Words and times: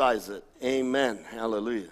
It. 0.00 0.44
Amen. 0.62 1.18
Hallelujah. 1.28 1.90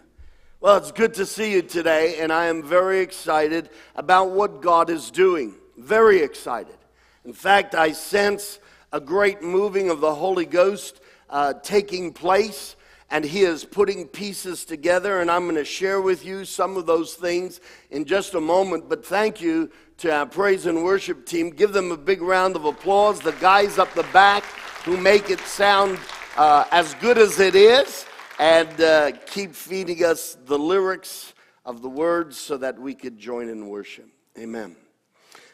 Well, 0.60 0.76
it's 0.76 0.92
good 0.92 1.14
to 1.14 1.26
see 1.26 1.52
you 1.52 1.60
today, 1.60 2.20
and 2.20 2.32
I 2.32 2.46
am 2.46 2.62
very 2.62 3.00
excited 3.00 3.68
about 3.96 4.30
what 4.30 4.62
God 4.62 4.90
is 4.90 5.10
doing. 5.10 5.56
Very 5.76 6.20
excited. 6.20 6.76
In 7.24 7.32
fact, 7.32 7.74
I 7.74 7.90
sense 7.90 8.60
a 8.92 9.00
great 9.00 9.42
moving 9.42 9.90
of 9.90 10.00
the 10.00 10.14
Holy 10.14 10.46
Ghost 10.46 11.00
uh, 11.28 11.54
taking 11.64 12.12
place, 12.12 12.76
and 13.10 13.24
He 13.24 13.42
is 13.42 13.64
putting 13.64 14.06
pieces 14.06 14.64
together, 14.64 15.20
and 15.20 15.28
I'm 15.28 15.42
going 15.42 15.56
to 15.56 15.64
share 15.64 16.00
with 16.00 16.24
you 16.24 16.44
some 16.44 16.76
of 16.76 16.86
those 16.86 17.14
things 17.14 17.60
in 17.90 18.04
just 18.04 18.34
a 18.34 18.40
moment. 18.40 18.88
But 18.88 19.04
thank 19.04 19.40
you 19.40 19.68
to 19.98 20.12
our 20.12 20.26
praise 20.26 20.66
and 20.66 20.84
worship 20.84 21.26
team. 21.26 21.50
Give 21.50 21.72
them 21.72 21.90
a 21.90 21.96
big 21.96 22.22
round 22.22 22.54
of 22.54 22.66
applause. 22.66 23.18
The 23.18 23.32
guys 23.32 23.78
up 23.78 23.92
the 23.94 24.06
back 24.12 24.44
who 24.84 24.96
make 24.96 25.28
it 25.28 25.40
sound 25.40 25.98
uh, 26.36 26.66
as 26.70 26.92
good 26.94 27.16
as 27.16 27.40
it 27.40 27.54
is 27.54 28.04
and 28.38 28.80
uh, 28.80 29.12
keep 29.26 29.54
feeding 29.54 30.04
us 30.04 30.36
the 30.44 30.58
lyrics 30.58 31.32
of 31.64 31.80
the 31.80 31.88
words 31.88 32.36
so 32.36 32.58
that 32.58 32.78
we 32.78 32.94
could 32.94 33.18
join 33.18 33.48
in 33.48 33.68
worship. 33.68 34.08
Amen. 34.38 34.76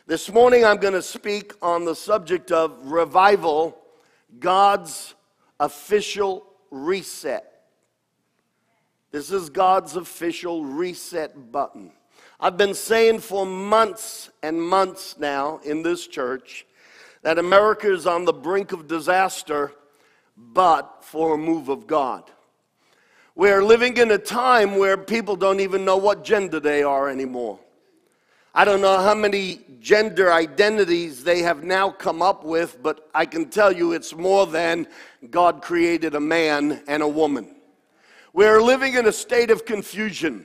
This 0.07 0.31
morning 0.33 0.65
I'm 0.65 0.79
going 0.79 0.95
to 0.95 1.03
speak 1.03 1.55
on 1.63 1.85
the 1.85 1.95
subject 1.95 2.51
of 2.51 2.77
revival, 2.91 3.79
God's 4.41 5.15
official 5.61 6.45
reset. 6.73 7.49
This 9.13 9.31
is 9.31 9.51
God's 9.51 9.95
official 9.95 10.65
reset 10.65 11.53
button. 11.53 11.93
I've 12.41 12.57
been 12.57 12.75
saying 12.75 13.21
for 13.21 13.47
months 13.47 14.31
and 14.43 14.61
months 14.61 15.17
now 15.17 15.61
in 15.65 15.85
this 15.85 16.09
church 16.09 16.67
that 17.23 17.39
America 17.39 17.93
is 17.93 18.05
on 18.09 18.25
the 18.25 18.33
brink 18.33 18.73
of 18.73 18.89
disaster 18.89 19.73
but 20.53 21.05
for 21.05 21.35
a 21.35 21.39
move 21.39 21.69
of 21.69 21.87
God. 21.87 22.31
We're 23.35 23.65
living 23.65 23.97
in 23.97 24.11
a 24.11 24.19
time 24.19 24.77
where 24.77 24.97
people 24.97 25.37
don't 25.37 25.61
even 25.61 25.85
know 25.85 25.97
what 25.97 26.25
gender 26.25 26.61
they 26.61 26.83
are 26.83 27.09
anymore. 27.09 27.59
I 28.55 28.67
don't 28.67 28.83
know 28.83 29.01
how 29.01 29.15
many 29.15 29.61
gender 29.81 30.31
identities 30.31 31.25
they 31.25 31.41
have 31.41 31.65
now 31.65 31.91
come 31.91 32.21
up 32.21 32.45
with, 32.45 32.83
but 32.83 33.09
I 33.15 33.25
can 33.25 33.49
tell 33.49 33.73
you 33.73 33.93
it's 33.93 34.15
more 34.15 34.47
than 34.47 34.87
God 35.31 35.63
created 35.63 36.15
a 36.15 36.21
man 36.21 36.83
and 36.87 37.03
a 37.03 37.09
woman. 37.09 37.55
We're 38.35 38.61
living 38.61 38.95
in 38.95 39.07
a 39.07 39.13
state 39.13 39.51
of 39.51 39.65
confusion. 39.65 40.45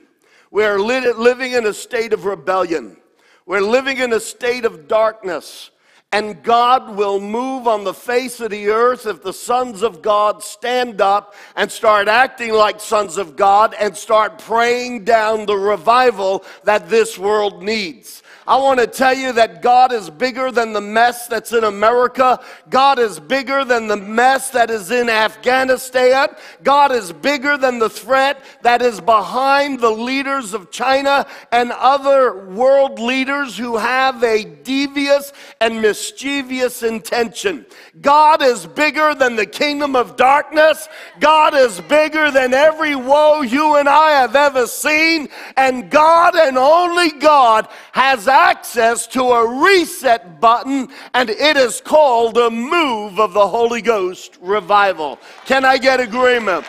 We're 0.50 0.78
living 0.78 1.52
in 1.52 1.66
a 1.66 1.74
state 1.74 2.14
of 2.14 2.24
rebellion. 2.24 2.96
We're 3.44 3.60
living 3.60 3.98
in 3.98 4.14
a 4.14 4.20
state 4.20 4.64
of 4.64 4.88
darkness. 4.88 5.70
And 6.10 6.42
God 6.42 6.96
will 6.96 7.20
move 7.20 7.68
on 7.68 7.84
the 7.84 7.92
face 7.92 8.40
of 8.40 8.50
the 8.50 8.68
earth 8.68 9.04
if 9.06 9.22
the 9.22 9.32
sons 9.32 9.82
of 9.82 10.00
God 10.00 10.42
stand 10.42 11.02
up 11.02 11.34
and 11.54 11.70
start 11.70 12.08
acting 12.08 12.52
like 12.54 12.80
sons 12.80 13.18
of 13.18 13.36
God 13.36 13.74
and 13.78 13.94
start 13.94 14.38
praying 14.38 15.04
down 15.04 15.44
the 15.44 15.56
revival 15.56 16.46
that 16.64 16.88
this 16.88 17.18
world 17.18 17.62
needs. 17.62 18.22
I 18.48 18.56
want 18.56 18.80
to 18.80 18.86
tell 18.86 19.12
you 19.12 19.34
that 19.34 19.60
God 19.60 19.92
is 19.92 20.08
bigger 20.08 20.50
than 20.50 20.72
the 20.72 20.80
mess 20.80 21.26
that's 21.26 21.52
in 21.52 21.64
America. 21.64 22.40
God 22.70 22.98
is 22.98 23.20
bigger 23.20 23.62
than 23.62 23.88
the 23.88 23.96
mess 23.98 24.48
that 24.50 24.70
is 24.70 24.90
in 24.90 25.10
Afghanistan. 25.10 26.28
God 26.62 26.90
is 26.90 27.12
bigger 27.12 27.58
than 27.58 27.78
the 27.78 27.90
threat 27.90 28.42
that 28.62 28.80
is 28.80 29.02
behind 29.02 29.80
the 29.80 29.90
leaders 29.90 30.54
of 30.54 30.70
China 30.70 31.26
and 31.52 31.72
other 31.72 32.46
world 32.46 32.98
leaders 32.98 33.58
who 33.58 33.76
have 33.76 34.24
a 34.24 34.44
devious 34.44 35.34
and 35.60 35.82
mischievous 35.82 36.82
intention. 36.82 37.66
God 38.00 38.40
is 38.40 38.64
bigger 38.64 39.14
than 39.14 39.36
the 39.36 39.44
kingdom 39.44 39.94
of 39.94 40.16
darkness. 40.16 40.88
God 41.20 41.52
is 41.52 41.82
bigger 41.82 42.30
than 42.30 42.54
every 42.54 42.96
woe 42.96 43.42
you 43.42 43.76
and 43.76 43.90
I 43.90 44.12
have 44.12 44.34
ever 44.34 44.66
seen. 44.66 45.28
And 45.58 45.90
God 45.90 46.34
and 46.34 46.56
only 46.56 47.10
God 47.10 47.68
has 47.92 48.26
access 48.38 49.06
to 49.08 49.22
a 49.22 49.60
reset 49.60 50.40
button, 50.40 50.88
and 51.12 51.28
it 51.28 51.56
is 51.56 51.80
called 51.80 52.38
a 52.38 52.48
move 52.48 53.18
of 53.18 53.32
the 53.32 53.48
Holy 53.48 53.82
Ghost 53.82 54.38
revival. 54.40 55.18
Can 55.44 55.64
I 55.64 55.76
get 55.76 55.98
agreement? 55.98 56.64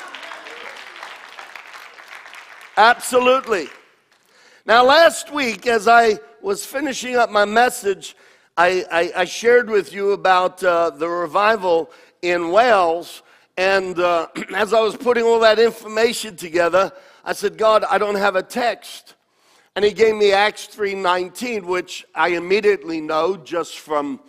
Absolutely. 2.75 3.67
Now, 4.65 4.83
last 4.83 5.31
week, 5.31 5.67
as 5.67 5.87
I 5.87 6.17
was 6.41 6.65
finishing 6.65 7.15
up 7.15 7.29
my 7.29 7.45
message, 7.45 8.15
I, 8.57 8.85
I, 8.91 9.21
I 9.21 9.25
shared 9.25 9.69
with 9.69 9.93
you 9.93 10.11
about 10.11 10.63
uh, 10.63 10.89
the 10.89 11.07
revival 11.07 11.91
in 12.21 12.51
Wales. 12.51 13.21
And 13.57 13.99
uh, 13.99 14.27
as 14.55 14.73
I 14.73 14.81
was 14.81 14.97
putting 14.97 15.23
all 15.23 15.39
that 15.41 15.59
information 15.59 16.35
together, 16.35 16.91
I 17.23 17.33
said, 17.33 17.57
God, 17.57 17.83
I 17.83 17.97
don't 17.97 18.15
have 18.15 18.35
a 18.35 18.43
text. 18.43 19.15
And 19.79 19.85
he 19.85 19.93
gave 19.93 20.17
me 20.17 20.33
Acts 20.33 20.67
3:19, 20.67 21.63
which 21.63 22.05
I 22.13 22.31
immediately 22.31 22.99
know 22.99 23.37
just 23.37 23.79
from 23.79 24.19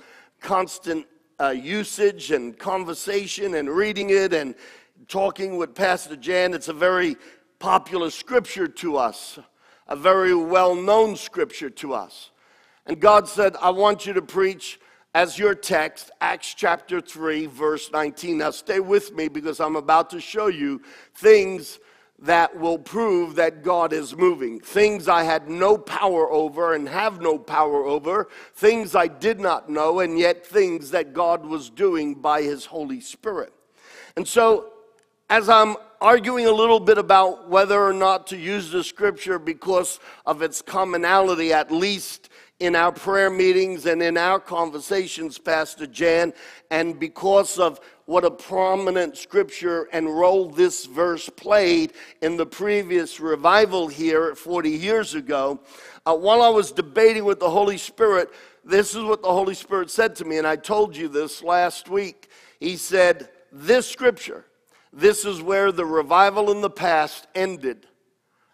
constant 0.41 1.09
uh, 1.41 1.49
usage 1.49 2.31
and 2.31 2.57
conversation 2.57 3.57
and 3.57 3.69
reading 3.69 4.11
it 4.11 4.33
and 4.33 4.55
talking 5.09 5.57
with 5.57 5.75
Pastor 5.75 6.15
Jan. 6.15 6.55
It's 6.55 6.69
a 6.69 6.73
very 6.73 7.17
popular 7.59 8.11
scripture 8.11 8.69
to 8.69 8.97
us, 8.97 9.41
a 9.89 9.97
very 9.97 10.37
well-known 10.37 11.17
scripture 11.17 11.71
to 11.71 11.95
us. 11.95 12.31
And 12.87 13.01
God 13.01 13.27
said, 13.27 13.57
I 13.61 13.71
want 13.71 14.07
you 14.07 14.13
to 14.13 14.23
preach 14.23 14.79
as 15.17 15.37
your 15.37 15.57
text, 15.57 16.13
Acts 16.21 16.55
chapter 16.55 17.01
3, 17.01 17.47
verse 17.47 17.91
19. 17.91 18.39
Now, 18.39 18.53
stay 18.53 18.79
with 18.79 19.17
me 19.17 19.27
because 19.27 19.59
I'm 19.59 19.75
about 19.75 20.11
to 20.11 20.21
show 20.21 20.47
you 20.47 20.81
things 21.17 21.81
that 22.23 22.59
will 22.59 22.79
prove 22.79 23.37
that 23.37 23.63
God 23.63 23.93
is 23.93 24.15
moving. 24.15 24.61
Things 24.61 25.09
I 25.09 25.23
had 25.23 25.49
no 25.49 25.79
power 25.79 26.31
over 26.31 26.75
and 26.75 26.89
have 26.89 27.21
no 27.21 27.39
power 27.39 27.85
over, 27.85 28.29
things 28.55 28.95
I 28.95 29.07
did 29.07 29.41
not 29.41 29.71
know, 29.71 30.01
and 30.01 30.19
yet 30.19 30.47
things 30.47 30.91
that 30.91 31.15
God 31.15 31.47
was 31.47 31.71
doing 31.71 32.15
by 32.15 32.43
His 32.43 32.67
Holy 32.67 33.01
Spirit. 33.01 33.53
And 34.17 34.29
so, 34.29 34.73
as 35.31 35.49
I'm 35.49 35.77
arguing 36.01 36.47
a 36.47 36.53
little 36.53 36.81
bit 36.81 36.99
about 36.99 37.49
whether 37.49 37.81
or 37.83 37.93
not 37.93 38.27
to 38.29 38.37
use 38.37 38.71
the 38.71 38.85
scripture 38.85 39.39
because 39.39 40.01
of 40.27 40.43
its 40.43 40.61
commonality, 40.61 41.53
at 41.53 41.71
least 41.71 42.29
in 42.59 42.77
our 42.77 42.93
prayer 42.93 43.31
meetings 43.31 43.87
and 43.87 44.03
in 44.03 44.19
our 44.19 44.39
conversations, 44.39 45.39
Pastor 45.39 45.87
Jan, 45.87 46.35
and 46.71 47.01
because 47.01 47.59
of 47.59 47.81
what 48.11 48.25
a 48.25 48.31
prominent 48.31 49.17
scripture 49.17 49.89
and 49.93 50.05
role 50.05 50.51
this 50.51 50.85
verse 50.85 51.29
played 51.29 51.93
in 52.23 52.37
the 52.37 52.45
previous 52.45 53.21
revival 53.21 53.87
here 53.87 54.35
40 54.35 54.69
years 54.69 55.15
ago. 55.15 55.61
Uh, 56.05 56.17
while 56.17 56.43
I 56.43 56.49
was 56.49 56.73
debating 56.73 57.25
with 57.25 57.39
the 57.39 57.49
Holy 57.49 57.79
Spirit, 57.79 58.29
this 58.65 58.97
is 58.97 59.05
what 59.05 59.23
the 59.23 59.33
Holy 59.33 59.55
Spirit 59.55 59.93
said 59.93 60.17
to 60.17 60.25
me, 60.25 60.39
and 60.39 60.47
I 60.47 60.57
told 60.57 60.97
you 60.97 61.07
this 61.07 61.41
last 61.41 61.89
week. 61.89 62.29
He 62.59 62.77
said, 62.77 63.29
This 63.53 63.87
scripture, 63.87 64.45
this 64.93 65.25
is 65.25 65.41
where 65.41 65.71
the 65.71 65.87
revival 65.87 66.51
in 66.51 66.63
the 66.63 66.69
past 66.69 67.29
ended, 67.37 67.87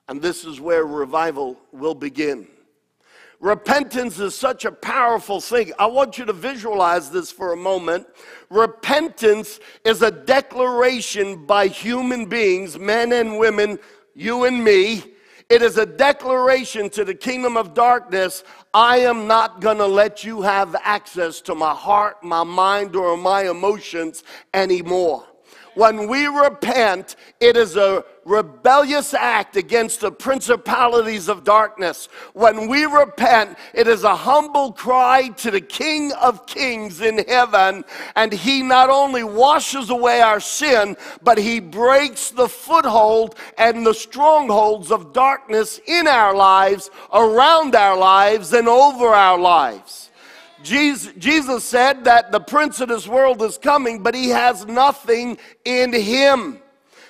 and 0.06 0.20
this 0.20 0.44
is 0.44 0.60
where 0.60 0.84
revival 0.84 1.58
will 1.72 1.94
begin. 1.94 2.46
Repentance 3.40 4.18
is 4.18 4.34
such 4.34 4.64
a 4.64 4.72
powerful 4.72 5.40
thing. 5.40 5.72
I 5.78 5.86
want 5.86 6.16
you 6.16 6.24
to 6.24 6.32
visualize 6.32 7.10
this 7.10 7.30
for 7.30 7.52
a 7.52 7.56
moment. 7.56 8.06
Repentance 8.48 9.60
is 9.84 10.02
a 10.02 10.10
declaration 10.10 11.44
by 11.44 11.68
human 11.68 12.26
beings, 12.26 12.78
men 12.78 13.12
and 13.12 13.38
women, 13.38 13.78
you 14.14 14.44
and 14.44 14.64
me. 14.64 15.04
It 15.48 15.62
is 15.62 15.76
a 15.76 15.86
declaration 15.86 16.90
to 16.90 17.04
the 17.04 17.14
kingdom 17.14 17.56
of 17.56 17.72
darkness 17.74 18.42
I 18.74 18.98
am 18.98 19.26
not 19.26 19.60
going 19.60 19.78
to 19.78 19.86
let 19.86 20.24
you 20.24 20.42
have 20.42 20.74
access 20.82 21.40
to 21.42 21.54
my 21.54 21.72
heart, 21.72 22.22
my 22.22 22.42
mind, 22.42 22.96
or 22.96 23.16
my 23.16 23.48
emotions 23.48 24.24
anymore. 24.52 25.24
When 25.76 26.08
we 26.08 26.26
repent, 26.26 27.16
it 27.38 27.54
is 27.54 27.76
a 27.76 28.02
rebellious 28.24 29.12
act 29.12 29.58
against 29.58 30.00
the 30.00 30.10
principalities 30.10 31.28
of 31.28 31.44
darkness. 31.44 32.08
When 32.32 32.66
we 32.66 32.86
repent, 32.86 33.58
it 33.74 33.86
is 33.86 34.02
a 34.02 34.16
humble 34.16 34.72
cry 34.72 35.28
to 35.36 35.50
the 35.50 35.60
King 35.60 36.12
of 36.14 36.46
Kings 36.46 37.02
in 37.02 37.18
heaven, 37.28 37.84
and 38.14 38.32
He 38.32 38.62
not 38.62 38.88
only 38.88 39.22
washes 39.22 39.90
away 39.90 40.22
our 40.22 40.40
sin, 40.40 40.96
but 41.22 41.36
He 41.36 41.60
breaks 41.60 42.30
the 42.30 42.48
foothold 42.48 43.34
and 43.58 43.84
the 43.84 43.92
strongholds 43.92 44.90
of 44.90 45.12
darkness 45.12 45.78
in 45.86 46.06
our 46.06 46.34
lives, 46.34 46.90
around 47.12 47.74
our 47.74 47.98
lives, 47.98 48.54
and 48.54 48.66
over 48.66 49.08
our 49.08 49.38
lives. 49.38 50.05
Jesus 50.66 51.64
said 51.64 52.04
that 52.04 52.32
the 52.32 52.40
prince 52.40 52.80
of 52.80 52.88
this 52.88 53.06
world 53.06 53.42
is 53.42 53.58
coming, 53.58 54.02
but 54.02 54.14
he 54.14 54.28
has 54.30 54.66
nothing 54.66 55.38
in 55.64 55.92
him. 55.92 56.60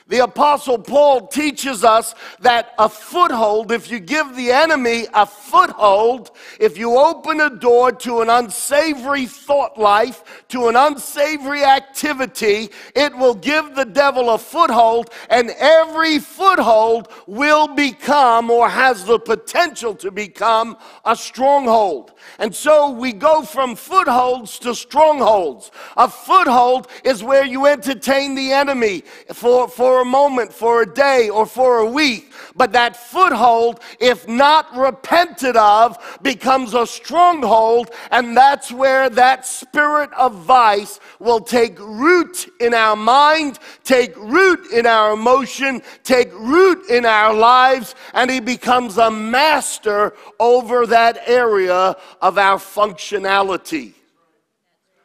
The 0.09 0.23
Apostle 0.23 0.79
Paul 0.79 1.27
teaches 1.27 1.83
us 1.83 2.15
that 2.39 2.75
a 2.79 2.89
foothold, 2.89 3.73
if 3.73 3.91
you 3.91 3.99
give 3.99 4.37
the 4.37 4.53
enemy 4.53 5.07
a 5.13 5.27
foothold, 5.27 6.31
if 6.61 6.79
you 6.79 6.97
open 6.97 7.41
a 7.41 7.51
door 7.51 7.91
to 7.91 8.21
an 8.21 8.31
unsavory 8.31 9.27
thought 9.27 9.77
life, 9.77 10.45
to 10.51 10.69
an 10.69 10.77
unsavory 10.77 11.65
activity, 11.65 12.69
it 12.95 13.17
will 13.17 13.35
give 13.35 13.75
the 13.75 13.85
devil 13.85 14.31
a 14.31 14.39
foothold, 14.39 15.11
and 15.29 15.51
every 15.59 16.21
foothold 16.21 17.09
will 17.27 17.67
become 17.67 18.49
or 18.49 18.69
has 18.69 19.05
the 19.07 19.19
potential 19.19 19.93
to 19.97 20.13
become 20.13 20.77
a 21.05 21.17
stronghold. 21.17 22.13
And 22.39 22.55
so 22.55 22.91
we 22.91 23.13
go 23.13 23.43
from 23.43 23.75
footholds 23.75 24.61
to 24.61 24.73
strongholds. 24.73 25.73
A 25.97 26.09
foothold 26.09 26.87
is 27.03 27.25
where 27.25 27.45
you 27.45 27.67
entertain 27.67 28.37
the 28.37 28.53
enemy 28.53 29.03
for, 29.33 29.67
for 29.69 29.96
a 30.01 30.05
moment, 30.05 30.53
for 30.53 30.83
a 30.83 30.87
day, 30.87 31.29
or 31.29 31.47
for 31.47 31.79
a 31.79 31.91
week. 31.91 32.33
But 32.55 32.73
that 32.73 32.97
foothold, 32.97 33.81
if 34.01 34.27
not 34.27 34.75
repented 34.75 35.57
of, 35.57 36.19
becomes 36.23 36.75
a 36.75 36.87
stronghold, 36.87 37.91
and 38.11 38.37
that's 38.37 38.73
where 38.73 39.11
that 39.11 39.47
spirit 39.47 40.11
of 40.15 40.35
vice 40.35 40.99
will 41.19 41.41
take 41.41 41.79
root 41.79 42.49
in 42.61 42.73
our 42.73 42.97
mind, 42.97 43.59
take 43.85 44.17
root 44.17 44.73
in 44.73 44.87
our 44.87 45.13
emotion, 45.13 45.83
take 46.03 46.33
root 46.35 46.89
in 46.89 47.05
our 47.05 47.35
lives, 47.35 47.95
and 48.15 48.31
he 48.31 48.41
becomes 48.41 48.97
a 48.97 49.11
master 49.11 50.15
over 50.41 50.87
that 50.87 51.19
area 51.27 51.97
of 52.23 52.39
our 52.39 52.59
functionality. 52.59 53.93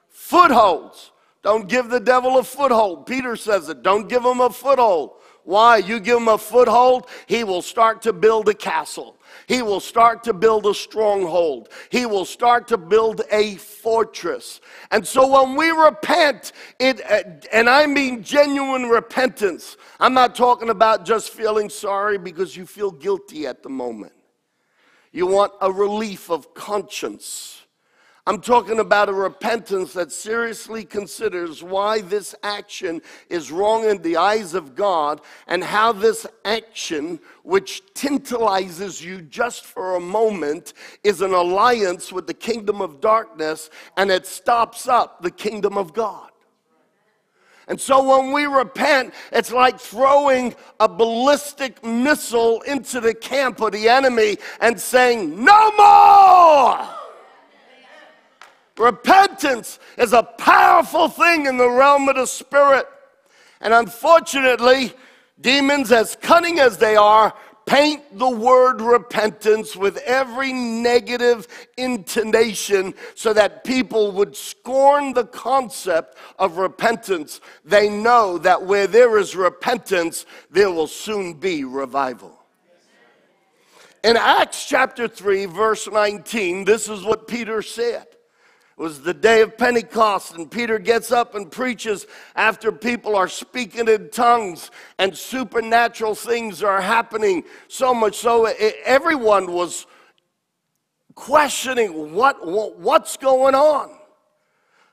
Footholds. 0.10 1.11
Don't 1.44 1.68
give 1.68 1.90
the 1.90 2.00
devil 2.00 2.38
a 2.38 2.44
foothold. 2.44 3.06
Peter 3.06 3.36
says 3.36 3.70
it. 3.70 3.82
Don't 3.82 4.08
give 4.08 4.24
him 4.24 4.42
a 4.42 4.50
foothold. 4.50 5.22
Why? 5.44 5.78
You 5.78 6.00
give 6.00 6.18
him 6.18 6.28
a 6.28 6.38
foothold, 6.38 7.08
he 7.26 7.44
will 7.44 7.62
start 7.62 8.04
to 8.04 8.14
build 8.14 8.48
a 8.48 8.54
castle. 8.54 9.18
He 9.48 9.62
will 9.62 9.80
start 9.80 10.24
to 10.26 10.34
build 10.34 10.66
a 10.68 10.74
stronghold. 10.74 11.70
He 11.90 12.06
will 12.06 12.26
start 12.26 12.68
to 12.68 12.78
build 12.78 13.22
a 13.32 13.56
fortress. 13.56 14.62
And 14.92 15.06
so 15.06 15.28
when 15.28 15.56
we 15.56 15.72
repent, 15.72 16.52
it 16.80 17.02
uh, 17.10 17.24
and 17.52 17.70
I 17.70 17.88
mean 17.88 18.24
genuine 18.24 18.84
repentance. 18.84 19.78
I'm 20.00 20.14
not 20.14 20.36
talking 20.36 20.70
about 20.70 21.06
just 21.06 21.32
feeling 21.32 21.70
sorry 21.70 22.18
because 22.18 22.56
you 22.56 22.66
feel 22.66 22.92
guilty 22.92 23.48
at 23.48 23.64
the 23.64 23.70
moment. 23.70 24.14
You 25.12 25.28
want 25.28 25.54
a 25.60 25.72
relief 25.72 26.30
of 26.30 26.54
conscience. 26.54 27.61
I'm 28.28 28.40
talking 28.40 28.80
about 28.80 29.10
a 29.10 29.14
repentance 29.14 29.94
that 29.94 30.12
seriously 30.12 30.86
considers 30.86 31.64
why 31.64 32.02
this 32.02 32.36
action 32.44 33.02
is 33.30 33.52
wrong 33.52 33.90
in 33.90 34.00
the 34.04 34.18
eyes 34.18 34.54
of 34.54 34.76
God 34.76 35.22
and 35.48 35.64
how 35.64 35.92
this 35.92 36.28
action, 36.46 37.20
which 37.42 37.82
tantalizes 37.96 39.04
you 39.04 39.24
just 39.24 39.66
for 39.66 39.96
a 39.96 40.00
moment, 40.00 40.74
is 41.04 41.22
an 41.22 41.34
alliance 41.34 42.14
with 42.14 42.28
the 42.28 42.34
kingdom 42.34 42.80
of 42.80 43.02
darkness 43.02 43.72
and 43.98 44.12
it 44.12 44.28
stops 44.28 44.88
up 44.88 45.24
the 45.24 45.32
kingdom 45.32 45.76
of 45.76 45.92
God. 45.92 46.30
And 47.68 47.82
so 47.82 48.18
when 48.18 48.34
we 48.34 48.46
repent, 48.46 49.16
it's 49.32 49.52
like 49.52 49.80
throwing 49.80 50.54
a 50.80 50.88
ballistic 50.88 51.84
missile 51.84 52.62
into 52.64 53.00
the 53.00 53.16
camp 53.16 53.62
of 53.62 53.72
the 53.72 53.90
enemy 53.90 54.38
and 54.60 54.80
saying, 54.80 55.44
No 55.44 55.72
more! 55.72 57.01
Repentance 58.78 59.80
is 59.98 60.14
a 60.14 60.24
powerful 60.24 61.08
thing 61.08 61.46
in 61.46 61.58
the 61.58 61.70
realm 61.70 62.08
of 62.10 62.16
the 62.16 62.26
spirit. 62.26 62.86
And 63.60 63.74
unfortunately, 63.74 64.94
demons, 65.40 65.92
as 65.92 66.16
cunning 66.22 66.60
as 66.60 66.78
they 66.78 66.96
are, 66.96 67.34
paint 67.66 68.18
the 68.18 68.30
word 68.30 68.82
repentance 68.82 69.76
with 69.76 69.98
every 69.98 70.52
negative 70.52 71.48
intonation 71.78 72.94
so 73.16 73.34
that 73.34 73.64
people 73.64 74.12
would 74.12 74.36
scorn 74.36 75.14
the 75.14 75.26
concept 75.26 76.18
of 76.40 76.58
repentance. 76.58 77.40
They 77.64 77.88
know 77.88 78.38
that 78.40 78.64
where 78.64 78.88
there 78.88 79.18
is 79.18 79.36
repentance, 79.36 80.26
there 80.50 80.72
will 80.72 80.88
soon 80.88 81.36
be 81.36 81.64
revival. 81.64 82.38
In 84.04 84.18
Acts 84.18 84.66
chapter 84.66 85.08
3, 85.08 85.46
verse 85.46 85.88
19, 85.88 86.66
this 86.66 86.90
is 86.90 87.04
what 87.04 87.28
Peter 87.28 87.62
said 87.62 88.08
was 88.82 89.04
the 89.04 89.14
day 89.14 89.42
of 89.42 89.56
Pentecost, 89.60 90.34
and 90.34 90.50
Peter 90.50 90.80
gets 90.80 91.12
up 91.12 91.36
and 91.36 91.52
preaches 91.52 92.08
after 92.36 92.72
people 92.72 93.16
are 93.16 93.28
speaking 93.28 93.88
in 93.88 94.10
tongues 94.10 94.72
and 94.98 95.16
supernatural 95.16 96.16
things 96.16 96.64
are 96.64 96.82
happening. 96.82 97.44
So 97.68 97.94
much 97.94 98.18
so, 98.18 98.48
it, 98.48 98.76
everyone 98.84 99.52
was 99.52 99.86
questioning 101.14 102.16
what, 102.16 102.44
what, 102.44 102.80
what's 102.80 103.18
going 103.18 103.54
on. 103.54 103.92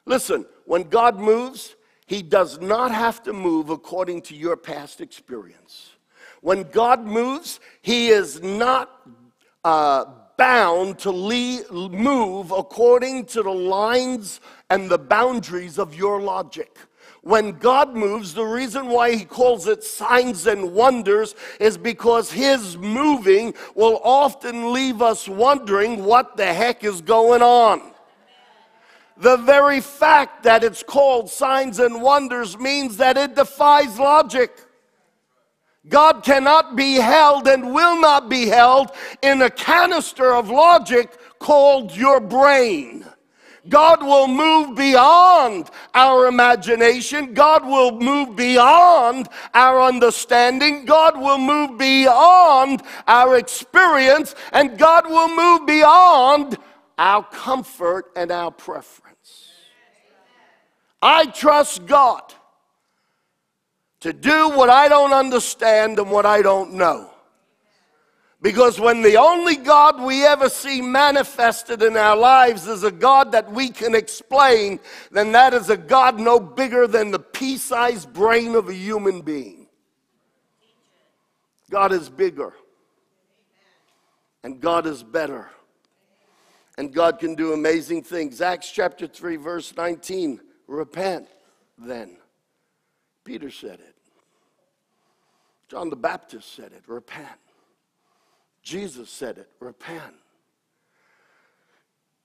Listen, 0.05 0.45
when 0.67 0.83
God 0.83 1.19
moves, 1.19 1.75
He 2.05 2.21
does 2.21 2.61
not 2.61 2.91
have 2.91 3.23
to 3.23 3.33
move 3.33 3.71
according 3.71 4.21
to 4.23 4.37
your 4.37 4.59
past 4.59 5.01
experience. 5.01 5.93
When 6.43 6.65
God 6.65 7.07
moves, 7.07 7.59
He 7.81 8.09
is 8.09 8.43
not 8.43 8.91
uh, 9.65 10.05
bound 10.39 10.99
to 11.01 11.13
move 11.13 12.51
according 12.51 13.27
to 13.27 13.43
the 13.43 13.51
lines 13.51 14.41
and 14.71 14.89
the 14.89 14.97
boundaries 14.97 15.79
of 15.79 15.95
your 15.95 16.23
logic. 16.23 16.79
When 17.23 17.59
God 17.59 17.95
moves, 17.95 18.33
the 18.33 18.45
reason 18.45 18.87
why 18.87 19.15
he 19.17 19.25
calls 19.25 19.67
it 19.67 19.83
signs 19.85 20.47
and 20.47 20.73
wonders 20.73 21.35
is 21.61 21.77
because 21.77 22.33
his 22.33 22.79
moving 22.79 23.53
will 23.75 24.01
often 24.03 24.73
leave 24.73 25.03
us 25.03 25.29
wondering 25.29 26.05
what 26.05 26.37
the 26.37 26.47
heck 26.47 26.85
is 26.85 27.03
going 27.03 27.43
on. 27.43 27.93
The 29.19 29.37
very 29.37 29.81
fact 29.81 30.45
that 30.45 30.63
it's 30.63 30.85
called 30.85 31.29
signs 31.29 31.81
and 31.81 32.01
wonders 32.01 32.57
means 32.57 32.97
that 32.99 33.17
it 33.17 33.35
defies 33.35 33.99
logic. 33.99 34.68
God 35.89 36.23
cannot 36.23 36.77
be 36.77 36.95
held 36.97 37.49
and 37.49 37.73
will 37.73 38.01
not 38.01 38.29
be 38.29 38.47
held 38.47 38.91
in 39.23 39.43
a 39.43 39.51
canister 39.51 40.35
of 40.35 40.51
logic 40.51 41.17
called 41.39 41.97
your 41.97 42.21
brain. 42.21 43.05
God 43.69 44.03
will 44.03 44.29
move 44.29 44.77
beyond 44.77 45.69
our 45.95 46.27
imagination. 46.27 47.35
God 47.35 47.67
will 47.67 47.93
move 47.93 48.35
beyond 48.35 49.29
our 49.53 49.83
understanding. 49.83 50.85
God 50.87 51.21
will 51.21 51.39
move 51.39 51.77
beyond 51.77 52.83
our 53.07 53.37
experience. 53.37 54.35
And 54.53 54.79
God 54.79 55.07
will 55.07 55.35
move 55.35 55.67
beyond 55.67 56.57
our 56.97 57.23
comfort 57.25 58.07
and 58.17 58.31
our 58.31 58.51
preference. 58.51 59.53
I 61.03 61.27
trust 61.27 61.87
God 61.87 62.35
to 64.01 64.13
do 64.13 64.51
what 64.51 64.71
I 64.71 64.89
don't 64.89 65.13
understand 65.13 65.99
and 65.99 66.11
what 66.11 66.27
I 66.27 66.43
don't 66.43 66.75
know. 66.75 67.11
Because 68.41 68.79
when 68.79 69.03
the 69.03 69.17
only 69.17 69.57
God 69.57 70.01
we 70.01 70.25
ever 70.25 70.49
see 70.49 70.81
manifested 70.81 71.83
in 71.83 71.97
our 71.97 72.17
lives 72.17 72.69
is 72.69 72.85
a 72.85 72.91
God 72.93 73.33
that 73.33 73.51
we 73.51 73.71
can 73.71 73.97
explain, 73.97 74.79
then 75.11 75.33
that 75.33 75.55
is 75.55 75.71
a 75.71 75.77
God 75.77 76.21
no 76.21 76.39
bigger 76.39 76.87
than 76.87 77.11
the 77.11 77.19
pea 77.19 77.57
sized 77.57 78.13
brain 78.13 78.55
of 78.55 78.69
a 78.69 78.75
human 78.75 79.23
being. 79.23 79.67
God 81.69 81.93
is 81.93 82.09
bigger. 82.09 82.53
And 84.45 84.61
God 84.61 84.87
is 84.87 85.03
better. 85.03 85.51
And 86.79 86.95
God 86.95 87.19
can 87.19 87.35
do 87.35 87.53
amazing 87.53 88.05
things. 88.05 88.41
Acts 88.41 88.71
chapter 88.71 89.09
3, 89.09 89.35
verse 89.37 89.77
19 89.77 90.41
repent 90.69 91.27
then. 91.77 92.19
Peter 93.25 93.51
said 93.51 93.81
it. 93.81 93.88
John 95.69 95.91
the 95.91 95.97
Baptist 95.97 96.55
said 96.55 96.73
it 96.73 96.85
repent. 96.87 97.29
Jesus 98.63 99.11
said 99.11 99.39
it 99.39 99.51
repent. 99.61 100.15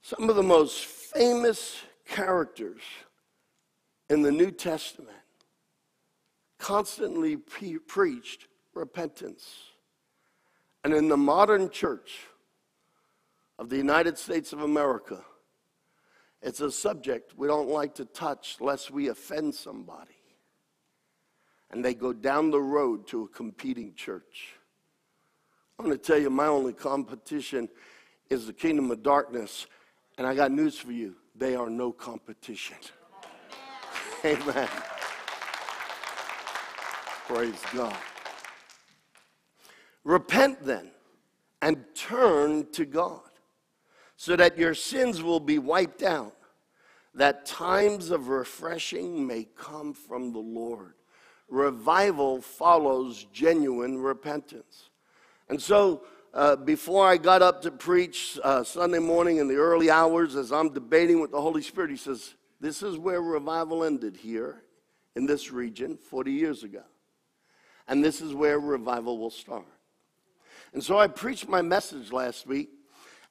Some 0.01 0.29
of 0.29 0.35
the 0.35 0.43
most 0.43 0.85
famous 0.85 1.81
characters 2.07 2.81
in 4.09 4.21
the 4.21 4.31
New 4.31 4.51
Testament 4.51 5.17
constantly 6.57 7.35
pre- 7.37 7.79
preached 7.79 8.47
repentance. 8.73 9.45
And 10.83 10.93
in 10.93 11.09
the 11.09 11.17
modern 11.17 11.69
church 11.69 12.19
of 13.59 13.69
the 13.69 13.77
United 13.77 14.17
States 14.17 14.53
of 14.53 14.61
America, 14.61 15.23
it's 16.41 16.61
a 16.61 16.71
subject 16.71 17.37
we 17.37 17.47
don't 17.47 17.69
like 17.69 17.95
to 17.95 18.05
touch 18.05 18.57
lest 18.59 18.91
we 18.91 19.07
offend 19.07 19.55
somebody 19.55 20.12
and 21.73 21.83
they 21.83 21.95
go 21.95 22.13
down 22.13 22.51
the 22.51 22.61
road 22.61 23.07
to 23.07 23.23
a 23.23 23.27
competing 23.27 23.95
church. 23.95 24.53
I'm 25.79 25.85
going 25.85 25.97
to 25.97 26.03
tell 26.03 26.19
you, 26.19 26.29
my 26.29 26.45
only 26.45 26.71
competition 26.71 27.67
is 28.29 28.45
the 28.45 28.53
kingdom 28.53 28.91
of 28.91 29.01
darkness. 29.01 29.65
And 30.19 30.27
I 30.27 30.35
got 30.35 30.51
news 30.51 30.77
for 30.77 30.91
you 30.91 31.15
they 31.35 31.55
are 31.55 31.71
no 31.71 31.91
competition. 31.91 32.77
Amen. 34.23 34.69
Praise 37.27 37.61
God. 37.73 37.97
Repent 40.03 40.63
then 40.63 40.91
and 41.63 41.83
turn 41.95 42.69
to 42.73 42.85
God 42.85 43.21
so 44.15 44.35
that 44.35 44.59
your 44.59 44.75
sins 44.75 45.23
will 45.23 45.39
be 45.39 45.57
wiped 45.57 46.03
out, 46.03 46.35
that 47.15 47.47
times 47.47 48.11
of 48.11 48.27
refreshing 48.27 49.25
may 49.25 49.47
come 49.57 49.95
from 49.95 50.33
the 50.33 50.39
Lord. 50.39 50.93
Revival 51.49 52.41
follows 52.41 53.25
genuine 53.31 53.99
repentance. 53.99 54.89
And 55.49 55.61
so, 55.61 56.03
uh, 56.33 56.55
before 56.55 57.07
I 57.07 57.17
got 57.17 57.43
up 57.43 57.61
to 57.61 57.71
preach 57.71 58.39
uh, 58.43 58.63
Sunday 58.63 58.99
morning 58.99 59.37
in 59.37 59.47
the 59.47 59.55
early 59.55 59.91
hours, 59.91 60.35
as 60.35 60.51
I'm 60.51 60.73
debating 60.73 61.21
with 61.21 61.31
the 61.31 61.41
Holy 61.41 61.61
Spirit, 61.61 61.91
He 61.91 61.97
says, 61.97 62.33
This 62.59 62.81
is 62.81 62.97
where 62.97 63.21
revival 63.21 63.83
ended 63.83 64.17
here 64.17 64.63
in 65.15 65.27
this 65.27 65.51
region 65.51 65.97
40 65.97 66.31
years 66.31 66.63
ago. 66.63 66.81
And 67.87 68.03
this 68.03 68.21
is 68.21 68.33
where 68.33 68.59
revival 68.59 69.17
will 69.17 69.29
start. 69.29 69.65
And 70.73 70.83
so 70.83 70.97
I 70.97 71.07
preached 71.07 71.47
my 71.47 71.61
message 71.61 72.11
last 72.11 72.47
week 72.47 72.69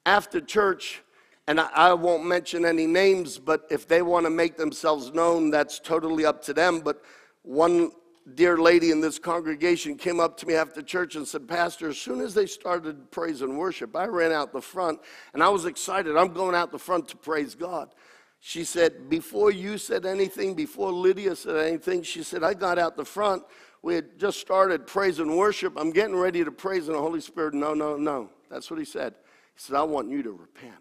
after 0.05 0.39
church, 0.39 1.01
and 1.47 1.59
I, 1.59 1.69
I 1.73 1.93
won't 1.93 2.25
mention 2.25 2.63
any 2.63 2.87
names, 2.87 3.37
but 3.37 3.67
if 3.69 3.87
they 3.87 4.01
want 4.01 4.25
to 4.25 4.29
make 4.29 4.55
themselves 4.55 5.13
known, 5.13 5.49
that's 5.49 5.79
totally 5.79 6.25
up 6.25 6.41
to 6.43 6.53
them. 6.53 6.79
But 6.79 7.01
one 7.41 7.91
dear 8.35 8.57
lady 8.57 8.91
in 8.91 9.01
this 9.01 9.19
congregation 9.19 9.97
came 9.97 10.19
up 10.19 10.37
to 10.37 10.47
me 10.47 10.55
after 10.55 10.81
church 10.81 11.15
and 11.15 11.27
said, 11.27 11.47
Pastor, 11.47 11.89
as 11.89 11.97
soon 11.97 12.21
as 12.21 12.33
they 12.33 12.45
started 12.45 13.11
praise 13.11 13.41
and 13.41 13.57
worship, 13.57 13.95
I 13.95 14.05
ran 14.05 14.31
out 14.31 14.53
the 14.53 14.61
front 14.61 14.99
and 15.33 15.43
I 15.43 15.49
was 15.49 15.65
excited. 15.65 16.15
I'm 16.15 16.33
going 16.33 16.55
out 16.55 16.71
the 16.71 16.79
front 16.79 17.09
to 17.09 17.17
praise 17.17 17.55
God. 17.55 17.93
She 18.39 18.63
said, 18.63 19.09
Before 19.09 19.51
you 19.51 19.77
said 19.77 20.05
anything, 20.05 20.53
before 20.53 20.91
Lydia 20.91 21.35
said 21.35 21.57
anything, 21.57 22.03
she 22.03 22.23
said, 22.23 22.43
I 22.43 22.53
got 22.53 22.79
out 22.79 22.97
the 22.97 23.05
front. 23.05 23.43
We 23.81 23.95
had 23.95 24.17
just 24.17 24.39
started 24.39 24.87
praise 24.87 25.19
and 25.19 25.37
worship. 25.37 25.73
I'm 25.77 25.91
getting 25.91 26.15
ready 26.15 26.43
to 26.43 26.51
praise 26.51 26.87
in 26.87 26.93
the 26.93 27.01
Holy 27.01 27.21
Spirit. 27.21 27.53
No, 27.53 27.73
no, 27.73 27.97
no. 27.97 28.29
That's 28.49 28.69
what 28.69 28.79
he 28.79 28.85
said. 28.85 29.13
He 29.55 29.59
said, 29.59 29.75
I 29.75 29.83
want 29.83 30.09
you 30.09 30.23
to 30.23 30.31
repent. 30.31 30.75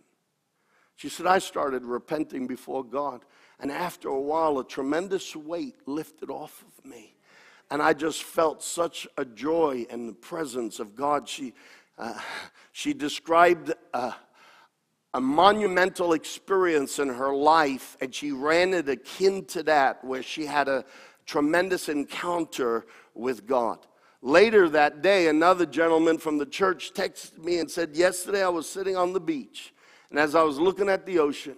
She 0.96 1.08
said, 1.08 1.26
I 1.26 1.38
started 1.38 1.84
repenting 1.84 2.46
before 2.46 2.84
God. 2.84 3.25
And 3.58 3.72
after 3.72 4.08
a 4.08 4.20
while, 4.20 4.58
a 4.58 4.64
tremendous 4.64 5.34
weight 5.34 5.76
lifted 5.87 6.30
off 6.30 6.64
of 6.66 6.84
me 6.84 7.12
and 7.73 7.81
I 7.81 7.95
just 7.95 8.25
felt 8.25 8.62
such 8.62 9.09
a 9.17 9.25
joy 9.25 9.87
in 9.88 10.07
the 10.07 10.12
presence 10.12 10.79
of 10.79 10.95
God. 10.95 11.26
She, 11.26 11.55
uh, 11.97 12.21
she 12.73 12.93
described 12.93 13.73
a, 13.95 14.14
a 15.14 15.21
monumental 15.23 16.12
experience 16.12 16.99
in 16.99 17.09
her 17.09 17.35
life, 17.35 17.97
and 18.02 18.14
she 18.14 18.31
ran 18.31 18.75
it 18.75 18.91
akin 18.91 19.47
to 19.47 19.62
that, 19.62 20.05
where 20.05 20.23
she 20.23 20.45
had 20.45 20.69
a 20.69 20.85
tremendous 21.25 21.88
encounter 21.88 22.85
with 23.14 23.47
God. 23.47 23.79
Later 24.21 24.69
that 24.69 25.00
day, 25.00 25.29
another 25.29 25.64
gentleman 25.64 26.19
from 26.19 26.37
the 26.37 26.45
church 26.45 26.93
texted 26.93 27.38
me 27.38 27.59
and 27.59 27.71
said, 27.71 27.97
Yesterday 27.97 28.45
I 28.45 28.50
was 28.50 28.69
sitting 28.69 28.99
on 28.99 29.14
the 29.14 29.21
beach, 29.21 29.73
and 30.11 30.19
as 30.19 30.35
I 30.35 30.43
was 30.43 30.59
looking 30.59 30.91
at 30.91 31.07
the 31.07 31.21
ocean, 31.21 31.57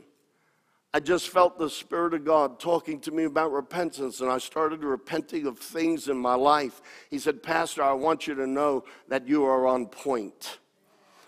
I 0.95 1.01
just 1.01 1.31
felt 1.31 1.59
the 1.59 1.69
Spirit 1.69 2.15
of 2.15 2.25
God 2.25 2.61
talking 2.61 3.01
to 3.01 3.11
me 3.11 3.25
about 3.25 3.51
repentance, 3.51 4.21
and 4.21 4.31
I 4.31 4.39
started 4.39 4.85
repenting 4.85 5.45
of 5.45 5.59
things 5.59 6.07
in 6.07 6.17
my 6.17 6.37
life. 6.37 6.81
He 7.11 7.19
said, 7.19 7.43
Pastor, 7.43 7.83
I 7.83 7.95
want 7.95 8.29
you 8.29 8.37
to 8.37 8.47
know 8.47 8.85
that 9.09 9.27
you 9.27 9.45
are 9.45 9.67
on 9.67 9.87
point. 9.87 10.61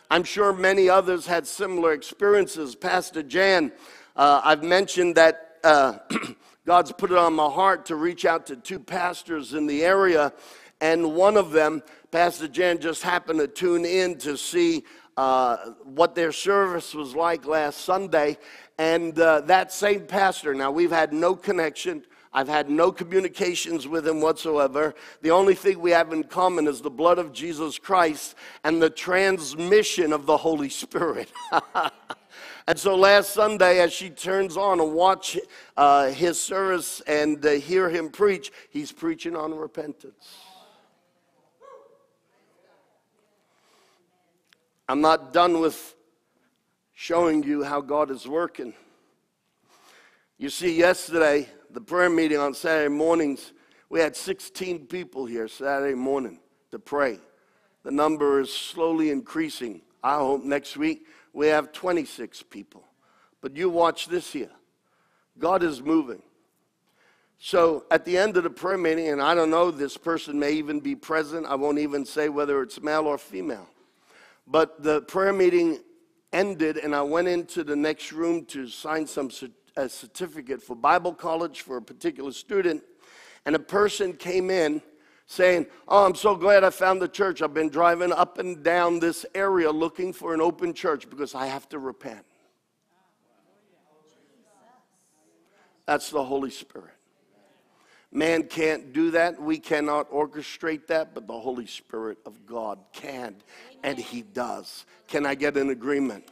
I'm 0.09 0.23
sure 0.23 0.53
many 0.53 0.89
others 0.89 1.27
had 1.27 1.49
similar 1.49 1.95
experiences. 1.95 2.77
Pastor 2.77 3.25
Jan, 3.25 3.73
uh, 4.15 4.41
I've 4.45 4.63
mentioned 4.63 5.17
that 5.17 5.57
uh, 5.65 5.99
God's 6.65 6.93
put 6.93 7.11
it 7.11 7.19
on 7.19 7.35
my 7.35 7.51
heart 7.51 7.87
to 7.87 7.97
reach 7.97 8.25
out 8.25 8.47
to 8.47 8.55
two 8.55 8.79
pastors 8.79 9.53
in 9.53 9.67
the 9.67 9.85
area, 9.85 10.33
and 10.81 11.17
one 11.17 11.37
of 11.37 11.51
them, 11.51 11.83
Pastor 12.13 12.47
Jan, 12.47 12.79
just 12.79 13.03
happened 13.03 13.41
to 13.41 13.49
tune 13.49 13.85
in 13.85 14.17
to 14.19 14.37
see 14.37 14.85
uh, 15.17 15.71
what 15.83 16.15
their 16.15 16.31
service 16.31 16.95
was 16.95 17.15
like 17.15 17.47
last 17.47 17.81
Sunday. 17.81 18.37
And 18.79 19.19
uh, 19.19 19.41
that 19.43 19.73
same 19.73 20.07
pastor, 20.07 20.55
now 20.55 20.71
we've 20.71 20.91
had 20.91 21.13
no 21.13 21.35
connection. 21.35 22.05
I've 22.33 22.49
had 22.49 22.69
no 22.69 22.93
communications 22.93 23.89
with 23.89 24.07
him 24.07 24.21
whatsoever. 24.21 24.95
The 25.23 25.31
only 25.31 25.55
thing 25.55 25.81
we 25.81 25.93
have 25.93 26.13
in 26.13 26.25
common 26.25 26.69
is 26.69 26.83
the 26.83 26.91
blood 26.91 27.19
of 27.19 27.33
Jesus 27.33 27.79
Christ 27.79 28.35
and 28.63 28.83
the 28.83 28.91
transmission 28.91 30.13
of 30.13 30.27
the 30.27 30.37
Holy 30.37 30.69
Spirit. 30.69 31.33
and 32.67 32.79
so 32.79 32.95
last 32.95 33.31
Sunday, 33.31 33.81
as 33.81 33.95
she 33.95 34.11
turns 34.11 34.59
on 34.59 34.81
and 34.81 34.93
watch 34.93 35.39
uh, 35.79 36.11
his 36.11 36.39
service 36.39 37.01
and 37.07 37.45
uh, 37.47 37.53
hear 37.53 37.89
him 37.89 38.11
preach, 38.11 38.53
he's 38.69 38.93
preaching 38.93 39.35
on 39.35 39.55
repentance. 39.55 40.37
I'm 44.89 45.01
not 45.01 45.33
done 45.33 45.61
with 45.61 45.96
showing 46.99 47.43
you 47.43 47.63
how 47.63 47.83
God 47.83 48.11
is 48.11 48.27
working. 48.27 48.73
You 50.39 50.49
see, 50.49 50.75
yesterday, 50.75 51.47
the 51.71 51.81
prayer 51.81 52.09
meeting 52.09 52.39
on 52.39 52.55
Saturday 52.55 52.89
mornings, 52.89 53.53
we 53.91 54.01
had 54.01 54.17
16 54.17 54.87
people 54.87 55.27
here 55.27 55.47
Saturday 55.47 55.95
morning 55.95 56.41
to 56.71 56.79
pray. 56.79 57.19
The 57.83 57.91
number 57.91 58.41
is 58.41 58.51
slowly 58.51 59.11
increasing. 59.11 59.83
I 60.03 60.17
hope 60.17 60.43
next 60.43 60.79
week 60.79 61.07
we 61.35 61.49
have 61.49 61.71
26 61.71 62.43
people. 62.45 62.83
But 63.43 63.55
you 63.59 63.69
watch 63.69 64.09
this 64.09 64.33
here. 64.33 64.51
God 65.39 65.63
is 65.63 65.83
moving. 65.83 66.23
So 67.39 67.85
at 67.91 68.07
the 68.07 68.17
end 68.17 68.39
of 68.39 68.45
the 68.45 68.51
prayer 68.51 68.79
meeting, 68.79 69.09
and 69.09 69.21
I 69.21 69.35
don't 69.35 69.51
know, 69.51 69.71
this 69.71 69.99
person 69.99 70.39
may 70.39 70.53
even 70.53 70.81
be 70.81 70.97
present. 70.97 71.45
I 71.45 71.57
won't 71.57 71.79
even 71.79 72.07
say 72.07 72.31
whether 72.31 72.63
it's 72.63 72.81
male 72.81 73.07
or 73.07 73.19
female. 73.19 73.69
But 74.47 74.83
the 74.83 75.03
prayer 75.03 75.35
meeting 75.35 75.81
ended, 76.33 76.77
and 76.79 76.95
I 76.95 77.03
went 77.03 77.29
into 77.29 77.65
the 77.65 77.77
next 77.77 78.13
room 78.13 78.45
to 78.47 78.69
sign 78.69 79.07
some 79.07 79.31
a 79.77 79.89
certificate 79.89 80.63
for 80.63 80.75
Bible 80.75 81.13
college 81.13 81.61
for 81.61 81.77
a 81.77 81.83
particular 81.83 82.33
student, 82.33 82.83
and 83.45 83.55
a 83.55 83.59
person 83.59 84.13
came 84.15 84.51
in 84.51 84.81
saying, 85.27 85.67
Oh, 85.87 86.05
I'm 86.07 86.15
so 86.15 86.35
glad 86.35 86.65
I 86.65 86.71
found 86.71 87.03
the 87.03 87.09
church. 87.09 87.43
I've 87.43 87.55
been 87.55 87.69
driving 87.69 88.13
up 88.13 88.39
and 88.39 88.63
down 88.63 89.01
this 89.01 89.27
area 89.35 89.71
looking 89.71 90.13
for 90.13 90.33
an 90.35 90.41
open 90.41 90.73
church 90.73 91.09
because 91.11 91.35
I 91.35 91.47
have 91.47 91.69
to 91.71 91.79
repent. 91.79 92.25
That's 95.87 96.11
the 96.11 96.25
Holy 96.25 96.51
Spirit. 96.51 96.96
Man 98.13 98.45
can't 98.45 98.93
do 98.93 99.11
that. 99.11 99.41
We 99.41 99.59
cannot 99.59 100.11
orchestrate 100.11 100.87
that, 100.87 101.15
but 101.15 101.27
the 101.27 101.39
Holy 101.39 101.67
Spirit 101.67 102.19
of 102.25 102.47
God 102.47 102.79
can, 102.93 103.37
and 103.83 103.99
He 103.99 104.23
does. 104.23 104.87
Can 105.09 105.27
I 105.27 105.35
get 105.35 105.57
an 105.57 105.71
agreement? 105.71 106.25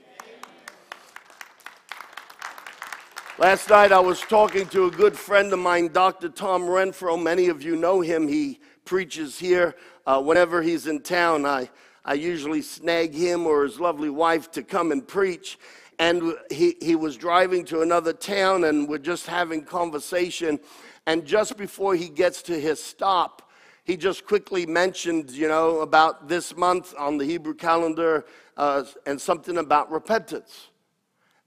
Last 3.37 3.69
night 3.69 3.91
I 3.91 3.99
was 3.99 4.21
talking 4.21 4.69
to 4.69 4.87
a 4.87 4.91
good 4.93 5.19
friend 5.19 5.53
of 5.53 5.59
mine, 5.59 5.91
Dr. 5.93 6.29
Tom 6.29 6.63
Renfro. 6.63 7.21
Many 7.21 7.49
of 7.49 7.65
you 7.65 7.75
know 7.75 8.01
him. 8.01 8.29
He 8.29 8.61
preaches 8.85 9.41
here. 9.41 9.75
Uh, 10.07 10.23
whenever 10.23 10.63
he's 10.63 10.87
in 10.87 11.01
town, 11.01 11.45
I, 11.45 11.69
I 12.05 12.15
usually 12.15 12.63
snag 12.63 13.13
him 13.13 13.45
or 13.45 13.65
his 13.65 13.81
lovely 13.81 14.09
wife 14.09 14.53
to 14.53 14.63
come 14.63 14.93
and 14.93 15.07
preach. 15.07 15.59
And 15.99 16.35
he, 16.51 16.77
he 16.81 16.97
was 16.97 17.17
driving 17.17 17.65
to 17.67 17.83
another 17.83 18.13
town, 18.13 18.65
and 18.65 18.89
we're 18.89 18.99
just 18.99 19.27
having 19.27 19.65
conversation. 19.65 20.59
And 21.07 21.25
just 21.25 21.57
before 21.57 21.95
he 21.95 22.09
gets 22.09 22.43
to 22.43 22.59
his 22.59 22.83
stop, 22.83 23.51
he 23.85 23.97
just 23.97 24.27
quickly 24.27 24.67
mentioned, 24.67 25.31
you 25.31 25.47
know, 25.47 25.81
about 25.81 26.27
this 26.29 26.57
month 26.57 26.95
on 26.99 27.19
the 27.19 27.25
Hebrew 27.25 27.55
calendar 27.55 28.25
uh, 28.57 28.85
and 29.07 29.21
something 29.21 29.59
about 29.59 29.91
repentance. 29.91 30.69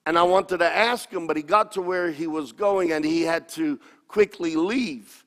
And 0.05 0.17
I 0.17 0.23
wanted 0.23 0.59
to 0.59 0.65
ask 0.65 1.11
him, 1.11 1.27
but 1.27 1.35
he 1.35 1.43
got 1.43 1.71
to 1.73 1.81
where 1.81 2.11
he 2.11 2.27
was 2.27 2.53
going 2.53 2.93
and 2.93 3.03
he 3.03 3.23
had 3.23 3.49
to 3.49 3.79
quickly 4.07 4.55
leave. 4.55 5.25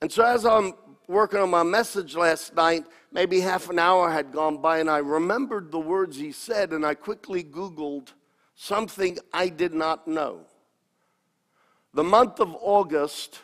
And 0.00 0.10
so 0.10 0.24
as 0.24 0.46
I'm 0.46 0.72
working 1.06 1.40
on 1.40 1.50
my 1.50 1.62
message 1.62 2.16
last 2.16 2.54
night, 2.54 2.86
maybe 3.12 3.40
half 3.40 3.68
an 3.68 3.78
hour 3.78 4.10
had 4.10 4.32
gone 4.32 4.56
by, 4.56 4.78
and 4.78 4.88
I 4.88 4.98
remembered 4.98 5.70
the 5.70 5.80
words 5.80 6.16
he 6.16 6.32
said, 6.32 6.72
and 6.72 6.86
I 6.86 6.94
quickly 6.94 7.44
Googled 7.44 8.08
something 8.62 9.18
I 9.32 9.48
did 9.48 9.74
not 9.74 10.06
know. 10.06 10.42
The 11.94 12.04
month 12.04 12.38
of 12.38 12.56
August 12.60 13.40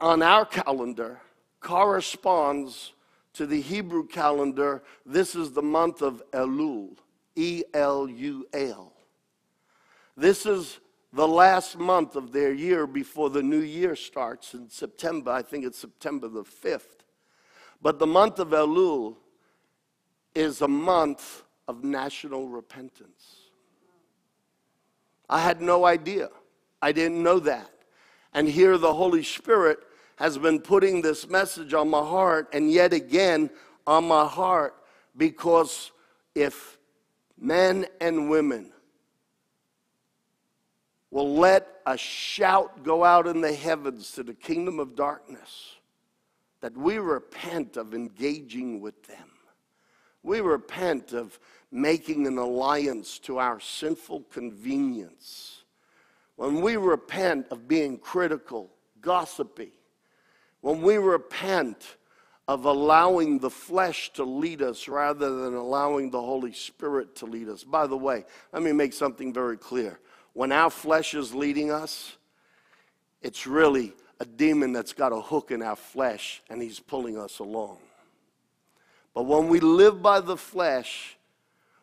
on 0.00 0.22
our 0.22 0.46
calendar 0.46 1.20
corresponds 1.60 2.94
to 3.34 3.46
the 3.46 3.60
Hebrew 3.60 4.06
calendar. 4.06 4.82
This 5.04 5.34
is 5.34 5.52
the 5.52 5.62
month 5.62 6.00
of 6.00 6.22
Elul, 6.30 6.96
E 7.36 7.64
L 7.74 8.08
U 8.08 8.46
L. 8.54 8.94
This 10.16 10.46
is 10.46 10.80
the 11.12 11.28
last 11.28 11.78
month 11.78 12.16
of 12.16 12.32
their 12.32 12.54
year 12.54 12.86
before 12.86 13.28
the 13.28 13.42
new 13.42 13.60
year 13.60 13.94
starts 13.94 14.54
in 14.54 14.70
September. 14.70 15.32
I 15.32 15.42
think 15.42 15.66
it's 15.66 15.78
September 15.78 16.28
the 16.28 16.44
5th. 16.44 17.04
But 17.82 17.98
the 17.98 18.06
month 18.06 18.38
of 18.38 18.48
Elul 18.48 19.16
is 20.34 20.62
a 20.62 20.68
month 20.68 21.42
of 21.68 21.84
national 21.84 22.48
repentance. 22.48 23.50
I 25.30 25.40
had 25.40 25.60
no 25.60 25.84
idea. 25.84 26.30
I 26.82 26.90
didn't 26.90 27.22
know 27.22 27.38
that 27.40 27.70
and 28.32 28.48
here 28.48 28.78
the 28.78 28.92
Holy 28.92 29.22
Spirit 29.22 29.78
has 30.16 30.38
been 30.38 30.60
putting 30.60 31.00
this 31.00 31.28
message 31.28 31.74
on 31.74 31.88
my 31.88 31.98
heart 31.98 32.48
and 32.52 32.70
yet 32.70 32.92
again 32.92 33.50
on 33.86 34.06
my 34.06 34.26
heart 34.26 34.74
because 35.16 35.92
if 36.34 36.78
men 37.36 37.86
and 38.00 38.28
women 38.28 38.72
will 41.10 41.34
let 41.34 41.80
a 41.86 41.96
shout 41.96 42.84
go 42.84 43.02
out 43.02 43.26
in 43.26 43.40
the 43.40 43.52
heavens 43.52 44.12
to 44.12 44.22
the 44.22 44.34
kingdom 44.34 44.78
of 44.78 44.94
darkness, 44.94 45.76
that 46.60 46.76
we 46.76 46.98
repent 46.98 47.76
of 47.76 47.94
engaging 47.94 48.80
with 48.80 49.02
them. 49.04 49.30
We 50.22 50.40
repent 50.40 51.12
of 51.12 51.38
making 51.70 52.26
an 52.26 52.38
alliance 52.38 53.18
to 53.20 53.38
our 53.38 53.60
sinful 53.60 54.24
convenience. 54.30 55.62
When 56.36 56.60
we 56.60 56.76
repent 56.76 57.48
of 57.50 57.68
being 57.68 57.98
critical, 57.98 58.70
gossipy, 59.00 59.72
when 60.60 60.82
we 60.82 60.96
repent 60.96 61.96
of 62.48 62.64
allowing 62.64 63.38
the 63.38 63.50
flesh 63.50 64.10
to 64.14 64.24
lead 64.24 64.62
us 64.62 64.88
rather 64.88 65.42
than 65.42 65.54
allowing 65.54 66.10
the 66.10 66.20
Holy 66.20 66.52
Spirit 66.52 67.14
to 67.14 67.26
lead 67.26 67.46
us. 67.46 67.62
By 67.62 67.86
the 67.86 67.96
way, 67.96 68.24
let 68.54 68.62
me 68.62 68.72
make 68.72 68.94
something 68.94 69.34
very 69.34 69.58
clear. 69.58 70.00
When 70.32 70.50
our 70.50 70.70
flesh 70.70 71.12
is 71.12 71.34
leading 71.34 71.70
us, 71.70 72.16
it's 73.20 73.46
really 73.46 73.92
a 74.18 74.24
demon 74.24 74.72
that's 74.72 74.94
got 74.94 75.12
a 75.12 75.20
hook 75.20 75.50
in 75.50 75.62
our 75.62 75.76
flesh 75.76 76.42
and 76.48 76.62
he's 76.62 76.80
pulling 76.80 77.18
us 77.18 77.38
along. 77.38 77.78
But 79.14 79.24
when 79.24 79.48
we 79.48 79.60
live 79.60 80.00
by 80.00 80.20
the 80.20 80.36
flesh, 80.36 81.17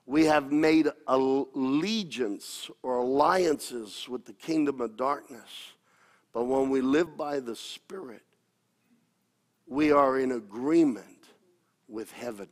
we 0.05 0.25
have 0.25 0.51
made 0.51 0.87
allegiance 1.07 2.69
or 2.83 2.97
alliances 2.97 4.07
with 4.07 4.25
the 4.25 4.33
kingdom 4.33 4.81
of 4.81 4.95
darkness. 4.97 5.73
But 6.31 6.45
when 6.45 6.69
we 6.69 6.81
live 6.81 7.17
by 7.17 7.39
the 7.39 7.55
Spirit, 7.55 8.21
we 9.67 9.91
are 9.91 10.19
in 10.19 10.33
agreement 10.33 11.29
with 11.87 12.11
heaven. 12.11 12.47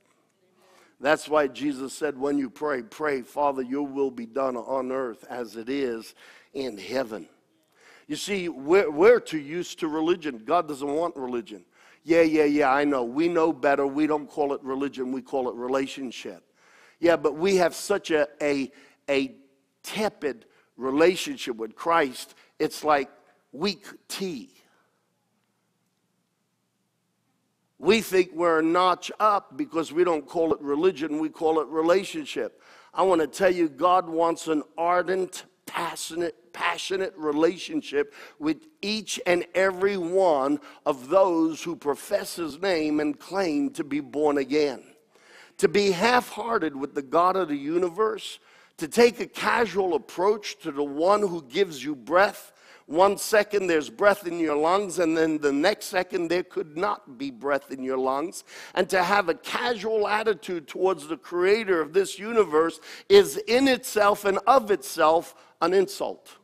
That's 0.99 1.27
why 1.27 1.47
Jesus 1.47 1.93
said, 1.93 2.17
when 2.17 2.37
you 2.37 2.49
pray, 2.49 2.81
pray, 2.81 3.21
Father, 3.21 3.61
your 3.61 3.85
will 3.85 4.09
be 4.09 4.25
done 4.25 4.55
on 4.55 4.91
earth 4.91 5.25
as 5.29 5.55
it 5.57 5.69
is 5.69 6.15
in 6.53 6.77
heaven. 6.77 7.27
You 8.07 8.15
see, 8.15 8.49
we're, 8.49 8.89
we're 8.89 9.19
too 9.19 9.39
used 9.39 9.79
to 9.79 9.87
religion. 9.87 10.41
God 10.45 10.67
doesn't 10.67 10.87
want 10.87 11.15
religion. 11.15 11.65
Yeah, 12.03 12.21
yeah, 12.21 12.45
yeah, 12.45 12.71
I 12.71 12.83
know. 12.83 13.03
We 13.03 13.27
know 13.27 13.53
better. 13.53 13.85
We 13.85 14.07
don't 14.07 14.29
call 14.29 14.53
it 14.53 14.63
religion, 14.63 15.11
we 15.11 15.21
call 15.21 15.49
it 15.49 15.55
relationship. 15.55 16.43
Yeah, 17.03 17.17
but 17.17 17.35
we 17.35 17.57
have 17.57 17.75
such 17.75 18.11
a, 18.11 18.29
a, 18.41 18.71
a 19.09 19.35
tepid 19.83 20.45
relationship 20.77 21.57
with 21.57 21.75
Christ, 21.75 22.33
it's 22.59 22.85
like 22.85 23.09
weak 23.51 23.85
tea. 24.07 24.51
We 27.77 27.99
think 27.99 28.29
we're 28.33 28.59
a 28.59 28.63
notch 28.63 29.11
up 29.19 29.57
because 29.57 29.91
we 29.91 30.05
don't 30.05 30.25
call 30.25 30.53
it 30.53 30.61
religion, 30.61 31.19
we 31.19 31.27
call 31.27 31.59
it 31.59 31.67
relationship. 31.67 32.61
I 32.93 33.01
want 33.01 33.19
to 33.19 33.27
tell 33.27 33.53
you, 33.53 33.67
God 33.67 34.07
wants 34.07 34.47
an 34.47 34.63
ardent, 34.77 35.43
passionate, 35.65 36.53
passionate 36.53 37.13
relationship 37.17 38.13
with 38.39 38.65
each 38.81 39.19
and 39.25 39.45
every 39.53 39.97
one 39.97 40.61
of 40.85 41.09
those 41.09 41.61
who 41.63 41.75
profess 41.75 42.37
His 42.37 42.61
name 42.61 43.01
and 43.01 43.19
claim 43.19 43.71
to 43.71 43.83
be 43.83 43.99
born 43.99 44.37
again. 44.37 44.92
To 45.59 45.67
be 45.67 45.91
half 45.91 46.29
hearted 46.29 46.75
with 46.75 46.93
the 46.95 47.01
God 47.01 47.35
of 47.35 47.47
the 47.47 47.57
universe, 47.57 48.39
to 48.77 48.87
take 48.87 49.19
a 49.19 49.27
casual 49.27 49.93
approach 49.93 50.59
to 50.59 50.71
the 50.71 50.83
one 50.83 51.21
who 51.21 51.43
gives 51.43 51.83
you 51.83 51.95
breath 51.95 52.53
one 52.85 53.17
second 53.17 53.67
there's 53.67 53.89
breath 53.89 54.27
in 54.27 54.39
your 54.39 54.57
lungs, 54.57 54.99
and 54.99 55.15
then 55.15 55.37
the 55.37 55.53
next 55.53 55.85
second 55.85 56.27
there 56.27 56.43
could 56.43 56.75
not 56.75 57.17
be 57.17 57.31
breath 57.31 57.71
in 57.71 57.81
your 57.81 57.97
lungs. 57.97 58.43
And 58.75 58.89
to 58.89 59.03
have 59.03 59.29
a 59.29 59.35
casual 59.35 60.07
attitude 60.07 60.67
towards 60.67 61.07
the 61.07 61.17
creator 61.17 61.79
of 61.81 61.93
this 61.93 62.19
universe 62.19 62.79
is 63.07 63.37
in 63.37 63.67
itself 63.67 64.25
and 64.25 64.37
of 64.47 64.69
itself 64.69 65.33
an 65.61 65.73
insult. 65.73 66.37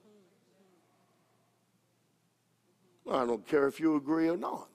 I 3.11 3.25
don't 3.25 3.45
care 3.45 3.67
if 3.67 3.79
you 3.79 3.95
agree 3.95 4.29
or 4.29 4.37
not. 4.37 4.69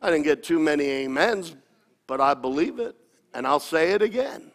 I 0.00 0.10
didn't 0.10 0.24
get 0.24 0.42
too 0.42 0.58
many 0.58 1.04
amens, 1.04 1.56
but 2.06 2.20
I 2.20 2.32
believe 2.32 2.78
it, 2.78 2.96
and 3.34 3.46
I'll 3.46 3.60
say 3.60 3.92
it 3.92 4.02
again. 4.02 4.50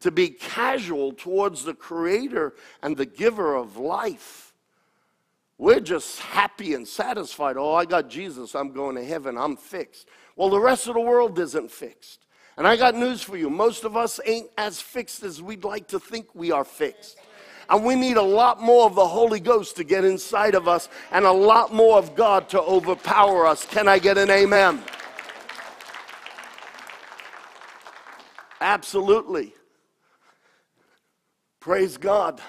To 0.00 0.10
be 0.10 0.28
casual 0.28 1.12
towards 1.12 1.64
the 1.64 1.74
creator 1.74 2.54
and 2.82 2.96
the 2.96 3.06
giver 3.06 3.54
of 3.54 3.76
life 3.76 4.44
we're 5.58 5.80
just 5.80 6.18
happy 6.18 6.74
and 6.74 6.86
satisfied. 6.86 7.56
Oh, 7.56 7.74
I 7.74 7.84
got 7.84 8.10
Jesus. 8.10 8.54
I'm 8.54 8.72
going 8.72 8.96
to 8.96 9.04
heaven. 9.04 9.38
I'm 9.38 9.56
fixed. 9.56 10.08
Well, 10.36 10.50
the 10.50 10.60
rest 10.60 10.88
of 10.88 10.94
the 10.94 11.00
world 11.00 11.38
isn't 11.38 11.70
fixed. 11.70 12.26
And 12.56 12.66
I 12.66 12.76
got 12.76 12.94
news 12.94 13.22
for 13.22 13.36
you. 13.36 13.50
Most 13.50 13.84
of 13.84 13.96
us 13.96 14.20
ain't 14.24 14.48
as 14.58 14.80
fixed 14.80 15.22
as 15.22 15.40
we'd 15.40 15.64
like 15.64 15.88
to 15.88 16.00
think 16.00 16.34
we 16.34 16.50
are 16.50 16.64
fixed. 16.64 17.18
And 17.68 17.84
we 17.84 17.94
need 17.94 18.16
a 18.16 18.22
lot 18.22 18.60
more 18.60 18.86
of 18.86 18.94
the 18.94 19.06
Holy 19.06 19.40
Ghost 19.40 19.76
to 19.76 19.84
get 19.84 20.04
inside 20.04 20.54
of 20.54 20.68
us 20.68 20.88
and 21.10 21.24
a 21.24 21.32
lot 21.32 21.72
more 21.72 21.98
of 21.98 22.14
God 22.14 22.48
to 22.50 22.60
overpower 22.60 23.46
us. 23.46 23.64
Can 23.64 23.88
I 23.88 23.98
get 23.98 24.18
an 24.18 24.30
amen? 24.30 24.82
Absolutely. 28.64 29.52
Praise 31.60 31.98
God. 31.98 32.40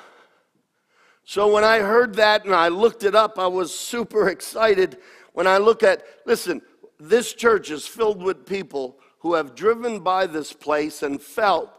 So 1.25 1.51
when 1.51 1.65
I 1.65 1.79
heard 1.79 2.15
that 2.15 2.45
and 2.45 2.55
I 2.55 2.69
looked 2.69 3.03
it 3.03 3.15
up, 3.15 3.37
I 3.37 3.47
was 3.47 3.77
super 3.77 4.29
excited. 4.29 4.97
When 5.33 5.45
I 5.45 5.57
look 5.57 5.83
at, 5.83 6.05
listen, 6.25 6.61
this 6.97 7.33
church 7.33 7.69
is 7.69 7.85
filled 7.85 8.23
with 8.23 8.45
people 8.45 8.97
who 9.19 9.33
have 9.33 9.55
driven 9.55 9.99
by 9.99 10.25
this 10.25 10.53
place 10.53 11.03
and 11.03 11.21
felt 11.21 11.69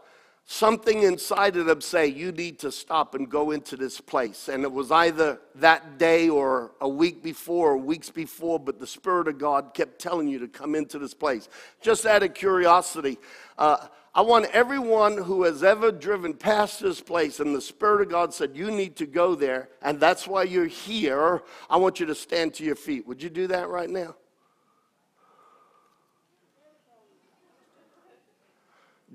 something 0.45 1.01
inside 1.01 1.57
of 1.57 1.65
them 1.65 1.81
say, 1.81 2.05
You 2.05 2.31
need 2.31 2.59
to 2.59 2.71
stop 2.71 3.15
and 3.15 3.27
go 3.27 3.49
into 3.49 3.75
this 3.75 3.99
place. 3.99 4.49
And 4.49 4.63
it 4.63 4.71
was 4.71 4.91
either 4.91 5.39
that 5.55 5.97
day 5.97 6.29
or 6.29 6.73
a 6.79 6.87
week 6.87 7.23
before 7.23 7.71
or 7.71 7.77
weeks 7.77 8.11
before, 8.11 8.59
but 8.59 8.79
the 8.79 8.85
Spirit 8.85 9.27
of 9.27 9.39
God 9.39 9.73
kept 9.73 9.99
telling 9.99 10.27
you 10.27 10.37
to 10.37 10.47
come 10.47 10.75
into 10.75 10.99
this 10.99 11.15
place. 11.15 11.49
Just 11.81 12.05
out 12.05 12.21
of 12.21 12.35
curiosity, 12.35 13.17
uh, 13.57 13.87
I 14.17 14.21
want 14.21 14.45
everyone 14.45 15.15
who 15.15 15.43
has 15.43 15.63
ever 15.63 15.91
driven 15.91 16.33
past 16.33 16.79
this 16.79 16.99
place 16.99 17.39
and 17.39 17.55
the 17.55 17.61
Spirit 17.61 18.01
of 18.01 18.09
God 18.09 18.33
said, 18.33 18.57
You 18.57 18.71
need 18.71 18.95
to 18.95 19.05
go 19.05 19.35
there, 19.35 19.69
and 19.83 19.99
that's 19.99 20.27
why 20.27 20.41
you're 20.41 20.65
here. 20.65 21.43
I 21.69 21.77
want 21.77 21.99
you 21.99 22.07
to 22.07 22.15
stand 22.15 22.55
to 22.55 22.63
your 22.63 22.75
feet. 22.75 23.05
Would 23.05 23.21
you 23.21 23.29
do 23.29 23.45
that 23.45 23.69
right 23.69 23.91
now? 23.91 24.15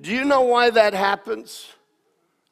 Do 0.00 0.12
you 0.12 0.24
know 0.24 0.42
why 0.42 0.70
that 0.70 0.94
happens? 0.94 1.66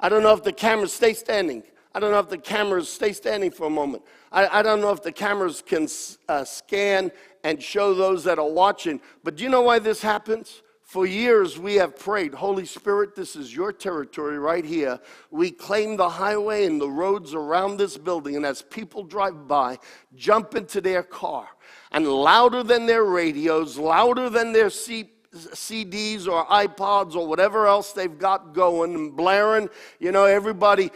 I 0.00 0.08
don't 0.08 0.24
know 0.24 0.34
if 0.34 0.42
the 0.42 0.52
cameras 0.52 0.92
stay 0.92 1.12
standing. 1.12 1.62
I 1.94 2.00
don't 2.00 2.10
know 2.10 2.18
if 2.18 2.30
the 2.30 2.38
cameras 2.38 2.88
stay 2.90 3.12
standing 3.12 3.52
for 3.52 3.68
a 3.68 3.70
moment. 3.70 4.02
I, 4.32 4.58
I 4.58 4.62
don't 4.62 4.80
know 4.80 4.90
if 4.90 5.04
the 5.04 5.12
cameras 5.12 5.62
can 5.64 5.86
uh, 6.28 6.42
scan 6.42 7.12
and 7.44 7.62
show 7.62 7.94
those 7.94 8.24
that 8.24 8.40
are 8.40 8.50
watching. 8.50 9.00
But 9.22 9.36
do 9.36 9.44
you 9.44 9.50
know 9.50 9.62
why 9.62 9.78
this 9.78 10.02
happens? 10.02 10.62
For 10.90 11.06
years, 11.06 11.56
we 11.56 11.76
have 11.76 11.96
prayed, 11.96 12.34
Holy 12.34 12.66
Spirit, 12.66 13.14
this 13.14 13.36
is 13.36 13.54
your 13.54 13.72
territory 13.72 14.40
right 14.40 14.64
here. 14.64 14.98
We 15.30 15.52
claim 15.52 15.96
the 15.96 16.08
highway 16.08 16.66
and 16.66 16.80
the 16.80 16.90
roads 16.90 17.32
around 17.32 17.76
this 17.76 17.96
building, 17.96 18.34
and 18.34 18.44
as 18.44 18.62
people 18.62 19.04
drive 19.04 19.46
by, 19.46 19.78
jump 20.16 20.56
into 20.56 20.80
their 20.80 21.04
car, 21.04 21.46
and 21.92 22.08
louder 22.08 22.64
than 22.64 22.86
their 22.86 23.04
radios, 23.04 23.78
louder 23.78 24.28
than 24.28 24.52
their 24.52 24.66
CDs 24.66 26.26
or 26.26 26.44
iPods 26.46 27.14
or 27.14 27.24
whatever 27.24 27.68
else 27.68 27.92
they've 27.92 28.18
got 28.18 28.52
going 28.52 28.92
and 28.96 29.16
blaring, 29.16 29.68
you 30.00 30.10
know, 30.10 30.24
everybody, 30.24 30.90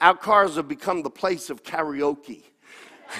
our 0.00 0.16
cars 0.16 0.56
have 0.56 0.68
become 0.68 1.02
the 1.02 1.10
place 1.10 1.50
of 1.50 1.62
karaoke. 1.62 2.44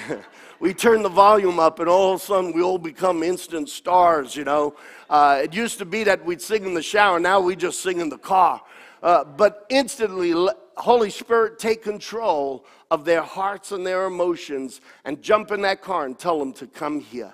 we 0.59 0.73
turn 0.73 1.03
the 1.03 1.09
volume 1.09 1.59
up, 1.59 1.79
and 1.79 1.89
all 1.89 2.13
of 2.13 2.21
a 2.21 2.23
sudden 2.23 2.53
we 2.53 2.61
all 2.61 2.77
become 2.77 3.23
instant 3.23 3.69
stars, 3.69 4.35
you 4.35 4.43
know. 4.43 4.75
Uh, 5.09 5.41
it 5.43 5.53
used 5.53 5.77
to 5.79 5.85
be 5.85 6.03
that 6.03 6.23
we'd 6.23 6.41
sing 6.41 6.65
in 6.65 6.73
the 6.73 6.81
shower, 6.81 7.19
now 7.19 7.39
we 7.39 7.55
just 7.55 7.81
sing 7.81 7.99
in 7.99 8.09
the 8.09 8.17
car. 8.17 8.61
Uh, 9.03 9.23
but 9.23 9.65
instantly, 9.69 10.33
Holy 10.77 11.09
Spirit, 11.09 11.59
take 11.59 11.83
control 11.83 12.65
of 12.89 13.05
their 13.05 13.21
hearts 13.21 13.71
and 13.71 13.85
their 13.85 14.05
emotions 14.05 14.81
and 15.03 15.21
jump 15.21 15.51
in 15.51 15.61
that 15.61 15.81
car 15.81 16.05
and 16.05 16.17
tell 16.17 16.39
them 16.39 16.53
to 16.53 16.67
come 16.67 16.99
here. 16.99 17.33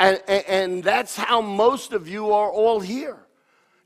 And, 0.00 0.20
and, 0.26 0.44
and 0.46 0.84
that's 0.84 1.16
how 1.16 1.40
most 1.40 1.92
of 1.92 2.08
you 2.08 2.32
are 2.32 2.50
all 2.50 2.80
here. 2.80 3.18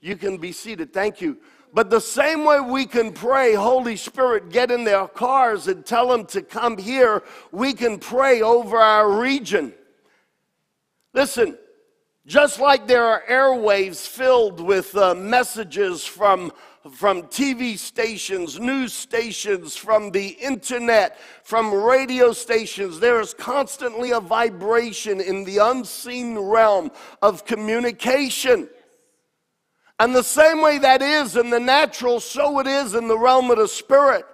You 0.00 0.16
can 0.16 0.38
be 0.38 0.52
seated. 0.52 0.92
Thank 0.92 1.20
you. 1.20 1.38
But 1.72 1.90
the 1.90 2.00
same 2.00 2.44
way 2.44 2.60
we 2.60 2.86
can 2.86 3.12
pray, 3.12 3.54
Holy 3.54 3.96
Spirit, 3.96 4.50
get 4.50 4.70
in 4.70 4.84
their 4.84 5.06
cars 5.06 5.68
and 5.68 5.84
tell 5.84 6.08
them 6.08 6.24
to 6.26 6.42
come 6.42 6.78
here, 6.78 7.22
we 7.52 7.72
can 7.72 7.98
pray 7.98 8.42
over 8.42 8.78
our 8.78 9.20
region. 9.20 9.74
Listen, 11.12 11.58
Just 12.28 12.60
like 12.60 12.86
there 12.86 13.06
are 13.06 13.22
airwaves 13.26 14.06
filled 14.06 14.60
with 14.60 14.94
uh, 14.94 15.14
messages 15.14 16.04
from, 16.04 16.52
from 16.92 17.22
TV 17.22 17.78
stations, 17.78 18.60
news 18.60 18.92
stations, 18.92 19.74
from 19.74 20.10
the 20.10 20.36
internet, 20.38 21.18
from 21.42 21.72
radio 21.72 22.32
stations, 22.32 23.00
there 23.00 23.18
is 23.18 23.32
constantly 23.32 24.10
a 24.10 24.20
vibration 24.20 25.22
in 25.22 25.42
the 25.44 25.56
unseen 25.56 26.38
realm 26.38 26.90
of 27.22 27.46
communication. 27.46 28.68
And 30.00 30.14
the 30.14 30.22
same 30.22 30.60
way 30.60 30.78
that 30.78 31.02
is 31.02 31.36
in 31.36 31.50
the 31.50 31.60
natural, 31.60 32.20
so 32.20 32.60
it 32.60 32.66
is 32.66 32.94
in 32.94 33.08
the 33.08 33.18
realm 33.18 33.50
of 33.50 33.58
the 33.58 33.68
spirit. 33.68 34.24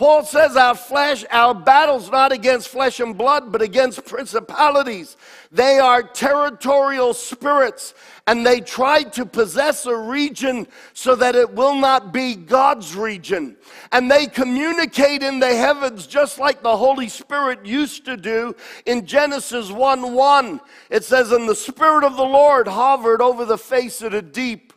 Paul 0.00 0.24
says 0.24 0.56
our 0.56 0.74
flesh, 0.74 1.26
our 1.30 1.54
battle's 1.54 2.10
not 2.10 2.32
against 2.32 2.68
flesh 2.68 3.00
and 3.00 3.18
blood, 3.18 3.52
but 3.52 3.60
against 3.60 4.06
principalities. 4.06 5.18
They 5.52 5.78
are 5.78 6.02
territorial 6.02 7.12
spirits, 7.12 7.92
and 8.26 8.46
they 8.46 8.62
try 8.62 9.02
to 9.02 9.26
possess 9.26 9.84
a 9.84 9.94
region 9.94 10.68
so 10.94 11.14
that 11.16 11.36
it 11.36 11.52
will 11.52 11.74
not 11.74 12.14
be 12.14 12.34
God's 12.34 12.96
region. 12.96 13.58
And 13.92 14.10
they 14.10 14.26
communicate 14.26 15.22
in 15.22 15.38
the 15.38 15.54
heavens 15.54 16.06
just 16.06 16.38
like 16.38 16.62
the 16.62 16.78
Holy 16.78 17.10
Spirit 17.10 17.66
used 17.66 18.06
to 18.06 18.16
do 18.16 18.56
in 18.86 19.04
Genesis 19.04 19.70
1 19.70 20.14
1. 20.14 20.60
It 20.88 21.04
says, 21.04 21.30
And 21.30 21.46
the 21.46 21.54
Spirit 21.54 22.04
of 22.04 22.16
the 22.16 22.22
Lord 22.22 22.68
hovered 22.68 23.20
over 23.20 23.44
the 23.44 23.58
face 23.58 24.00
of 24.00 24.12
the 24.12 24.22
deep. 24.22 24.69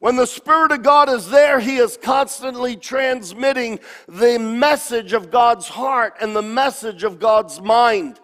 When 0.00 0.16
the 0.16 0.26
Spirit 0.26 0.72
of 0.72 0.82
God 0.82 1.10
is 1.10 1.28
there, 1.28 1.60
He 1.60 1.76
is 1.76 1.98
constantly 1.98 2.74
transmitting 2.74 3.80
the 4.08 4.38
message 4.38 5.12
of 5.12 5.30
God's 5.30 5.68
heart 5.68 6.14
and 6.22 6.34
the 6.34 6.42
message 6.42 7.04
of 7.04 7.20
God's 7.20 7.60
mind 7.60 8.18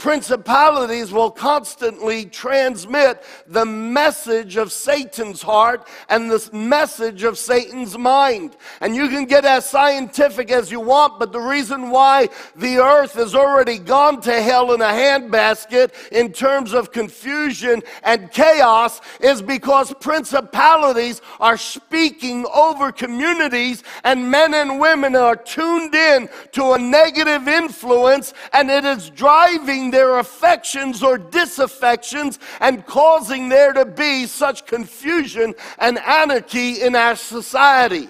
principalities 0.00 1.12
will 1.12 1.30
constantly 1.30 2.24
transmit 2.24 3.22
the 3.46 3.66
message 3.66 4.56
of 4.56 4.72
Satan's 4.72 5.42
heart 5.42 5.86
and 6.08 6.30
the 6.30 6.50
message 6.52 7.22
of 7.22 7.36
Satan's 7.36 7.96
mind. 7.96 8.56
And 8.80 8.96
you 8.96 9.08
can 9.08 9.26
get 9.26 9.44
as 9.44 9.68
scientific 9.68 10.50
as 10.50 10.70
you 10.72 10.80
want, 10.80 11.18
but 11.18 11.32
the 11.32 11.40
reason 11.40 11.90
why 11.90 12.30
the 12.56 12.78
earth 12.78 13.12
has 13.12 13.34
already 13.34 13.78
gone 13.78 14.22
to 14.22 14.42
hell 14.42 14.72
in 14.72 14.80
a 14.80 14.84
handbasket 14.84 15.92
in 16.10 16.32
terms 16.32 16.72
of 16.72 16.92
confusion 16.92 17.82
and 18.02 18.32
chaos 18.32 19.02
is 19.20 19.42
because 19.42 19.92
principalities 20.00 21.20
are 21.40 21.58
speaking 21.58 22.46
over 22.54 22.90
communities 22.90 23.84
and 24.04 24.30
men 24.30 24.54
and 24.54 24.80
women 24.80 25.14
are 25.14 25.36
tuned 25.36 25.94
in 25.94 26.28
to 26.52 26.72
a 26.72 26.78
negative 26.78 27.46
influence 27.46 28.32
and 28.54 28.70
it 28.70 28.86
is 28.86 29.10
driving 29.10 29.89
their 29.90 30.18
affections 30.18 31.02
or 31.02 31.18
disaffections 31.18 32.38
and 32.60 32.86
causing 32.86 33.48
there 33.48 33.72
to 33.72 33.84
be 33.84 34.26
such 34.26 34.66
confusion 34.66 35.54
and 35.78 35.98
anarchy 35.98 36.82
in 36.82 36.94
our 36.94 37.16
society. 37.16 38.08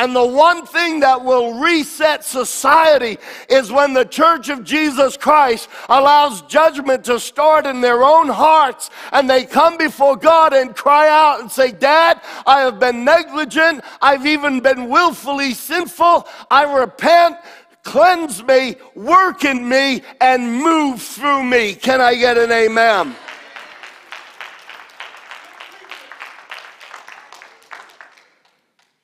And 0.00 0.16
the 0.16 0.24
one 0.24 0.64
thing 0.64 1.00
that 1.00 1.22
will 1.22 1.60
reset 1.60 2.24
society 2.24 3.18
is 3.50 3.70
when 3.70 3.92
the 3.92 4.06
church 4.06 4.48
of 4.48 4.64
Jesus 4.64 5.14
Christ 5.18 5.68
allows 5.90 6.40
judgment 6.42 7.04
to 7.04 7.20
start 7.20 7.66
in 7.66 7.82
their 7.82 8.02
own 8.02 8.30
hearts 8.30 8.88
and 9.12 9.28
they 9.28 9.44
come 9.44 9.76
before 9.76 10.16
God 10.16 10.54
and 10.54 10.74
cry 10.74 11.06
out 11.10 11.42
and 11.42 11.52
say, 11.52 11.70
Dad, 11.70 12.18
I 12.46 12.60
have 12.60 12.78
been 12.78 13.04
negligent. 13.04 13.84
I've 14.00 14.24
even 14.24 14.60
been 14.60 14.88
willfully 14.88 15.52
sinful. 15.52 16.26
I 16.50 16.62
repent 16.80 17.36
cleanse 17.82 18.42
me, 18.42 18.76
work 18.94 19.44
in 19.44 19.68
me, 19.68 20.02
and 20.20 20.52
move 20.52 21.00
through 21.00 21.44
me. 21.44 21.74
Can 21.74 22.00
I 22.00 22.14
get 22.14 22.38
an 22.38 22.52
amen? 22.52 23.16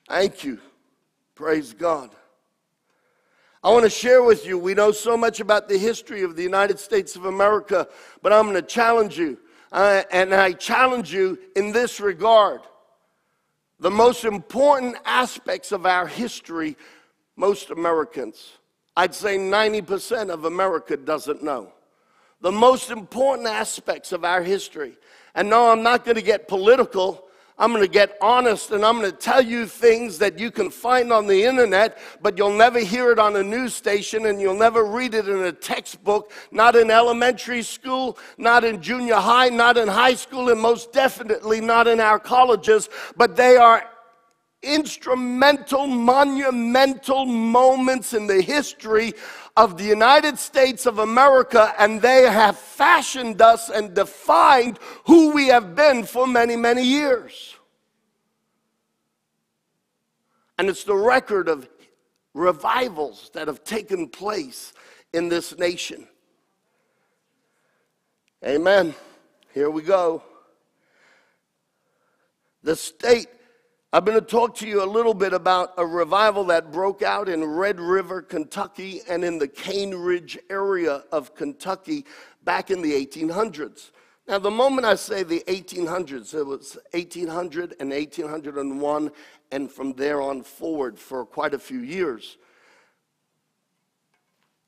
Thank 0.07 0.43
you. 0.43 0.59
Praise 1.35 1.73
God. 1.73 2.11
I 3.63 3.69
want 3.71 3.83
to 3.83 3.89
share 3.89 4.23
with 4.23 4.45
you, 4.45 4.57
we 4.57 4.73
know 4.73 4.91
so 4.91 5.17
much 5.17 5.39
about 5.39 5.67
the 5.67 5.77
history 5.77 6.23
of 6.23 6.35
the 6.35 6.43
United 6.43 6.79
States 6.79 7.15
of 7.15 7.25
America, 7.25 7.87
but 8.21 8.31
I'm 8.31 8.43
going 8.43 8.55
to 8.55 8.61
challenge 8.61 9.17
you. 9.17 9.37
Uh, 9.71 10.03
and 10.11 10.33
I 10.33 10.53
challenge 10.53 11.13
you 11.13 11.37
in 11.55 11.73
this 11.73 11.99
regard. 11.99 12.61
The 13.79 13.91
most 13.91 14.23
important 14.23 14.95
aspects 15.05 15.71
of 15.71 15.85
our 15.85 16.07
history, 16.07 16.77
most 17.35 17.69
Americans 17.69 18.53
I'd 18.97 19.13
say 19.13 19.37
90% 19.37 20.31
of 20.31 20.45
America 20.45 20.97
doesn't 20.97 21.43
know. 21.43 21.71
The 22.41 22.51
most 22.51 22.89
important 22.89 23.47
aspects 23.47 24.11
of 24.11 24.25
our 24.25 24.41
history. 24.41 24.97
And 25.35 25.51
no, 25.51 25.71
I'm 25.71 25.83
not 25.83 26.03
going 26.03 26.15
to 26.15 26.23
get 26.23 26.47
political. 26.47 27.23
I'm 27.59 27.71
going 27.71 27.83
to 27.83 27.91
get 27.91 28.17
honest 28.21 28.71
and 28.71 28.83
I'm 28.83 28.99
going 28.99 29.11
to 29.11 29.17
tell 29.17 29.41
you 29.41 29.67
things 29.67 30.17
that 30.17 30.39
you 30.39 30.49
can 30.49 30.71
find 30.71 31.13
on 31.13 31.27
the 31.27 31.43
internet, 31.43 31.99
but 32.23 32.39
you'll 32.39 32.57
never 32.57 32.79
hear 32.79 33.11
it 33.11 33.19
on 33.19 33.35
a 33.35 33.43
news 33.43 33.75
station 33.75 34.25
and 34.25 34.41
you'll 34.41 34.57
never 34.57 34.83
read 34.83 35.13
it 35.13 35.29
in 35.29 35.43
a 35.43 35.51
textbook, 35.51 36.31
not 36.51 36.75
in 36.75 36.89
elementary 36.89 37.61
school, 37.61 38.17
not 38.39 38.63
in 38.63 38.81
junior 38.81 39.15
high, 39.15 39.49
not 39.49 39.77
in 39.77 39.87
high 39.87 40.15
school, 40.15 40.49
and 40.49 40.59
most 40.59 40.91
definitely 40.91 41.61
not 41.61 41.87
in 41.87 41.99
our 41.99 42.17
colleges, 42.17 42.89
but 43.15 43.35
they 43.35 43.57
are 43.57 43.87
instrumental, 44.63 45.87
monumental 45.87 47.25
moments 47.25 48.13
in 48.13 48.27
the 48.27 48.41
history 48.41 49.13
of 49.55 49.77
the 49.77 49.83
United 49.83 50.37
States 50.37 50.85
of 50.85 50.99
America, 50.99 51.73
and 51.79 52.01
they 52.01 52.23
have 52.23 52.57
fashioned 52.57 53.41
us 53.41 53.69
and 53.69 53.93
defined 53.93 54.79
who 55.05 55.31
we 55.31 55.47
have 55.47 55.75
been 55.75 56.03
for 56.03 56.27
many, 56.27 56.55
many 56.55 56.83
years. 56.83 57.55
And 60.57 60.69
it's 60.69 60.83
the 60.83 60.95
record 60.95 61.49
of 61.49 61.69
revivals 62.33 63.29
that 63.33 63.47
have 63.47 63.63
taken 63.63 64.09
place 64.09 64.73
in 65.13 65.29
this 65.29 65.57
nation. 65.57 66.07
Amen. 68.45 68.93
Here 69.53 69.69
we 69.69 69.81
go. 69.81 70.21
The 72.63 72.75
state 72.75 73.27
I'm 73.93 74.03
going 74.03 74.19
to 74.19 74.25
talk 74.25 74.53
to 74.55 74.67
you 74.67 74.83
a 74.83 74.85
little 74.85 75.13
bit 75.13 75.31
about 75.31 75.73
a 75.77 75.85
revival 75.85 76.43
that 76.45 76.73
broke 76.73 77.01
out 77.01 77.29
in 77.29 77.41
Red 77.45 77.79
River, 77.79 78.21
Kentucky, 78.21 78.99
and 79.07 79.23
in 79.23 79.37
the 79.37 79.47
Cane 79.47 79.95
Ridge 79.95 80.37
area 80.49 81.05
of 81.13 81.33
Kentucky 81.35 82.05
back 82.43 82.69
in 82.69 82.81
the 82.81 82.91
1800s. 82.91 83.91
Now, 84.27 84.39
the 84.39 84.51
moment 84.51 84.85
I 84.85 84.95
say 84.95 85.23
the 85.23 85.41
1800s, 85.47 86.33
it 86.33 86.45
was 86.45 86.77
1800 86.91 87.75
and 87.79 87.91
1801, 87.91 89.09
and 89.53 89.71
from 89.71 89.93
there 89.93 90.21
on 90.21 90.43
forward 90.43 90.99
for 90.99 91.25
quite 91.25 91.53
a 91.53 91.59
few 91.59 91.79
years. 91.79 92.37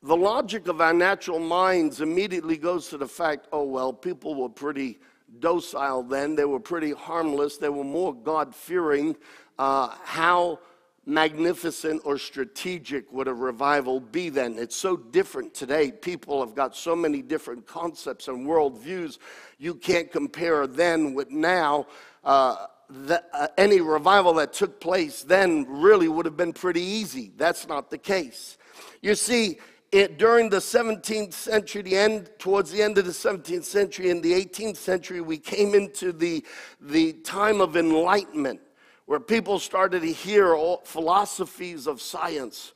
The 0.01 0.15
logic 0.15 0.69
of 0.69 0.79
our 0.79 0.93
natural 0.93 1.39
minds 1.39 1.99
immediately 1.99 2.55
goes 2.55 2.87
to 2.87 2.97
the 2.97 3.07
fact 3.07 3.49
oh, 3.51 3.65
well, 3.65 3.91
people 3.91 4.33
were 4.35 4.47
pretty 4.47 5.01
docile 5.39 6.03
then. 6.03 6.35
They 6.35 6.45
were 6.45 6.59
pretty 6.59 6.91
harmless. 6.91 7.57
They 7.57 7.69
were 7.69 7.83
more 7.83 8.13
God 8.13 8.55
fearing. 8.55 9.15
Uh, 9.57 9.89
how 10.03 10.59
magnificent 11.05 12.01
or 12.05 12.17
strategic 12.17 13.11
would 13.11 13.27
a 13.27 13.33
revival 13.33 13.99
be 13.99 14.29
then? 14.29 14.57
It's 14.57 14.75
so 14.75 14.97
different 14.97 15.53
today. 15.53 15.91
People 15.91 16.39
have 16.45 16.55
got 16.55 16.75
so 16.75 16.95
many 16.95 17.21
different 17.21 17.67
concepts 17.67 18.27
and 18.27 18.47
worldviews. 18.47 19.17
You 19.57 19.75
can't 19.75 20.11
compare 20.11 20.67
then 20.67 21.13
with 21.13 21.31
now. 21.31 21.87
Uh, 22.23 22.67
the, 22.89 23.23
uh, 23.33 23.47
any 23.57 23.81
revival 23.81 24.33
that 24.35 24.53
took 24.53 24.79
place 24.79 25.21
then 25.21 25.65
really 25.69 26.07
would 26.07 26.25
have 26.25 26.37
been 26.37 26.53
pretty 26.53 26.81
easy. 26.81 27.31
That's 27.37 27.67
not 27.67 27.91
the 27.91 27.97
case. 27.97 28.57
You 29.01 29.15
see, 29.15 29.59
it, 29.91 30.17
during 30.17 30.49
the 30.49 30.57
17th 30.57 31.33
century, 31.33 31.81
the 31.81 31.97
end, 31.97 32.29
towards 32.37 32.71
the 32.71 32.81
end 32.81 32.97
of 32.97 33.05
the 33.05 33.11
17th 33.11 33.63
century, 33.63 34.09
in 34.09 34.21
the 34.21 34.33
18th 34.33 34.77
century, 34.77 35.21
we 35.21 35.37
came 35.37 35.73
into 35.73 36.11
the, 36.11 36.45
the 36.79 37.13
time 37.13 37.59
of 37.59 37.75
enlightenment 37.75 38.61
where 39.05 39.19
people 39.19 39.57
started 39.57 40.01
to 40.01 40.11
hear 40.11 40.55
philosophies 40.83 41.87
of 41.87 41.99
science. 41.99 42.73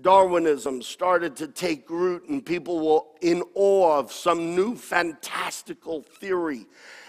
Darwinism 0.00 0.80
started 0.80 1.36
to 1.36 1.46
take 1.46 1.88
root, 1.90 2.26
and 2.28 2.44
people 2.44 2.80
were 2.80 3.00
in 3.20 3.42
awe 3.54 3.98
of 3.98 4.10
some 4.10 4.56
new 4.56 4.74
fantastical 4.74 6.02
theory. 6.02 6.66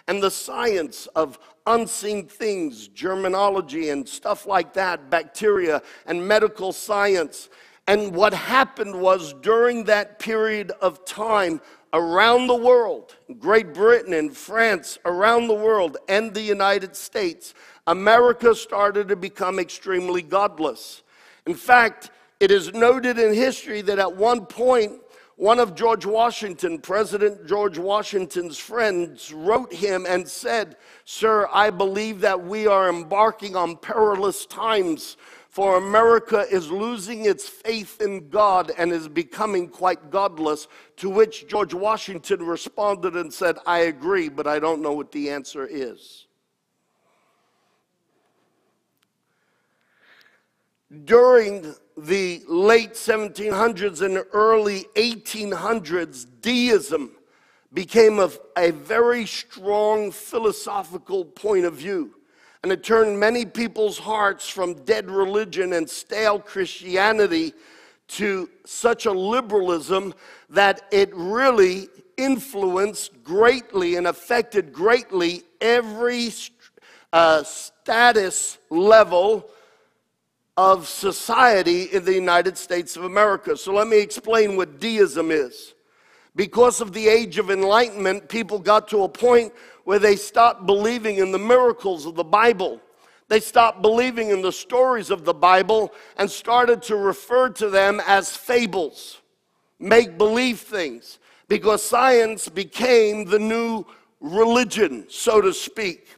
And 0.08 0.22
the 0.22 0.30
science 0.30 1.08
of 1.15 1.39
unseen 1.65 2.28
things, 2.28 2.89
Germanology 2.89 3.91
and 3.91 4.08
stuff 4.08 4.46
like 4.46 4.74
that, 4.74 5.10
bacteria 5.10 5.82
and 6.06 6.28
medical 6.28 6.74
science 6.74 7.50
and 7.88 8.15
what 8.15 8.34
happened 8.34 9.00
was 9.00 9.34
during 9.41 9.84
that 9.86 10.19
period 10.19 10.71
of 10.82 11.06
time 11.06 11.62
around 11.93 12.48
the 12.48 12.56
world, 12.56 13.15
Great 13.39 13.74
Britain 13.74 14.13
and 14.13 14.36
France, 14.36 14.98
around 15.06 15.48
the 15.48 15.54
world, 15.54 15.98
and 16.10 16.34
the 16.34 16.41
United 16.41 16.95
States, 16.95 17.54
America 17.88 18.54
started 18.56 19.08
to 19.08 19.15
become 19.15 19.60
extremely 19.60 20.21
godless. 20.21 21.04
In 21.45 21.54
fact, 21.54 22.12
it 22.39 22.52
is 22.52 22.74
noted 22.74 23.17
in 23.19 23.34
history 23.34 23.82
that 23.84 24.00
at 24.00 24.15
one 24.15 24.45
point, 24.45 25.00
One 25.38 25.60
of 25.60 25.76
George 25.76 26.06
Washington, 26.06 26.80
President 26.80 27.45
George 27.45 27.78
Washington's 27.78 28.58
friends, 28.58 29.34
wrote 29.34 29.74
him 29.74 30.06
and 30.08 30.26
said, 30.26 30.78
Sir, 31.04 31.50
I 31.52 31.71
believe 31.71 32.21
that 32.21 32.41
we 32.41 32.67
are 32.67 32.88
embarking 32.88 33.54
on 33.58 33.76
perilous 33.76 34.45
times, 34.45 35.17
for 35.56 35.78
America 35.78 36.46
is 36.52 36.70
losing 36.70 37.24
its 37.24 37.48
faith 37.48 38.02
in 38.02 38.28
God 38.28 38.74
and 38.78 38.91
is 38.91 39.08
becoming 39.08 39.70
quite 39.70 40.12
godless. 40.12 40.68
To 40.98 41.10
which 41.10 41.48
George 41.48 41.74
Washington 41.74 42.46
responded 42.46 43.15
and 43.15 43.34
said, 43.34 43.56
I 43.65 43.80
agree, 43.84 44.28
but 44.28 44.48
I 44.48 44.60
don't 44.60 44.82
know 44.82 44.91
what 44.91 45.13
the 45.13 45.30
answer 45.30 45.65
is. 45.65 46.28
During 51.06 51.74
the 51.96 52.44
late 52.50 52.96
1700s 52.96 54.02
and 54.02 54.26
early 54.34 54.88
1800s, 54.98 56.28
deism 56.41 57.12
became 57.72 58.20
a, 58.20 58.30
a 58.58 58.72
very 58.72 59.26
strong 59.26 60.12
philosophical 60.12 61.24
point 61.24 61.63
of 61.63 61.76
view. 61.76 62.13
And 62.65 62.71
it 62.71 62.82
turned 62.82 63.19
many 63.19 63.45
people's 63.45 63.99
hearts 63.99 64.49
from 64.49 64.73
dead 64.86 65.12
religion 65.12 65.73
and 65.73 65.88
stale 65.88 66.39
Christianity 66.39 67.54
to 68.08 68.49
such 68.65 69.06
a 69.06 69.12
liberalism 69.12 70.15
that 70.49 70.82
it 70.89 71.12
really 71.13 71.89
influenced 72.17 73.23
greatly 73.23 73.97
and 73.97 74.08
affected 74.08 74.73
greatly 74.73 75.43
every 75.62 76.32
uh, 77.13 77.43
status 77.43 78.58
level 78.71 79.47
of 80.58 80.88
society 80.88 81.84
in 81.84 82.04
the 82.04 82.15
United 82.15 82.58
States 82.58 82.97
of 82.97 83.04
America. 83.04 83.56
So 83.58 83.73
let 83.73 83.88
me 83.88 83.99
explain 83.99 84.58
what 84.58 84.80
deism 84.80 85.30
is. 85.30 85.75
Because 86.36 86.82
of 86.82 86.93
the 86.93 87.10
age 87.10 87.38
of 87.38 87.51
enlightenment, 87.51 88.28
people 88.28 88.58
got 88.58 88.88
to 88.88 89.04
a 89.04 89.08
point 89.08 89.54
where 89.86 90.00
they 90.00 90.15
stopped 90.15 90.65
believing 90.65 91.17
in 91.17 91.32
the 91.32 91.39
miracles 91.39 92.06
of 92.06 92.15
the 92.15 92.24
Bible. 92.24 92.82
They 93.30 93.39
stopped 93.39 93.82
believing 93.82 94.30
in 94.30 94.41
the 94.41 94.52
stories 94.52 95.10
of 95.10 95.26
the 95.26 95.34
Bible 95.34 95.93
and 96.17 96.30
started 96.30 96.82
to 96.84 96.95
refer 96.95 97.50
to 97.50 97.69
them 97.69 98.02
as 98.06 98.36
fables, 98.36 99.21
make 99.80 100.17
believe 100.17 100.60
things, 100.60 101.19
because 101.48 101.82
science 101.82 102.50
became 102.50 103.26
the 103.26 103.39
new 103.39 103.86
religion, 104.19 105.06
so 105.10 105.41
to 105.41 105.54
speak. 105.54 106.15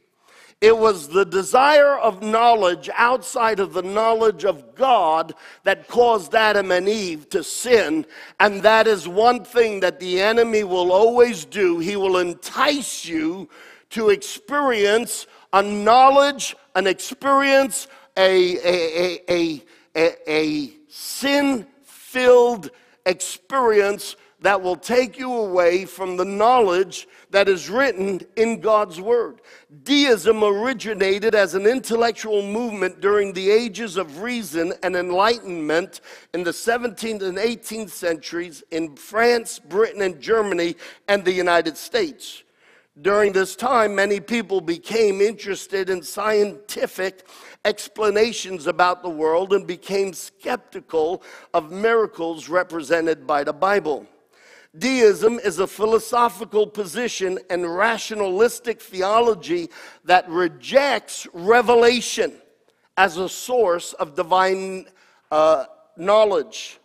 It 0.60 0.76
was 0.76 1.08
the 1.08 1.24
desire 1.24 1.96
of 1.96 2.20
knowledge 2.20 2.90
outside 2.94 3.60
of 3.60 3.72
the 3.72 3.82
knowledge 3.82 4.44
of 4.44 4.74
God 4.74 5.34
that 5.62 5.86
caused 5.86 6.34
Adam 6.34 6.72
and 6.72 6.88
Eve 6.88 7.28
to 7.30 7.44
sin. 7.44 8.04
And 8.40 8.62
that 8.62 8.88
is 8.88 9.06
one 9.06 9.44
thing 9.44 9.78
that 9.80 10.00
the 10.00 10.20
enemy 10.20 10.64
will 10.64 10.90
always 10.90 11.44
do. 11.44 11.78
He 11.78 11.94
will 11.94 12.18
entice 12.18 13.06
you 13.06 13.48
to 13.90 14.10
experience 14.10 15.28
a 15.52 15.62
knowledge, 15.62 16.56
an 16.74 16.88
experience, 16.88 17.86
a, 18.16 18.56
a, 18.56 19.20
a, 19.28 19.64
a, 19.96 20.14
a 20.28 20.72
sin 20.88 21.68
filled 21.84 22.70
experience 23.06 24.16
that 24.40 24.62
will 24.62 24.76
take 24.76 25.18
you 25.18 25.32
away 25.32 25.84
from 25.84 26.16
the 26.16 26.24
knowledge 26.24 27.08
that 27.30 27.48
is 27.48 27.68
written 27.68 28.20
in 28.36 28.60
God's 28.60 29.00
Word. 29.00 29.40
Deism 29.82 30.44
originated 30.44 31.34
as 31.34 31.54
an 31.54 31.66
intellectual 31.66 32.42
movement 32.42 33.00
during 33.00 33.32
the 33.32 33.50
ages 33.50 33.96
of 33.96 34.22
reason 34.22 34.72
and 34.82 34.94
enlightenment 34.94 36.00
in 36.34 36.44
the 36.44 36.52
17th 36.52 37.22
and 37.22 37.38
18th 37.38 37.90
centuries 37.90 38.62
in 38.70 38.94
France, 38.94 39.58
Britain, 39.58 40.02
and 40.02 40.20
Germany, 40.20 40.76
and 41.08 41.24
the 41.24 41.32
United 41.32 41.76
States. 41.76 42.44
During 43.00 43.32
this 43.32 43.54
time, 43.54 43.94
many 43.94 44.18
people 44.18 44.60
became 44.60 45.20
interested 45.20 45.88
in 45.88 46.02
scientific 46.02 47.28
explanations 47.64 48.66
about 48.66 49.02
the 49.02 49.08
world 49.08 49.52
and 49.52 49.66
became 49.66 50.12
skeptical 50.12 51.22
of 51.54 51.70
miracles 51.70 52.48
represented 52.48 53.24
by 53.26 53.44
the 53.44 53.52
Bible. 53.52 54.06
Deism 54.76 55.38
is 55.38 55.58
a 55.58 55.66
philosophical 55.66 56.66
position 56.66 57.38
and 57.48 57.74
rationalistic 57.76 58.82
theology 58.82 59.70
that 60.04 60.28
rejects 60.28 61.26
revelation 61.32 62.34
as 62.96 63.16
a 63.16 63.28
source 63.28 63.92
of 63.94 64.14
divine 64.14 64.86
uh, 65.30 65.64
knowledge. 65.96 66.77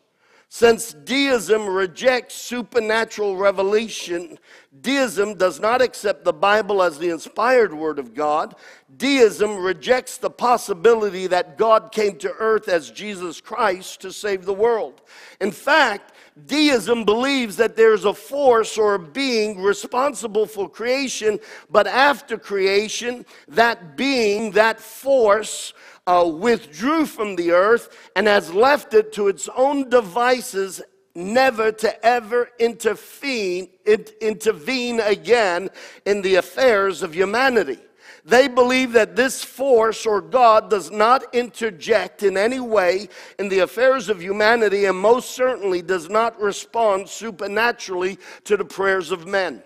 Since 0.55 0.93
deism 0.93 1.65
rejects 1.65 2.35
supernatural 2.35 3.37
revelation, 3.37 4.37
deism 4.81 5.33
does 5.33 5.59
not 5.59 5.81
accept 5.81 6.23
the 6.23 6.31
Bible 6.31 6.83
as 6.83 6.99
the 6.99 7.09
inspired 7.09 7.73
word 7.73 7.97
of 7.97 8.13
God. 8.13 8.53
Deism 8.95 9.57
rejects 9.57 10.17
the 10.17 10.29
possibility 10.29 11.25
that 11.25 11.57
God 11.57 11.91
came 11.91 12.17
to 12.17 12.31
earth 12.37 12.67
as 12.67 12.91
Jesus 12.91 13.41
Christ 13.41 14.01
to 14.01 14.13
save 14.13 14.45
the 14.45 14.53
world. 14.53 15.01
In 15.41 15.51
fact, 15.51 16.13
Deism 16.47 17.05
believes 17.05 17.57
that 17.57 17.75
there's 17.75 18.05
a 18.05 18.13
force 18.13 18.77
or 18.77 18.95
a 18.95 18.99
being 18.99 19.61
responsible 19.61 20.47
for 20.47 20.67
creation, 20.67 21.39
but 21.69 21.85
after 21.85 22.39
creation, 22.39 23.23
that 23.47 23.95
being, 23.95 24.51
that 24.51 24.79
force, 24.79 25.73
uh, 26.07 26.29
withdrew 26.33 27.05
from 27.05 27.35
the 27.35 27.51
earth 27.51 28.11
and 28.15 28.27
has 28.27 28.53
left 28.53 28.93
it 28.93 29.13
to 29.13 29.27
its 29.27 29.49
own 29.55 29.89
devices 29.89 30.81
never 31.15 31.71
to 31.71 32.05
ever 32.05 32.49
intervene, 32.59 33.69
intervene 34.21 34.99
again 34.99 35.69
in 36.05 36.21
the 36.21 36.35
affairs 36.35 37.03
of 37.03 37.13
humanity. 37.13 37.79
They 38.25 38.47
believe 38.47 38.93
that 38.93 39.15
this 39.15 39.43
force 39.43 40.05
or 40.05 40.21
God 40.21 40.69
does 40.69 40.89
not 40.89 41.35
interject 41.35 42.23
in 42.23 42.37
any 42.37 42.59
way 42.59 43.09
in 43.37 43.49
the 43.49 43.59
affairs 43.59 44.07
of 44.07 44.21
humanity 44.21 44.85
and 44.85 44.97
most 44.97 45.31
certainly 45.31 45.81
does 45.81 46.09
not 46.09 46.39
respond 46.39 47.09
supernaturally 47.09 48.17
to 48.45 48.55
the 48.55 48.65
prayers 48.65 49.11
of 49.11 49.27
men. 49.27 49.61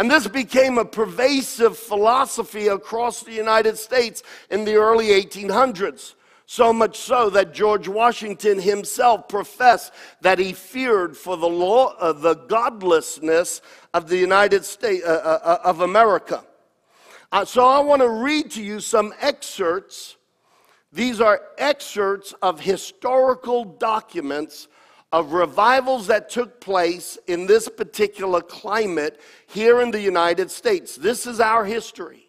And 0.00 0.10
this 0.10 0.26
became 0.26 0.78
a 0.78 0.84
pervasive 0.86 1.76
philosophy 1.76 2.68
across 2.68 3.22
the 3.22 3.34
United 3.34 3.76
States 3.76 4.22
in 4.48 4.64
the 4.64 4.76
early 4.76 5.08
1800s. 5.08 6.14
So 6.46 6.72
much 6.72 6.96
so 6.96 7.28
that 7.28 7.52
George 7.52 7.86
Washington 7.86 8.58
himself 8.58 9.28
professed 9.28 9.92
that 10.22 10.38
he 10.38 10.54
feared 10.54 11.18
for 11.18 11.36
the 11.36 11.50
law, 11.50 11.94
uh, 11.98 12.14
the 12.14 12.34
godlessness 12.34 13.60
of 13.92 14.08
the 14.08 14.16
United 14.16 14.64
States 14.64 15.04
uh, 15.04 15.20
uh, 15.22 15.46
uh 15.46 15.68
of 15.68 15.80
America. 15.82 16.46
Uh, 17.30 17.44
so 17.44 17.66
I 17.66 17.80
want 17.80 18.00
to 18.00 18.08
read 18.08 18.50
to 18.52 18.62
you 18.62 18.80
some 18.80 19.12
excerpts. 19.20 20.16
These 20.90 21.20
are 21.20 21.42
excerpts 21.58 22.32
of 22.40 22.58
historical 22.58 23.66
documents 23.66 24.66
of 25.12 25.32
revivals 25.32 26.06
that 26.06 26.30
took 26.30 26.60
place 26.60 27.18
in 27.26 27.46
this 27.46 27.68
particular 27.68 28.40
climate 28.40 29.20
here 29.46 29.80
in 29.80 29.90
the 29.90 30.00
United 30.00 30.50
States. 30.50 30.96
This 30.96 31.26
is 31.26 31.40
our 31.40 31.64
history. 31.64 32.28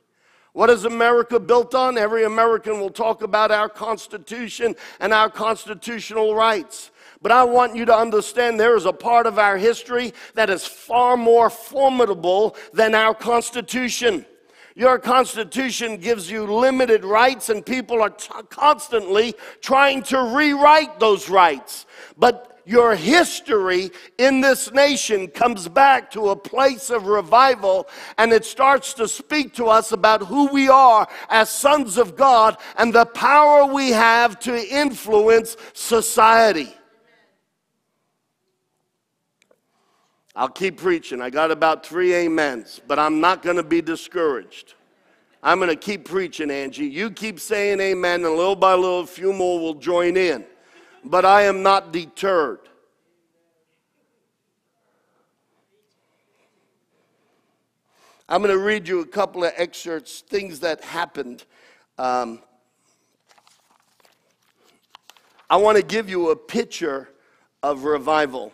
What 0.54 0.70
is 0.70 0.84
America 0.84 1.40
built 1.40 1.76
on? 1.76 1.98
Every 1.98 2.26
American 2.26 2.80
will 2.80 2.90
talk 2.90 3.22
about 3.22 3.52
our 3.52 3.70
Constitution 3.70 4.76
and 5.00 5.14
our 5.14 5.30
constitutional 5.30 6.36
rights. 6.36 6.92
But 7.22 7.32
I 7.32 7.44
want 7.44 7.76
you 7.76 7.86
to 7.86 7.96
understand 7.96 8.60
there 8.60 8.76
is 8.76 8.86
a 8.86 8.92
part 8.92 9.28
of 9.28 9.38
our 9.38 9.58
history 9.58 10.14
that 10.34 10.50
is 10.50 10.66
far 10.66 11.16
more 11.16 11.50
formidable 11.50 12.58
than 12.74 12.96
our 12.96 13.14
Constitution. 13.14 14.26
Your 14.76 14.98
Constitution 14.98 15.98
gives 15.98 16.32
you 16.32 16.46
limited 16.46 17.06
rights, 17.06 17.50
and 17.50 17.66
people 17.66 18.02
are 18.02 18.10
t- 18.10 18.30
constantly 18.50 19.36
trying 19.62 20.02
to 20.04 20.34
rewrite 20.36 21.00
those 21.00 21.30
rights. 21.30 21.86
But 22.18 22.51
your 22.66 22.96
history 22.96 23.92
in 24.18 24.42
this 24.42 24.72
nation 24.72 25.28
comes 25.28 25.68
back 25.68 26.12
to 26.12 26.30
a 26.30 26.36
place 26.36 26.90
of 26.90 27.08
revival 27.08 27.88
and 28.18 28.32
it 28.32 28.46
starts 28.46 28.94
to 28.96 29.08
speak 29.08 29.54
to 29.56 29.66
us 29.66 29.92
about 29.92 30.24
who 30.24 30.48
we 30.48 30.70
are 30.70 31.08
as 31.30 31.50
sons 31.50 31.98
of 31.98 32.16
God 32.16 32.58
and 32.78 32.94
the 32.94 33.06
power 33.06 33.66
we 33.66 33.90
have 33.90 34.40
to 34.42 34.56
influence 34.76 35.58
society. 35.74 36.74
I'll 40.36 40.50
keep 40.50 40.78
preaching. 40.78 41.22
I 41.22 41.30
got 41.30 41.52
about 41.52 41.86
three 41.86 42.26
amens, 42.26 42.80
but 42.88 42.98
I'm 42.98 43.20
not 43.20 43.44
going 43.44 43.58
to 43.58 43.64
be 43.64 43.82
discouraged. 43.82 44.76
I'm 45.44 45.58
going 45.58 45.70
to 45.70 45.76
keep 45.76 46.06
preaching, 46.06 46.52
Angie. 46.52 46.86
You 46.86 47.12
keep 47.12 47.40
saying 47.40 47.80
amen, 47.80 48.24
and 48.24 48.36
little 48.36 48.56
by 48.56 48.76
little, 48.76 49.02
a 49.02 49.08
few 49.08 49.34
more 49.34 49.60
will 49.60 49.74
join 49.74 50.16
in. 50.16 50.46
But 51.04 51.26
I 51.26 51.44
am 51.44 51.64
not 51.64 51.92
deterred. 51.92 52.60
I'm 58.30 58.42
going 58.42 58.56
to 58.56 58.64
read 58.64 58.88
you 58.88 59.02
a 59.02 59.06
couple 59.06 59.44
of 59.44 59.52
excerpts, 59.58 60.22
things 60.22 60.62
that 60.62 60.82
happened. 60.82 61.44
Um, 61.98 62.40
I 65.50 65.58
want 65.58 65.76
to 65.76 65.84
give 65.84 66.10
you 66.10 66.30
a 66.30 66.36
picture 66.38 67.10
of 67.62 67.84
revival. 67.84 68.54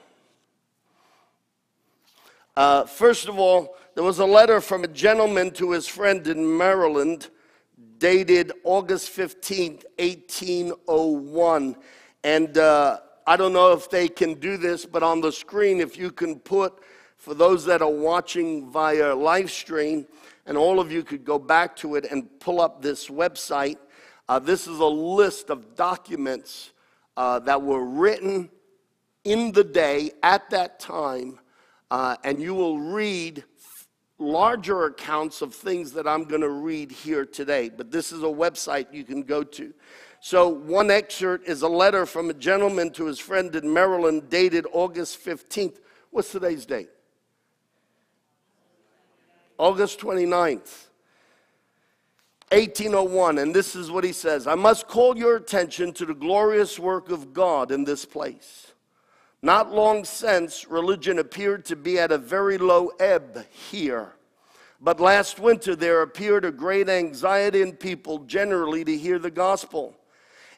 Uh, 2.55 2.85
first 2.85 3.27
of 3.27 3.37
all, 3.37 3.75
there 3.93 4.03
was 4.03 4.17
a 4.17 4.25
letter 4.25 4.61
from 4.61 4.83
a 4.83 4.87
gentleman 4.87 5.51
to 5.51 5.73
his 5.73 5.87
friend 5.87 6.25
in 6.25 6.57
Maryland 6.57 7.29
dated 7.99 8.51
August 8.63 9.15
15th, 9.15 9.83
1801. 9.99 11.75
And 12.27 12.57
uh, 12.57 12.99
I 13.25 13.37
don't 13.37 13.53
know 13.53 13.71
if 13.71 13.89
they 13.89 14.09
can 14.09 14.33
do 14.33 14.57
this, 14.57 14.85
but 14.85 15.01
on 15.01 15.21
the 15.21 15.31
screen, 15.31 15.79
if 15.79 15.97
you 15.97 16.11
can 16.11 16.39
put, 16.39 16.83
for 17.15 17.33
those 17.33 17.63
that 17.63 17.81
are 17.81 17.89
watching 17.89 18.69
via 18.69 19.15
live 19.15 19.49
stream, 19.49 20.05
and 20.45 20.57
all 20.57 20.81
of 20.81 20.91
you 20.91 21.03
could 21.03 21.23
go 21.23 21.39
back 21.39 21.73
to 21.77 21.95
it 21.95 22.05
and 22.11 22.27
pull 22.41 22.59
up 22.59 22.81
this 22.81 23.07
website. 23.07 23.77
Uh, 24.27 24.39
this 24.39 24.67
is 24.67 24.79
a 24.79 24.85
list 24.85 25.49
of 25.49 25.73
documents 25.77 26.73
uh, 27.15 27.39
that 27.39 27.61
were 27.61 27.85
written 27.85 28.49
in 29.23 29.53
the 29.53 29.63
day 29.63 30.11
at 30.21 30.49
that 30.49 30.81
time, 30.81 31.39
uh, 31.91 32.17
and 32.25 32.41
you 32.41 32.53
will 32.53 32.77
read 32.77 33.41
larger 34.19 34.83
accounts 34.83 35.41
of 35.41 35.55
things 35.55 35.93
that 35.93 36.05
I'm 36.05 36.25
going 36.25 36.41
to 36.41 36.49
read 36.49 36.91
here 36.91 37.25
today. 37.25 37.69
But 37.69 37.89
this 37.89 38.11
is 38.11 38.21
a 38.23 38.25
website 38.25 38.93
you 38.93 39.05
can 39.05 39.23
go 39.23 39.43
to. 39.43 39.73
So, 40.19 40.49
one 40.49 40.89
excerpt 40.89 41.47
is 41.47 41.61
a 41.61 41.67
letter 41.67 42.05
from 42.05 42.29
a 42.29 42.33
gentleman 42.33 42.91
to 42.91 43.05
his 43.05 43.19
friend 43.19 43.55
in 43.55 43.71
Maryland 43.71 44.29
dated 44.29 44.65
August 44.71 45.23
15th. 45.23 45.77
What's 46.11 46.31
today's 46.31 46.65
date? 46.65 46.89
August 49.57 49.99
29th, 49.99 50.87
1801. 52.51 53.37
And 53.39 53.55
this 53.55 53.75
is 53.75 53.91
what 53.91 54.03
he 54.03 54.11
says 54.11 54.47
I 54.47 54.55
must 54.55 54.87
call 54.87 55.17
your 55.17 55.35
attention 55.35 55.93
to 55.93 56.05
the 56.05 56.13
glorious 56.13 56.79
work 56.79 57.09
of 57.09 57.33
God 57.33 57.71
in 57.71 57.83
this 57.83 58.05
place. 58.05 58.73
Not 59.41 59.71
long 59.71 60.03
since, 60.03 60.67
religion 60.67 61.19
appeared 61.19 61.65
to 61.65 61.75
be 61.75 61.99
at 61.99 62.11
a 62.11 62.17
very 62.17 62.57
low 62.57 62.89
ebb 62.99 63.45
here. 63.51 64.13
But 64.81 64.99
last 64.99 65.39
winter, 65.39 65.75
there 65.75 66.01
appeared 66.01 66.45
a 66.45 66.51
great 66.51 66.89
anxiety 66.89 67.61
in 67.61 67.73
people 67.73 68.19
generally 68.19 68.83
to 68.83 68.97
hear 68.97 69.19
the 69.19 69.31
gospel. 69.31 69.95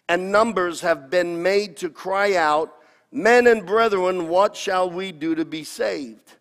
And 0.10 0.32
numbers 0.32 0.82
have 0.82 1.10
been 1.10 1.42
made 1.42 1.78
to 1.78 1.90
cry 1.90 2.36
out, 2.36 2.76
Men 3.12 3.48
and 3.48 3.66
brethren, 3.66 4.28
what 4.28 4.56
shall 4.56 4.90
we 4.90 5.12
do 5.12 5.34
to 5.36 5.46
be 5.46 5.64
saved? 5.64 6.34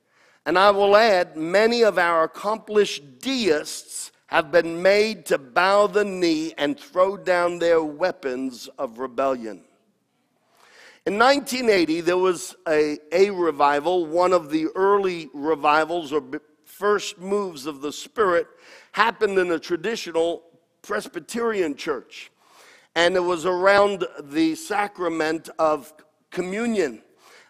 And 0.45 0.59
I 0.59 0.71
will 0.71 0.97
add, 0.97 1.37
many 1.37 1.83
of 1.83 1.99
our 1.99 2.25
accomplished 2.25 3.21
deists 3.21 4.13
have 4.27 4.51
been 4.51 4.83
made 4.83 5.25
to 5.27 5.39
bow 5.39 5.87
the 5.87 6.05
knee 6.05 6.53
and 6.59 6.79
throw 6.79 7.17
down 7.17 7.59
their 7.59 7.83
weapons 7.83 8.69
of 8.79 8.99
rebellion. 8.99 9.63
In 11.07 11.19
1980, 11.19 12.03
there 12.03 12.19
was 12.19 12.55
a, 12.67 12.99
a 13.13 13.31
revival, 13.31 14.05
one 14.05 14.35
of 14.35 14.51
the 14.51 14.67
early 14.75 15.31
revivals 15.33 16.13
or 16.13 16.23
first 16.65 17.19
moves 17.19 17.65
of 17.65 17.81
the 17.81 17.93
Spirit 17.93 18.47
happened 18.93 19.39
in 19.39 19.51
a 19.51 19.59
traditional 19.59 20.43
Presbyterian 20.83 21.75
church. 21.75 22.31
And 22.99 23.15
it 23.15 23.21
was 23.21 23.47
around 23.47 24.05
the 24.21 24.57
sacrament 24.57 25.49
of 25.57 25.93
communion. 26.33 27.01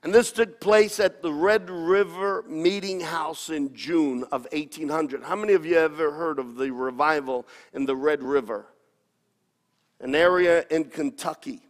And 0.02 0.14
this 0.14 0.30
took 0.30 0.60
place 0.60 1.00
at 1.00 1.22
the 1.22 1.32
Red 1.32 1.70
River 1.70 2.44
Meeting 2.46 3.00
House 3.00 3.48
in 3.48 3.74
June 3.74 4.24
of 4.24 4.46
1800. 4.52 5.22
How 5.22 5.36
many 5.36 5.54
of 5.54 5.64
you 5.64 5.78
ever 5.78 6.12
heard 6.12 6.38
of 6.38 6.56
the 6.56 6.70
revival 6.70 7.46
in 7.72 7.86
the 7.86 7.96
Red 7.96 8.22
River? 8.22 8.66
An 10.00 10.14
area 10.14 10.66
in 10.70 10.84
Kentucky. 10.84 11.62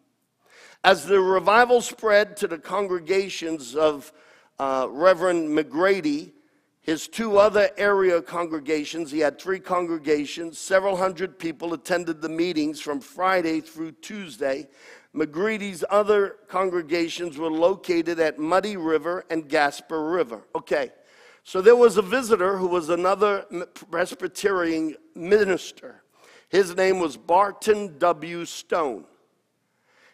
As 0.82 1.06
the 1.06 1.20
revival 1.20 1.80
spread 1.80 2.36
to 2.38 2.48
the 2.48 2.58
congregations 2.58 3.76
of 3.76 4.12
uh, 4.58 4.88
Reverend 4.90 5.56
McGready, 5.56 6.32
his 6.88 7.06
two 7.06 7.36
other 7.36 7.68
area 7.76 8.22
congregations, 8.22 9.10
he 9.10 9.18
had 9.18 9.38
three 9.38 9.60
congregations, 9.60 10.58
several 10.58 10.96
hundred 10.96 11.38
people 11.38 11.74
attended 11.74 12.22
the 12.22 12.30
meetings 12.30 12.80
from 12.80 12.98
Friday 12.98 13.60
through 13.60 13.92
Tuesday. 13.92 14.66
McGready's 15.14 15.84
other 15.90 16.36
congregations 16.48 17.36
were 17.36 17.50
located 17.50 18.18
at 18.20 18.38
Muddy 18.38 18.78
River 18.78 19.26
and 19.28 19.50
Gasper 19.50 20.02
River. 20.02 20.44
Okay, 20.54 20.90
so 21.44 21.60
there 21.60 21.76
was 21.76 21.98
a 21.98 22.02
visitor 22.02 22.56
who 22.56 22.68
was 22.68 22.88
another 22.88 23.44
Presbyterian 23.90 24.96
minister. 25.14 26.02
His 26.48 26.74
name 26.74 27.00
was 27.00 27.18
Barton 27.18 27.98
W. 27.98 28.46
Stone. 28.46 29.04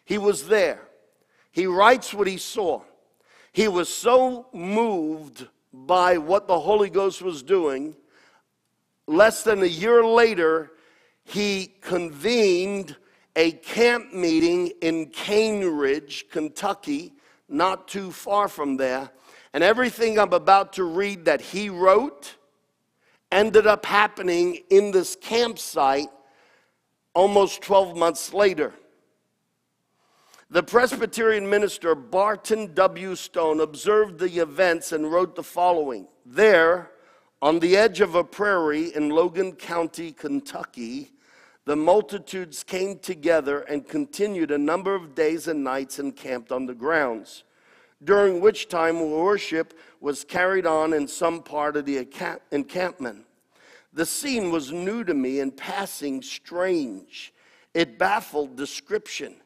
He 0.03 0.17
was 0.17 0.49
there. 0.49 0.81
He 1.53 1.67
writes 1.67 2.13
what 2.13 2.27
he 2.27 2.35
saw. 2.35 2.81
He 3.53 3.69
was 3.69 3.87
so 3.87 4.47
moved 4.51 5.47
by 5.85 6.17
what 6.17 6.47
the 6.47 6.59
Holy 6.59 6.89
Ghost 6.89 7.21
was 7.21 7.43
doing. 7.43 7.95
Less 9.07 9.43
than 9.43 9.61
a 9.61 9.67
year 9.67 10.03
later, 10.03 10.71
he 11.23 11.73
convened 11.81 12.95
a 13.35 13.51
camp 13.51 14.13
meeting 14.13 14.71
in 14.81 15.07
Cane 15.07 15.65
Ridge, 15.65 16.25
Kentucky, 16.31 17.13
not 17.49 17.87
too 17.87 18.11
far 18.11 18.47
from 18.47 18.77
there. 18.77 19.09
And 19.53 19.63
everything 19.63 20.17
I'm 20.17 20.33
about 20.33 20.73
to 20.73 20.83
read 20.83 21.25
that 21.25 21.41
he 21.41 21.69
wrote 21.69 22.35
ended 23.31 23.67
up 23.67 23.85
happening 23.85 24.59
in 24.69 24.91
this 24.91 25.15
campsite 25.15 26.09
almost 27.13 27.61
12 27.61 27.95
months 27.95 28.33
later. 28.33 28.73
The 30.51 30.61
Presbyterian 30.61 31.49
minister 31.49 31.95
Barton 31.95 32.75
W. 32.75 33.15
Stone 33.15 33.59
observed 33.59 34.19
the 34.19 34.39
events 34.41 34.91
and 34.91 35.11
wrote 35.11 35.35
the 35.35 35.41
following 35.41 36.07
There, 36.23 36.91
on 37.41 37.59
the 37.59 37.75
edge 37.75 37.99
of 37.99 38.13
a 38.13 38.23
prairie 38.23 38.93
in 38.95 39.09
Logan 39.09 39.53
County, 39.53 40.11
Kentucky, 40.11 41.13
the 41.65 41.75
multitudes 41.75 42.63
came 42.63 42.99
together 42.99 43.61
and 43.61 43.87
continued 43.87 44.51
a 44.51 44.57
number 44.59 44.93
of 44.93 45.15
days 45.15 45.47
and 45.47 45.63
nights 45.63 45.97
and 45.97 46.15
camped 46.15 46.51
on 46.51 46.67
the 46.67 46.75
grounds, 46.75 47.43
during 48.03 48.39
which 48.39 48.69
time 48.69 49.09
worship 49.09 49.73
was 49.99 50.23
carried 50.23 50.67
on 50.67 50.93
in 50.93 51.07
some 51.07 51.41
part 51.41 51.75
of 51.75 51.85
the 51.85 52.07
encampment. 52.51 53.25
The 53.93 54.05
scene 54.05 54.51
was 54.51 54.71
new 54.71 55.03
to 55.05 55.15
me 55.15 55.39
and 55.39 55.57
passing 55.57 56.21
strange. 56.21 57.33
It 57.73 57.97
baffled 57.97 58.55
description. 58.55 59.37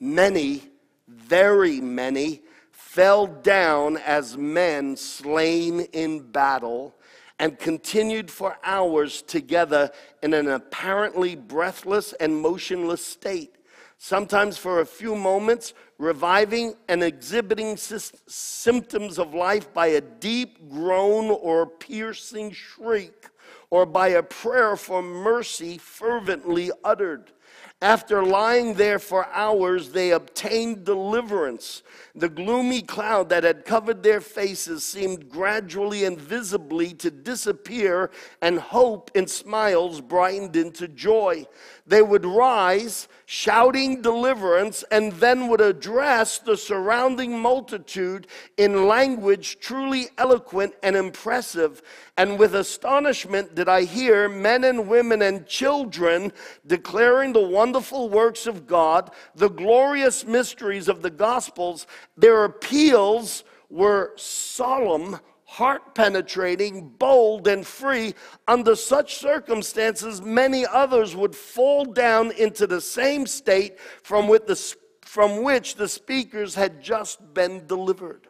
Many, 0.00 0.62
very 1.08 1.80
many, 1.80 2.42
fell 2.70 3.26
down 3.26 3.96
as 3.98 4.36
men 4.36 4.96
slain 4.96 5.80
in 5.92 6.20
battle 6.20 6.94
and 7.38 7.58
continued 7.58 8.30
for 8.30 8.56
hours 8.64 9.22
together 9.22 9.90
in 10.22 10.34
an 10.34 10.48
apparently 10.48 11.36
breathless 11.36 12.12
and 12.14 12.40
motionless 12.40 13.04
state, 13.04 13.56
sometimes 13.96 14.56
for 14.56 14.80
a 14.80 14.86
few 14.86 15.14
moments, 15.14 15.74
reviving 15.98 16.74
and 16.88 17.02
exhibiting 17.02 17.76
symptoms 17.76 19.18
of 19.18 19.34
life 19.34 19.72
by 19.72 19.88
a 19.88 20.00
deep 20.00 20.68
groan 20.68 21.26
or 21.30 21.66
piercing 21.66 22.50
shriek, 22.50 23.28
or 23.70 23.84
by 23.86 24.08
a 24.08 24.22
prayer 24.22 24.76
for 24.76 25.02
mercy 25.02 25.78
fervently 25.78 26.70
uttered. 26.84 27.32
After 27.80 28.24
lying 28.24 28.74
there 28.74 28.98
for 28.98 29.26
hours, 29.26 29.90
they 29.90 30.10
obtained 30.10 30.84
deliverance. 30.84 31.84
The 32.12 32.28
gloomy 32.28 32.82
cloud 32.82 33.28
that 33.28 33.44
had 33.44 33.64
covered 33.64 34.02
their 34.02 34.20
faces 34.20 34.84
seemed 34.84 35.28
gradually 35.28 36.04
and 36.04 36.20
visibly 36.20 36.92
to 36.94 37.10
disappear, 37.12 38.10
and 38.42 38.58
hope 38.58 39.12
and 39.14 39.30
smiles 39.30 40.00
brightened 40.00 40.56
into 40.56 40.88
joy. 40.88 41.46
They 41.88 42.02
would 42.02 42.26
rise, 42.26 43.08
shouting 43.24 44.02
deliverance, 44.02 44.84
and 44.90 45.10
then 45.12 45.48
would 45.48 45.62
address 45.62 46.38
the 46.38 46.58
surrounding 46.58 47.38
multitude 47.38 48.26
in 48.58 48.86
language 48.86 49.58
truly 49.58 50.08
eloquent 50.18 50.74
and 50.82 50.94
impressive. 50.94 51.80
And 52.18 52.38
with 52.38 52.54
astonishment 52.54 53.54
did 53.54 53.70
I 53.70 53.84
hear 53.84 54.28
men 54.28 54.64
and 54.64 54.86
women 54.86 55.22
and 55.22 55.46
children 55.46 56.32
declaring 56.66 57.32
the 57.32 57.48
wonderful 57.48 58.10
works 58.10 58.46
of 58.46 58.66
God, 58.66 59.10
the 59.34 59.48
glorious 59.48 60.26
mysteries 60.26 60.88
of 60.88 61.00
the 61.00 61.10
Gospels. 61.10 61.86
Their 62.18 62.44
appeals 62.44 63.44
were 63.70 64.12
solemn, 64.16 65.20
heart 65.48 65.94
penetrating, 65.94 66.90
bold, 66.98 67.48
and 67.48 67.66
free. 67.66 68.14
Under 68.46 68.76
such 68.76 69.16
circumstances, 69.16 70.20
many 70.20 70.66
others 70.66 71.16
would 71.16 71.34
fall 71.34 71.86
down 71.86 72.32
into 72.32 72.66
the 72.66 72.82
same 72.82 73.26
state 73.26 73.80
from, 74.02 74.26
the, 74.26 74.74
from 75.00 75.42
which 75.42 75.76
the 75.76 75.88
speakers 75.88 76.54
had 76.54 76.82
just 76.82 77.32
been 77.32 77.66
delivered. 77.66 78.28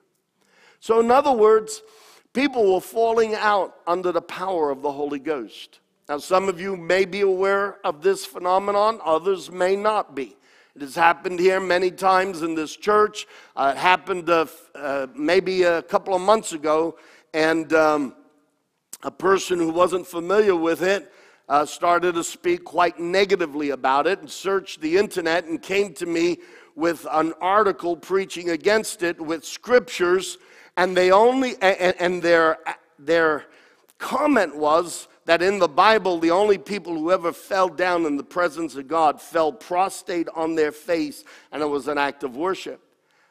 So, 0.78 1.00
in 1.00 1.10
other 1.10 1.32
words, 1.32 1.82
people 2.32 2.72
were 2.72 2.80
falling 2.80 3.34
out 3.34 3.74
under 3.84 4.12
the 4.12 4.22
power 4.22 4.70
of 4.70 4.82
the 4.82 4.92
Holy 4.92 5.18
Ghost. 5.18 5.80
Now, 6.08 6.18
some 6.18 6.48
of 6.48 6.60
you 6.60 6.76
may 6.76 7.04
be 7.04 7.22
aware 7.22 7.84
of 7.84 8.00
this 8.00 8.24
phenomenon, 8.24 9.00
others 9.04 9.50
may 9.50 9.74
not 9.74 10.14
be. 10.14 10.36
It 10.78 10.82
has 10.82 10.94
happened 10.94 11.40
here 11.40 11.58
many 11.58 11.90
times 11.90 12.42
in 12.42 12.54
this 12.54 12.76
church. 12.76 13.26
Uh, 13.56 13.72
it 13.74 13.80
happened 13.80 14.30
uh, 14.30 14.46
uh, 14.76 15.08
maybe 15.12 15.64
a 15.64 15.82
couple 15.82 16.14
of 16.14 16.20
months 16.20 16.52
ago 16.52 16.96
and 17.34 17.72
um, 17.72 18.14
a 19.02 19.10
person 19.10 19.58
who 19.58 19.70
wasn't 19.70 20.06
familiar 20.06 20.56
with 20.56 20.82
it 20.82 21.12
uh, 21.48 21.64
started 21.64 22.14
to 22.14 22.24
speak 22.24 22.64
quite 22.64 22.98
negatively 22.98 23.70
about 23.70 24.06
it 24.06 24.20
and 24.20 24.30
searched 24.30 24.80
the 24.80 24.96
internet 24.96 25.44
and 25.44 25.62
came 25.62 25.94
to 25.94 26.06
me 26.06 26.38
with 26.74 27.06
an 27.10 27.32
article 27.40 27.96
preaching 27.96 28.50
against 28.50 29.02
it 29.02 29.20
with 29.20 29.44
scriptures, 29.44 30.38
and 30.76 30.96
they 30.96 31.10
only 31.10 31.56
and, 31.60 31.94
and 31.98 32.22
their 32.22 32.58
their 32.98 33.46
comment 33.98 34.54
was 34.56 35.08
that 35.24 35.42
in 35.42 35.58
the 35.58 35.68
Bible, 35.68 36.18
the 36.18 36.30
only 36.30 36.56
people 36.56 36.94
who 36.94 37.10
ever 37.10 37.32
fell 37.32 37.68
down 37.68 38.06
in 38.06 38.16
the 38.16 38.24
presence 38.24 38.76
of 38.76 38.88
God 38.88 39.20
fell 39.20 39.52
prostrate 39.52 40.28
on 40.34 40.54
their 40.54 40.72
face, 40.72 41.24
and 41.52 41.62
it 41.62 41.66
was 41.66 41.88
an 41.88 41.98
act 41.98 42.22
of 42.22 42.36
worship. 42.36 42.80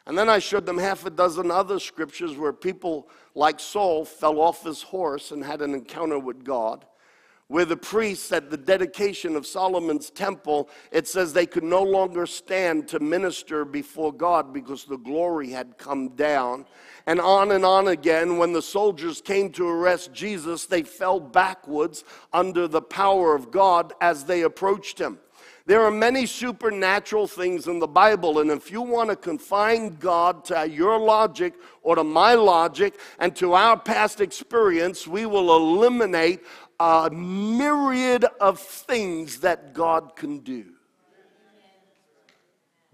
And 0.07 0.17
then 0.17 0.29
I 0.29 0.39
showed 0.39 0.65
them 0.65 0.77
half 0.77 1.05
a 1.05 1.09
dozen 1.09 1.51
other 1.51 1.79
scriptures 1.79 2.35
where 2.35 2.53
people 2.53 3.09
like 3.35 3.59
Saul 3.59 4.05
fell 4.05 4.39
off 4.39 4.63
his 4.63 4.81
horse 4.81 5.31
and 5.31 5.43
had 5.43 5.61
an 5.61 5.73
encounter 5.73 6.17
with 6.17 6.43
God 6.43 6.85
where 7.47 7.65
the 7.65 7.77
priests 7.77 8.31
at 8.33 8.49
the 8.49 8.57
dedication 8.57 9.35
of 9.35 9.47
Solomon's 9.47 10.09
temple, 10.09 10.69
it 10.91 11.07
says 11.07 11.31
they 11.31 11.45
could 11.45 11.63
no 11.63 11.81
longer 11.81 12.25
stand 12.25 12.87
to 12.89 12.99
minister 12.99 13.63
before 13.63 14.11
God 14.11 14.53
because 14.53 14.83
the 14.83 14.97
glory 14.97 15.49
had 15.49 15.77
come 15.77 16.09
down. 16.09 16.65
And 17.05 17.21
on 17.21 17.51
and 17.53 17.63
on 17.63 17.87
again, 17.87 18.37
when 18.37 18.51
the 18.51 18.61
soldiers 18.61 19.21
came 19.21 19.49
to 19.53 19.67
arrest 19.67 20.11
Jesus, 20.11 20.65
they 20.65 20.83
fell 20.83 21.21
backwards 21.21 22.03
under 22.33 22.67
the 22.67 22.81
power 22.81 23.33
of 23.33 23.49
God 23.49 23.93
as 24.01 24.25
they 24.25 24.41
approached 24.41 24.99
him. 24.99 25.19
There 25.67 25.83
are 25.83 25.91
many 25.91 26.25
supernatural 26.25 27.27
things 27.27 27.67
in 27.67 27.79
the 27.79 27.87
Bible, 27.87 28.39
and 28.39 28.49
if 28.49 28.71
you 28.71 28.81
want 28.81 29.09
to 29.09 29.17
confine 29.17 29.97
God 29.97 30.45
to 30.45 30.65
your 30.65 30.97
logic 30.97 31.55
or 31.83 31.97
to 31.97 32.05
my 32.05 32.35
logic 32.35 32.93
and 33.19 33.35
to 33.35 33.53
our 33.53 33.77
past 33.77 34.21
experience, 34.21 35.05
we 35.05 35.25
will 35.25 35.53
eliminate 35.53 36.39
a 36.79 37.09
myriad 37.11 38.23
of 38.39 38.61
things 38.61 39.41
that 39.41 39.73
God 39.73 40.15
can 40.15 40.39
do. 40.39 40.67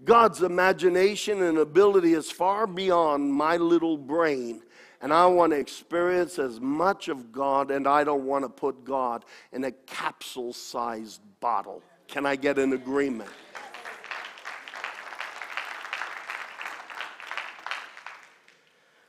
God's 0.02 0.42
imagination 0.42 1.44
and 1.44 1.58
ability 1.58 2.14
is 2.14 2.28
far 2.28 2.66
beyond 2.66 3.32
my 3.32 3.56
little 3.56 3.96
brain. 3.96 4.62
And 5.00 5.12
I 5.12 5.26
want 5.26 5.52
to 5.52 5.58
experience 5.60 6.40
as 6.40 6.60
much 6.60 7.06
of 7.06 7.30
God, 7.30 7.70
and 7.70 7.86
I 7.86 8.02
don't 8.02 8.24
want 8.24 8.44
to 8.44 8.48
put 8.48 8.84
God 8.84 9.24
in 9.52 9.62
a 9.62 9.70
capsule 9.70 10.52
sized 10.52 11.20
bottle. 11.38 11.80
Can 12.08 12.26
I 12.26 12.36
get 12.36 12.58
an 12.58 12.72
agreement? 12.72 13.30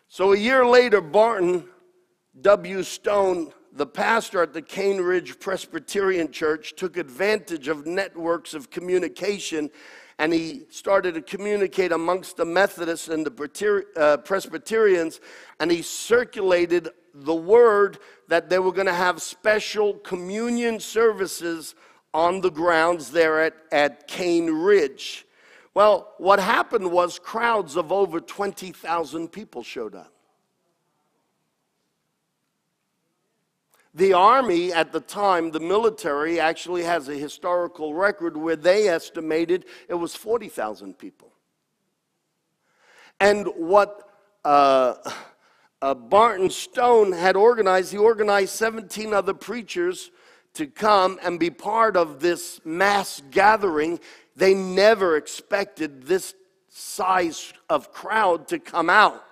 So 0.08 0.34
a 0.34 0.38
year 0.38 0.66
later, 0.66 1.02
Barton 1.02 1.68
W. 2.41 2.84
Stone 2.84 3.52
the 3.76 3.86
pastor 3.86 4.41
at 4.41 4.54
the 4.54 4.62
Cane 4.62 5.02
Ridge 5.02 5.38
Presbyterian 5.38 6.32
Church 6.32 6.76
took 6.78 6.96
advantage 6.96 7.68
of 7.68 7.86
networks 7.86 8.54
of 8.54 8.70
communication 8.70 9.70
and 10.18 10.32
he 10.32 10.64
started 10.70 11.16
to 11.16 11.22
communicate 11.22 11.91
amongst 11.91 12.38
the 12.38 12.46
Methodists 12.46 13.10
and 13.10 13.26
the 13.26 13.84
uh, 13.98 14.16
Presbyterians, 14.18 15.20
and 15.60 15.70
he 15.70 15.82
circulated 15.82 16.88
the 17.14 17.36
word 17.36 17.98
that 18.30 18.50
they 18.50 18.60
were 18.60 18.72
going 18.72 18.88
to 18.88 18.93
have 18.93 19.22
special 19.22 19.96
communion 19.96 20.80
services 20.80 21.76
on 22.16 22.39
the 22.39 22.49
grounds 22.49 23.11
there 23.11 23.41
at, 23.41 23.53
at 23.74 24.07
Cane 24.07 24.49
Ridge. 24.49 25.26
Well, 25.74 26.13
what 26.18 26.39
happened 26.39 26.89
was 26.89 27.20
crowds 27.20 27.76
of 27.76 27.91
over 27.91 28.22
20,000 28.22 29.28
people 29.28 29.63
showed 29.63 29.93
up. 29.93 30.13
The 33.93 34.13
army 34.13 34.72
at 34.72 34.93
the 34.93 35.01
time, 35.01 35.51
the 35.51 35.59
military, 35.59 36.39
actually 36.39 36.84
has 36.84 37.09
a 37.09 37.16
historical 37.16 37.93
record 37.93 38.38
where 38.38 38.55
they 38.55 38.88
estimated 38.88 39.66
it 39.89 39.95
was 39.95 40.16
40,000 40.16 40.97
people. 40.97 41.34
And 43.20 43.45
what 43.57 44.09
uh, 44.45 44.95
uh, 45.82 45.93
Barton 45.93 46.49
Stone 46.49 47.11
had 47.11 47.36
organized, 47.36 47.91
he 47.91 47.97
organized 47.97 48.51
17 48.51 49.13
other 49.13 49.34
preachers 49.34 50.11
to 50.56 50.68
come 50.68 51.20
and 51.24 51.39
be 51.39 51.49
part 51.49 51.95
of 51.95 52.20
this 52.20 52.60
mass 52.66 53.22
gathering. 53.32 53.99
They 54.36 54.53
never 54.53 55.18
expected 55.18 56.03
this 56.03 56.34
size 56.70 57.53
of 57.70 57.91
crowd 57.91 58.47
to 58.49 58.60
come 58.60 58.89
out. 58.89 59.24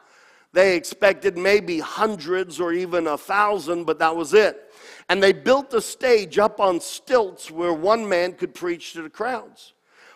They 0.53 0.75
expected 0.75 1.37
maybe 1.37 1.79
hundreds 1.79 2.59
or 2.59 2.73
even 2.73 3.07
a 3.07 3.17
thousand, 3.17 3.85
but 3.85 3.99
that 3.99 4.15
was 4.15 4.33
it. 4.33 4.71
And 5.09 5.21
they 5.21 5.33
built 5.33 5.73
a 5.73 5.81
stage 5.81 6.37
up 6.37 6.59
on 6.59 6.79
stilts 6.79 7.49
where 7.49 7.73
one 7.73 8.07
man 8.07 8.33
could 8.33 8.53
preach 8.53 8.93
to 8.93 9.01
the 9.01 9.09
crowds. 9.09 9.73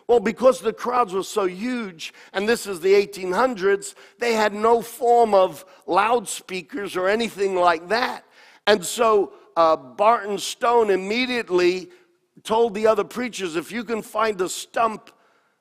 Well, 0.07 0.19
because 0.21 0.61
the 0.61 0.71
crowds 0.71 1.13
were 1.13 1.23
so 1.23 1.45
huge, 1.45 2.13
and 2.31 2.47
this 2.47 2.65
is 2.65 2.79
the 2.79 2.93
1800s, 2.93 3.93
they 4.19 4.33
had 4.33 4.53
no 4.53 4.81
form 4.81 5.33
of 5.33 5.65
loudspeakers 5.85 6.95
or 6.95 7.09
anything 7.09 7.55
like 7.55 7.89
that. 7.89 8.23
And 8.67 8.85
so 8.85 9.33
uh, 9.57 9.75
Barton 9.75 10.37
Stone 10.37 10.91
immediately 10.91 11.89
told 12.43 12.75
the 12.75 12.85
other 12.85 13.03
preachers 13.03 13.55
if 13.55 13.71
you 13.71 13.83
can 13.83 14.01
find 14.03 14.39
a 14.39 14.47
stump 14.47 15.11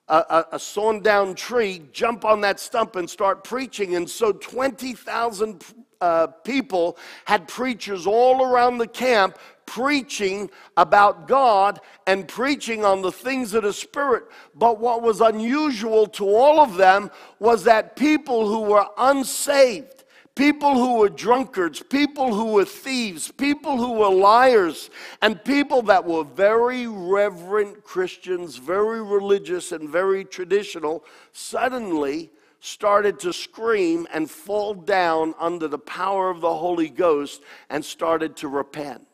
a, 0.08 0.14
a, 0.14 0.46
a 0.52 0.58
sawn 0.58 1.00
down 1.00 1.34
tree, 1.34 1.82
jump 1.92 2.24
on 2.24 2.40
that 2.42 2.60
stump 2.60 2.94
and 2.94 3.10
start 3.10 3.42
preaching. 3.42 3.96
And 3.96 4.08
so 4.08 4.30
20,000 4.32 5.64
uh, 6.00 6.26
people 6.28 6.96
had 7.24 7.48
preachers 7.48 8.06
all 8.06 8.44
around 8.44 8.78
the 8.78 8.86
camp 8.86 9.38
preaching 9.64 10.48
about 10.76 11.26
God 11.26 11.80
and 12.06 12.28
preaching 12.28 12.84
on 12.84 13.02
the 13.02 13.10
things 13.10 13.52
of 13.54 13.64
the 13.64 13.72
Spirit. 13.72 14.24
But 14.54 14.78
what 14.78 15.02
was 15.02 15.20
unusual 15.20 16.06
to 16.08 16.24
all 16.24 16.60
of 16.60 16.76
them 16.76 17.10
was 17.40 17.64
that 17.64 17.96
people 17.96 18.46
who 18.46 18.60
were 18.60 18.86
unsaved, 18.96 19.95
people 20.36 20.74
who 20.74 20.98
were 20.98 21.08
drunkards, 21.08 21.82
people 21.82 22.32
who 22.32 22.52
were 22.52 22.64
thieves, 22.64 23.32
people 23.32 23.78
who 23.78 23.94
were 23.94 24.10
liars, 24.10 24.90
and 25.22 25.42
people 25.42 25.82
that 25.82 26.04
were 26.04 26.22
very 26.22 26.86
reverent 26.86 27.82
Christians, 27.82 28.56
very 28.56 29.02
religious 29.02 29.72
and 29.72 29.88
very 29.88 30.24
traditional, 30.24 31.04
suddenly 31.32 32.30
started 32.60 33.18
to 33.20 33.32
scream 33.32 34.06
and 34.12 34.30
fall 34.30 34.74
down 34.74 35.34
under 35.40 35.66
the 35.66 35.78
power 35.78 36.30
of 36.30 36.40
the 36.40 36.54
Holy 36.54 36.90
Ghost 36.90 37.42
and 37.70 37.84
started 37.84 38.36
to 38.36 38.48
repent. 38.48 39.06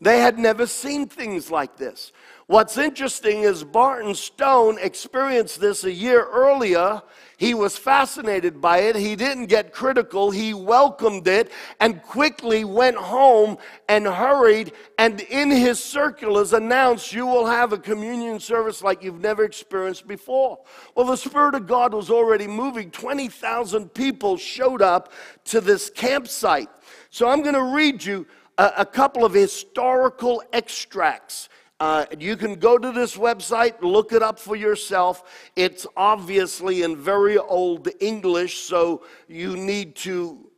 They 0.00 0.20
had 0.20 0.38
never 0.38 0.66
seen 0.66 1.06
things 1.06 1.50
like 1.50 1.76
this. 1.76 2.12
What's 2.46 2.76
interesting 2.76 3.42
is 3.42 3.64
Barton 3.64 4.14
Stone 4.14 4.78
experienced 4.80 5.60
this 5.60 5.84
a 5.84 5.92
year 5.92 6.26
earlier. 6.26 7.02
He 7.38 7.52
was 7.52 7.76
fascinated 7.76 8.62
by 8.62 8.78
it. 8.78 8.96
He 8.96 9.14
didn't 9.14 9.46
get 9.46 9.72
critical. 9.72 10.30
He 10.30 10.54
welcomed 10.54 11.28
it 11.28 11.52
and 11.80 12.02
quickly 12.02 12.64
went 12.64 12.96
home 12.96 13.58
and 13.88 14.06
hurried 14.06 14.72
and 14.98 15.20
in 15.20 15.50
his 15.50 15.82
circulars 15.82 16.54
announced, 16.54 17.12
You 17.12 17.26
will 17.26 17.44
have 17.44 17.74
a 17.74 17.78
communion 17.78 18.40
service 18.40 18.82
like 18.82 19.02
you've 19.02 19.20
never 19.20 19.44
experienced 19.44 20.08
before. 20.08 20.60
Well, 20.94 21.06
the 21.06 21.16
Spirit 21.16 21.54
of 21.54 21.66
God 21.66 21.92
was 21.92 22.10
already 22.10 22.46
moving. 22.46 22.90
20,000 22.90 23.92
people 23.92 24.38
showed 24.38 24.80
up 24.80 25.12
to 25.44 25.60
this 25.60 25.90
campsite. 25.90 26.70
So 27.10 27.28
I'm 27.28 27.42
going 27.42 27.54
to 27.54 27.74
read 27.74 28.02
you 28.02 28.26
a, 28.56 28.72
a 28.78 28.86
couple 28.86 29.26
of 29.26 29.34
historical 29.34 30.42
extracts 30.54 31.50
uh, 31.78 32.06
you 32.18 32.36
can 32.36 32.54
go 32.54 32.78
to 32.78 32.90
this 32.90 33.16
website, 33.16 33.74
look 33.82 34.12
it 34.12 34.22
up 34.22 34.38
for 34.38 34.56
yourself. 34.56 35.50
It's 35.56 35.86
obviously 35.96 36.82
in 36.82 36.96
very 36.96 37.36
old 37.36 37.88
English, 38.00 38.60
so 38.60 39.04
you 39.28 39.56
need 39.56 39.94
to 39.96 40.50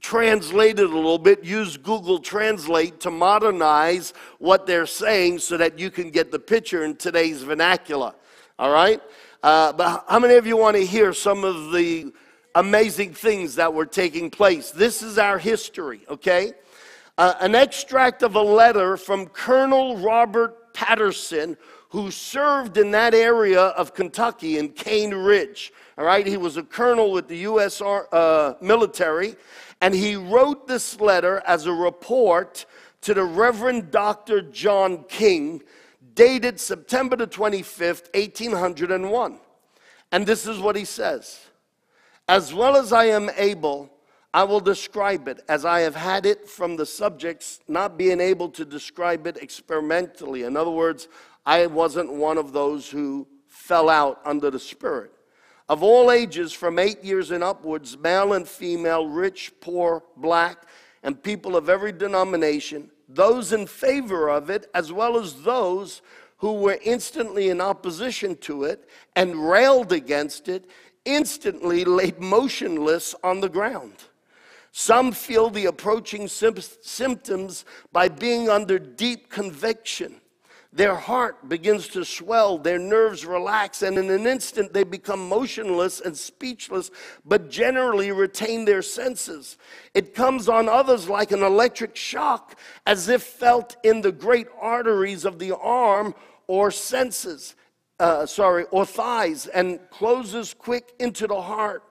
translate 0.00 0.78
it 0.78 0.88
a 0.88 0.94
little 0.94 1.18
bit. 1.18 1.42
Use 1.42 1.76
Google 1.76 2.20
Translate 2.20 3.00
to 3.00 3.10
modernize 3.10 4.14
what 4.38 4.66
they're 4.66 4.86
saying 4.86 5.40
so 5.40 5.56
that 5.56 5.78
you 5.78 5.90
can 5.90 6.10
get 6.10 6.30
the 6.30 6.38
picture 6.38 6.84
in 6.84 6.94
today's 6.94 7.42
vernacular. 7.42 8.14
All 8.58 8.70
right? 8.72 9.02
Uh, 9.42 9.72
but 9.72 10.04
how 10.08 10.20
many 10.20 10.34
of 10.34 10.46
you 10.46 10.56
want 10.56 10.76
to 10.76 10.86
hear 10.86 11.12
some 11.12 11.44
of 11.44 11.72
the 11.72 12.12
amazing 12.54 13.12
things 13.12 13.56
that 13.56 13.74
were 13.74 13.86
taking 13.86 14.30
place? 14.30 14.70
This 14.70 15.02
is 15.02 15.18
our 15.18 15.38
history, 15.38 16.02
okay? 16.08 16.52
Uh, 17.18 17.34
an 17.40 17.54
extract 17.54 18.22
of 18.22 18.36
a 18.36 18.40
letter 18.40 18.96
from 18.96 19.26
Colonel 19.26 19.98
Robert 19.98 20.59
Patterson, 20.80 21.58
who 21.90 22.10
served 22.10 22.78
in 22.78 22.90
that 22.92 23.12
area 23.12 23.60
of 23.60 23.92
Kentucky 23.92 24.56
in 24.56 24.70
Cane 24.70 25.12
Ridge. 25.12 25.74
All 25.98 26.06
right, 26.06 26.26
he 26.26 26.38
was 26.38 26.56
a 26.56 26.62
colonel 26.62 27.12
with 27.12 27.28
the 27.28 27.36
U.S. 27.38 27.82
Uh, 27.82 28.54
military, 28.62 29.36
and 29.82 29.94
he 29.94 30.16
wrote 30.16 30.66
this 30.66 30.98
letter 30.98 31.42
as 31.46 31.66
a 31.66 31.72
report 31.72 32.64
to 33.02 33.12
the 33.12 33.24
Reverend 33.24 33.90
Dr. 33.90 34.40
John 34.40 35.04
King, 35.04 35.62
dated 36.14 36.58
September 36.58 37.14
the 37.14 37.26
25th, 37.26 38.08
1801. 38.14 39.38
And 40.12 40.26
this 40.26 40.46
is 40.46 40.60
what 40.60 40.76
he 40.76 40.86
says 40.86 41.40
As 42.26 42.54
well 42.54 42.74
as 42.74 42.90
I 42.90 43.04
am 43.04 43.28
able, 43.36 43.92
I 44.32 44.44
will 44.44 44.60
describe 44.60 45.26
it 45.26 45.40
as 45.48 45.64
I 45.64 45.80
have 45.80 45.96
had 45.96 46.24
it 46.24 46.48
from 46.48 46.76
the 46.76 46.86
subjects 46.86 47.60
not 47.66 47.98
being 47.98 48.20
able 48.20 48.48
to 48.50 48.64
describe 48.64 49.26
it 49.26 49.36
experimentally. 49.38 50.44
In 50.44 50.56
other 50.56 50.70
words, 50.70 51.08
I 51.44 51.66
wasn't 51.66 52.12
one 52.12 52.38
of 52.38 52.52
those 52.52 52.88
who 52.88 53.26
fell 53.48 53.88
out 53.88 54.20
under 54.24 54.50
the 54.50 54.60
Spirit. 54.60 55.12
Of 55.68 55.82
all 55.82 56.12
ages, 56.12 56.52
from 56.52 56.78
eight 56.78 57.02
years 57.02 57.30
and 57.30 57.42
upwards, 57.42 57.98
male 57.98 58.32
and 58.32 58.46
female, 58.46 59.08
rich, 59.08 59.52
poor, 59.60 60.04
black, 60.16 60.64
and 61.02 61.20
people 61.20 61.56
of 61.56 61.68
every 61.68 61.92
denomination, 61.92 62.90
those 63.08 63.52
in 63.52 63.66
favor 63.66 64.28
of 64.28 64.50
it, 64.50 64.68
as 64.74 64.92
well 64.92 65.18
as 65.18 65.42
those 65.42 66.02
who 66.36 66.54
were 66.54 66.78
instantly 66.84 67.50
in 67.50 67.60
opposition 67.60 68.36
to 68.36 68.64
it 68.64 68.88
and 69.16 69.48
railed 69.48 69.92
against 69.92 70.48
it, 70.48 70.68
instantly 71.04 71.84
laid 71.84 72.20
motionless 72.20 73.14
on 73.22 73.40
the 73.40 73.48
ground. 73.48 73.94
Some 74.72 75.12
feel 75.12 75.50
the 75.50 75.66
approaching 75.66 76.28
symptoms 76.28 77.64
by 77.92 78.08
being 78.08 78.48
under 78.48 78.78
deep 78.78 79.28
conviction. 79.28 80.20
Their 80.72 80.94
heart 80.94 81.48
begins 81.48 81.88
to 81.88 82.04
swell, 82.04 82.56
their 82.56 82.78
nerves 82.78 83.26
relax, 83.26 83.82
and 83.82 83.98
in 83.98 84.08
an 84.08 84.28
instant 84.28 84.72
they 84.72 84.84
become 84.84 85.28
motionless 85.28 86.00
and 86.00 86.16
speechless, 86.16 86.92
but 87.24 87.50
generally 87.50 88.12
retain 88.12 88.64
their 88.64 88.82
senses. 88.82 89.58
It 89.94 90.14
comes 90.14 90.48
on 90.48 90.68
others 90.68 91.08
like 91.08 91.32
an 91.32 91.42
electric 91.42 91.96
shock, 91.96 92.56
as 92.86 93.08
if 93.08 93.24
felt 93.24 93.76
in 93.82 94.00
the 94.00 94.12
great 94.12 94.46
arteries 94.60 95.24
of 95.24 95.40
the 95.40 95.56
arm 95.56 96.14
or 96.46 96.70
senses, 96.70 97.56
uh, 97.98 98.24
sorry, 98.24 98.64
or 98.70 98.86
thighs, 98.86 99.48
and 99.48 99.80
closes 99.90 100.54
quick 100.54 100.92
into 101.00 101.26
the 101.26 101.42
heart 101.42 101.82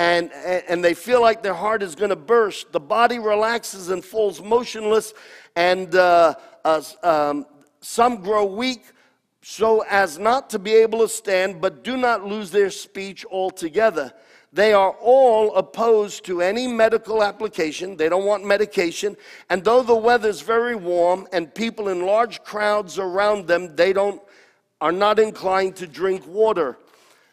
and, 0.00 0.32
and 0.32 0.82
they 0.82 0.94
feel 0.94 1.20
like 1.20 1.42
their 1.42 1.52
heart 1.54 1.82
is 1.82 1.94
going 1.94 2.08
to 2.08 2.16
burst. 2.16 2.72
The 2.72 2.80
body 2.80 3.18
relaxes 3.18 3.90
and 3.90 4.02
falls 4.02 4.40
motionless, 4.40 5.12
and 5.56 5.94
uh, 5.94 6.36
uh, 6.64 6.82
um, 7.02 7.44
some 7.82 8.22
grow 8.22 8.46
weak 8.46 8.82
so 9.42 9.84
as 9.90 10.18
not 10.18 10.48
to 10.50 10.58
be 10.58 10.72
able 10.72 11.00
to 11.00 11.08
stand, 11.08 11.60
but 11.60 11.84
do 11.84 11.98
not 11.98 12.24
lose 12.24 12.50
their 12.50 12.70
speech 12.70 13.26
altogether. 13.26 14.10
They 14.54 14.72
are 14.72 14.96
all 15.00 15.54
opposed 15.54 16.24
to 16.24 16.40
any 16.40 16.66
medical 16.66 17.22
application. 17.22 17.96
They 17.96 18.08
don't 18.08 18.24
want 18.24 18.42
medication. 18.44 19.18
And 19.50 19.62
though 19.62 19.82
the 19.82 19.94
weather's 19.94 20.40
very 20.40 20.76
warm 20.76 21.28
and 21.30 21.54
people 21.54 21.88
in 21.88 22.06
large 22.06 22.42
crowds 22.42 22.98
around 22.98 23.46
them, 23.46 23.76
they 23.76 23.92
don't, 23.92 24.20
are 24.80 24.92
not 24.92 25.18
inclined 25.18 25.76
to 25.76 25.86
drink 25.86 26.26
water. 26.26 26.78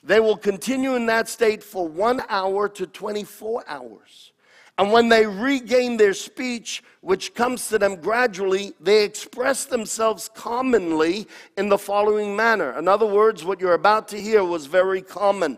They 0.03 0.19
will 0.19 0.37
continue 0.37 0.95
in 0.95 1.05
that 1.07 1.27
state 1.27 1.63
for 1.63 1.87
one 1.87 2.21
hour 2.29 2.69
to 2.69 2.87
24 2.87 3.63
hours. 3.67 4.31
And 4.77 4.91
when 4.91 5.09
they 5.09 5.25
regain 5.25 5.97
their 5.97 6.13
speech, 6.13 6.83
which 7.01 7.33
comes 7.33 7.67
to 7.69 7.79
them 7.79 7.95
gradually, 7.95 8.73
they 8.79 9.03
express 9.03 9.65
themselves 9.65 10.29
commonly 10.35 11.27
in 11.57 11.69
the 11.69 11.79
following 11.79 12.35
manner. 12.35 12.77
In 12.77 12.87
other 12.87 13.07
words, 13.07 13.43
what 13.43 13.59
you're 13.59 13.73
about 13.73 14.07
to 14.09 14.21
hear 14.21 14.43
was 14.43 14.67
very 14.67 15.01
common. 15.01 15.57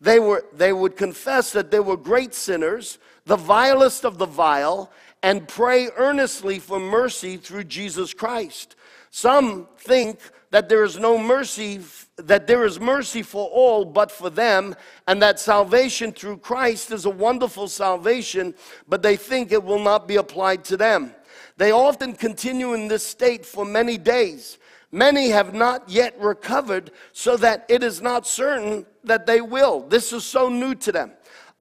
They, 0.00 0.20
were, 0.20 0.44
they 0.52 0.72
would 0.72 0.96
confess 0.96 1.52
that 1.52 1.72
they 1.72 1.80
were 1.80 1.96
great 1.96 2.34
sinners, 2.34 2.98
the 3.24 3.36
vilest 3.36 4.04
of 4.04 4.18
the 4.18 4.26
vile, 4.26 4.92
and 5.24 5.46
pray 5.46 5.88
earnestly 5.96 6.58
for 6.60 6.78
mercy 6.78 7.36
through 7.36 7.64
Jesus 7.64 8.14
Christ. 8.14 8.76
Some 9.10 9.68
think 9.78 10.18
that 10.52 10.68
there 10.68 10.84
is 10.84 10.98
no 10.98 11.18
mercy 11.18 11.80
that 12.16 12.46
there 12.46 12.64
is 12.64 12.78
mercy 12.78 13.22
for 13.22 13.48
all 13.48 13.84
but 13.86 14.10
for 14.10 14.30
them, 14.30 14.76
and 15.08 15.20
that 15.22 15.40
salvation 15.40 16.12
through 16.12 16.36
Christ 16.36 16.92
is 16.92 17.06
a 17.06 17.10
wonderful 17.10 17.68
salvation, 17.68 18.54
but 18.86 19.02
they 19.02 19.16
think 19.16 19.50
it 19.50 19.64
will 19.64 19.78
not 19.78 20.06
be 20.06 20.16
applied 20.16 20.62
to 20.64 20.76
them. 20.76 21.14
They 21.56 21.72
often 21.72 22.12
continue 22.12 22.74
in 22.74 22.86
this 22.86 23.04
state 23.04 23.46
for 23.46 23.64
many 23.64 23.96
days. 23.96 24.58
Many 24.92 25.30
have 25.30 25.54
not 25.54 25.88
yet 25.88 26.20
recovered, 26.20 26.90
so 27.12 27.38
that 27.38 27.64
it 27.70 27.82
is 27.82 28.02
not 28.02 28.26
certain 28.26 28.84
that 29.04 29.24
they 29.24 29.40
will. 29.40 29.80
This 29.80 30.12
is 30.12 30.22
so 30.22 30.50
new 30.50 30.74
to 30.76 30.92
them. 30.92 31.12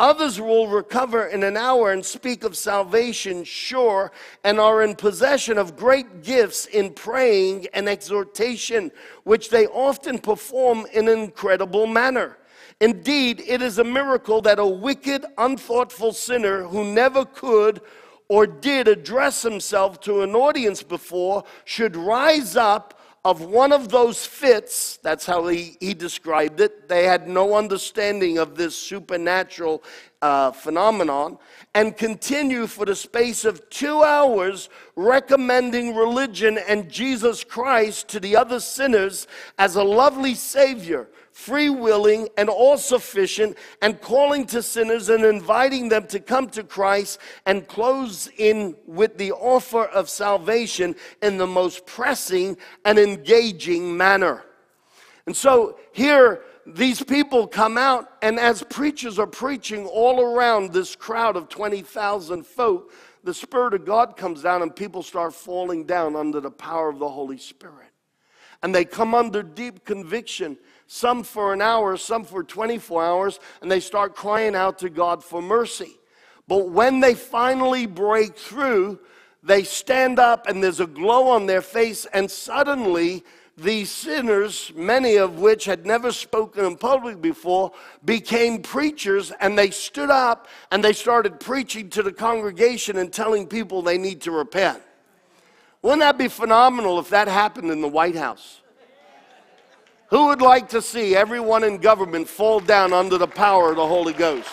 Others 0.01 0.41
will 0.41 0.67
recover 0.67 1.27
in 1.27 1.43
an 1.43 1.55
hour 1.55 1.91
and 1.91 2.03
speak 2.03 2.43
of 2.43 2.57
salvation 2.57 3.43
sure 3.43 4.11
and 4.43 4.59
are 4.59 4.81
in 4.81 4.95
possession 4.95 5.59
of 5.59 5.77
great 5.77 6.23
gifts 6.23 6.65
in 6.65 6.91
praying 6.91 7.67
and 7.75 7.87
exhortation, 7.87 8.91
which 9.25 9.51
they 9.51 9.67
often 9.67 10.17
perform 10.17 10.87
in 10.91 11.07
an 11.07 11.19
incredible 11.19 11.85
manner. 11.85 12.39
Indeed, 12.79 13.43
it 13.45 13.61
is 13.61 13.77
a 13.77 13.83
miracle 13.83 14.41
that 14.41 14.57
a 14.57 14.65
wicked, 14.65 15.23
unthoughtful 15.37 16.13
sinner 16.13 16.63
who 16.63 16.83
never 16.83 17.23
could 17.23 17.79
or 18.27 18.47
did 18.47 18.87
address 18.87 19.43
himself 19.43 19.99
to 19.99 20.23
an 20.23 20.33
audience 20.33 20.81
before 20.81 21.43
should 21.63 21.95
rise 21.95 22.55
up 22.55 22.99
of 23.23 23.41
one 23.41 23.71
of 23.71 23.89
those 23.89 24.25
fits, 24.25 24.97
that's 25.03 25.27
how 25.27 25.47
he, 25.47 25.77
he 25.79 25.93
described 25.93 26.59
it. 26.59 26.89
They 26.89 27.05
had 27.05 27.27
no 27.27 27.55
understanding 27.55 28.39
of 28.39 28.55
this 28.55 28.75
supernatural 28.75 29.83
uh, 30.23 30.51
phenomenon, 30.51 31.37
and 31.73 31.95
continue 31.95 32.67
for 32.67 32.85
the 32.85 32.95
space 32.95 33.45
of 33.45 33.69
two 33.69 34.03
hours 34.03 34.69
recommending 34.95 35.95
religion 35.95 36.59
and 36.67 36.89
Jesus 36.89 37.43
Christ 37.43 38.07
to 38.09 38.19
the 38.19 38.35
other 38.35 38.59
sinners 38.59 39.27
as 39.57 39.75
a 39.75 39.83
lovely 39.83 40.35
Savior 40.35 41.07
free 41.31 41.69
willing, 41.69 42.27
and 42.37 42.49
all 42.49 42.77
sufficient, 42.77 43.57
and 43.81 43.99
calling 44.01 44.45
to 44.47 44.61
sinners 44.61 45.09
and 45.09 45.23
inviting 45.23 45.89
them 45.89 46.07
to 46.07 46.19
come 46.19 46.47
to 46.49 46.63
Christ 46.63 47.19
and 47.45 47.67
close 47.67 48.29
in 48.37 48.75
with 48.85 49.17
the 49.17 49.31
offer 49.31 49.85
of 49.85 50.09
salvation 50.09 50.95
in 51.21 51.37
the 51.37 51.47
most 51.47 51.85
pressing 51.85 52.57
and 52.85 52.99
engaging 52.99 53.95
manner. 53.95 54.43
And 55.25 55.35
so 55.35 55.77
here, 55.91 56.41
these 56.65 57.01
people 57.01 57.47
come 57.47 57.77
out, 57.77 58.11
and 58.21 58.39
as 58.39 58.63
preachers 58.63 59.17
are 59.17 59.27
preaching 59.27 59.85
all 59.85 60.21
around 60.21 60.73
this 60.73 60.95
crowd 60.95 61.35
of 61.35 61.49
20,000 61.49 62.45
folk, 62.45 62.91
the 63.23 63.33
Spirit 63.33 63.73
of 63.73 63.85
God 63.85 64.17
comes 64.17 64.41
down, 64.41 64.61
and 64.61 64.75
people 64.75 65.03
start 65.03 65.33
falling 65.33 65.85
down 65.85 66.15
under 66.15 66.39
the 66.39 66.51
power 66.51 66.89
of 66.89 66.99
the 66.99 67.09
Holy 67.09 67.37
Spirit. 67.37 67.87
And 68.63 68.73
they 68.73 68.85
come 68.85 69.15
under 69.15 69.41
deep 69.41 69.85
conviction 69.85 70.57
some 70.93 71.23
for 71.23 71.53
an 71.53 71.61
hour, 71.61 71.95
some 71.95 72.25
for 72.25 72.43
24 72.43 73.01
hours, 73.01 73.39
and 73.61 73.71
they 73.71 73.79
start 73.79 74.13
crying 74.13 74.55
out 74.55 74.77
to 74.77 74.89
God 74.89 75.23
for 75.23 75.41
mercy. 75.41 75.97
But 76.49 76.69
when 76.69 76.99
they 76.99 77.13
finally 77.13 77.85
break 77.85 78.35
through, 78.35 78.99
they 79.41 79.63
stand 79.63 80.19
up 80.19 80.47
and 80.49 80.61
there's 80.61 80.81
a 80.81 80.85
glow 80.85 81.29
on 81.29 81.45
their 81.45 81.61
face, 81.61 82.05
and 82.13 82.29
suddenly 82.29 83.23
these 83.55 83.89
sinners, 83.89 84.73
many 84.75 85.15
of 85.15 85.39
which 85.39 85.63
had 85.63 85.85
never 85.85 86.11
spoken 86.11 86.65
in 86.65 86.75
public 86.75 87.21
before, 87.21 87.71
became 88.03 88.61
preachers 88.61 89.31
and 89.39 89.57
they 89.57 89.71
stood 89.71 90.09
up 90.09 90.49
and 90.71 90.83
they 90.83 90.93
started 90.93 91.39
preaching 91.39 91.89
to 91.91 92.03
the 92.03 92.11
congregation 92.11 92.97
and 92.97 93.13
telling 93.13 93.47
people 93.47 93.81
they 93.81 93.97
need 93.97 94.19
to 94.21 94.31
repent. 94.31 94.81
Wouldn't 95.83 96.01
that 96.01 96.17
be 96.17 96.27
phenomenal 96.27 96.99
if 96.99 97.09
that 97.11 97.29
happened 97.29 97.71
in 97.71 97.79
the 97.79 97.87
White 97.87 98.17
House? 98.17 98.60
Who 100.11 100.27
would 100.27 100.41
like 100.41 100.67
to 100.69 100.81
see 100.81 101.15
everyone 101.15 101.63
in 101.63 101.77
government 101.77 102.27
fall 102.27 102.59
down 102.59 102.91
under 102.91 103.17
the 103.17 103.27
power 103.27 103.71
of 103.71 103.77
the 103.77 103.87
Holy 103.87 104.11
Ghost? 104.11 104.49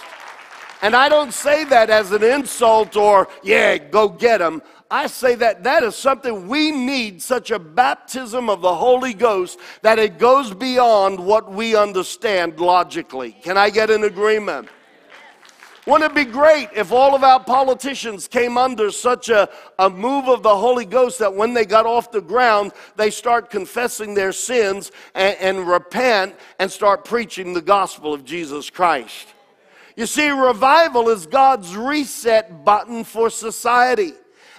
And 0.82 0.94
I 0.94 1.08
don't 1.08 1.34
say 1.34 1.64
that 1.64 1.90
as 1.90 2.12
an 2.12 2.22
insult 2.22 2.96
or, 2.96 3.26
yeah, 3.42 3.76
go 3.76 4.08
get 4.08 4.38
them. 4.38 4.62
I 4.88 5.08
say 5.08 5.34
that 5.34 5.64
that 5.64 5.82
is 5.82 5.96
something 5.96 6.46
we 6.46 6.70
need 6.70 7.20
such 7.20 7.50
a 7.50 7.58
baptism 7.58 8.48
of 8.48 8.60
the 8.60 8.72
Holy 8.72 9.12
Ghost 9.12 9.58
that 9.82 9.98
it 9.98 10.18
goes 10.18 10.54
beyond 10.54 11.18
what 11.18 11.50
we 11.50 11.74
understand 11.74 12.60
logically. 12.60 13.32
Can 13.32 13.58
I 13.58 13.70
get 13.70 13.90
an 13.90 14.04
agreement? 14.04 14.68
Wouldn't 15.88 16.12
it 16.12 16.14
be 16.14 16.30
great 16.30 16.68
if 16.76 16.92
all 16.92 17.14
of 17.14 17.24
our 17.24 17.42
politicians 17.42 18.28
came 18.28 18.58
under 18.58 18.90
such 18.90 19.30
a, 19.30 19.48
a 19.78 19.88
move 19.88 20.28
of 20.28 20.42
the 20.42 20.54
Holy 20.54 20.84
Ghost 20.84 21.18
that 21.20 21.32
when 21.32 21.54
they 21.54 21.64
got 21.64 21.86
off 21.86 22.12
the 22.12 22.20
ground, 22.20 22.72
they 22.96 23.08
start 23.08 23.48
confessing 23.48 24.12
their 24.12 24.32
sins 24.32 24.92
and, 25.14 25.34
and 25.40 25.66
repent 25.66 26.36
and 26.58 26.70
start 26.70 27.06
preaching 27.06 27.54
the 27.54 27.62
gospel 27.62 28.12
of 28.12 28.26
Jesus 28.26 28.68
Christ? 28.68 29.28
You 29.96 30.04
see, 30.04 30.28
revival 30.28 31.08
is 31.08 31.26
God's 31.26 31.74
reset 31.74 32.66
button 32.66 33.02
for 33.02 33.30
society. 33.30 34.12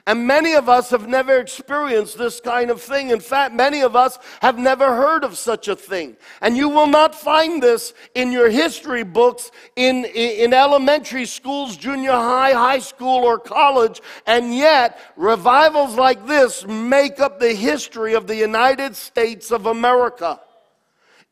And 0.09 0.25
many 0.25 0.55
of 0.55 0.67
us 0.67 0.89
have 0.89 1.07
never 1.07 1.37
experienced 1.37 2.17
this 2.17 2.41
kind 2.41 2.71
of 2.71 2.81
thing. 2.81 3.11
In 3.11 3.19
fact, 3.19 3.53
many 3.53 3.81
of 3.81 3.95
us 3.95 4.17
have 4.41 4.57
never 4.57 4.95
heard 4.95 5.23
of 5.23 5.37
such 5.37 5.67
a 5.67 5.75
thing. 5.75 6.17
And 6.41 6.57
you 6.57 6.67
will 6.67 6.87
not 6.87 7.13
find 7.13 7.61
this 7.61 7.93
in 8.15 8.31
your 8.31 8.49
history 8.49 9.03
books 9.03 9.51
in, 9.75 10.05
in 10.05 10.51
elementary 10.51 11.27
schools, 11.27 11.77
junior 11.77 12.13
high, 12.13 12.53
high 12.53 12.79
school, 12.79 13.23
or 13.23 13.37
college. 13.37 14.01
And 14.25 14.55
yet, 14.55 14.99
revivals 15.15 15.93
like 15.93 16.25
this 16.25 16.65
make 16.65 17.19
up 17.19 17.39
the 17.39 17.53
history 17.53 18.15
of 18.15 18.25
the 18.25 18.35
United 18.35 18.95
States 18.95 19.51
of 19.51 19.67
America. 19.67 20.39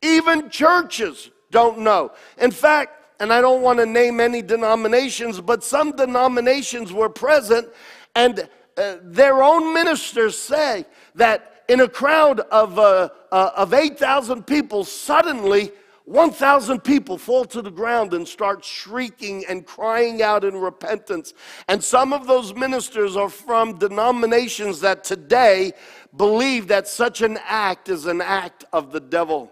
Even 0.03 0.51
churches 0.51 1.32
don't 1.49 1.80
know. 1.80 2.11
In 2.38 2.51
fact, 2.51 2.91
and 3.19 3.34
I 3.34 3.41
don't 3.41 3.63
want 3.63 3.80
to 3.80 3.88
name 3.88 4.19
any 4.19 4.43
denominations, 4.43 5.41
but 5.41 5.63
some 5.63 5.95
denominations 5.95 6.93
were 6.93 7.09
present, 7.09 7.69
and 8.13 8.47
uh, 8.78 8.97
their 9.01 9.41
own 9.41 9.73
ministers 9.73 10.38
say 10.38 10.86
that 11.15 11.63
in 11.67 11.82
a 11.82 11.88
crowd 11.88 12.39
of, 12.39 12.80
uh, 12.80 13.09
uh, 13.32 13.51
of 13.55 13.73
8,000 13.73 14.45
people, 14.45 14.84
suddenly 14.84 15.71
1,000 16.05 16.80
people 16.86 17.17
fall 17.17 17.43
to 17.43 17.61
the 17.61 17.69
ground 17.69 18.13
and 18.13 18.25
start 18.25 18.63
shrieking 18.63 19.43
and 19.49 19.65
crying 19.65 20.21
out 20.21 20.45
in 20.45 20.55
repentance. 20.55 21.34
And 21.67 21.84
some 21.84 22.13
of 22.13 22.28
those 22.28 22.53
ministers 22.55 23.17
are 23.17 23.30
from 23.30 23.78
denominations 23.78 24.80
that 24.82 25.03
today 25.03 25.73
believe 26.15 26.69
that 26.69 26.88
such 26.88 27.21
an 27.21 27.38
act 27.45 27.89
is 27.89 28.05
an 28.05 28.21
act 28.21 28.63
of 28.71 28.93
the 28.93 29.01
devil. 29.01 29.51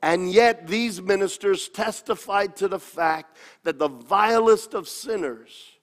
And 0.00 0.30
yet, 0.30 0.68
these 0.68 1.02
ministers 1.02 1.68
testified 1.68 2.54
to 2.56 2.68
the 2.68 2.78
fact 2.78 3.36
that 3.64 3.80
the 3.80 3.88
vilest 3.88 4.74
of 4.74 4.88
sinners 4.88 5.77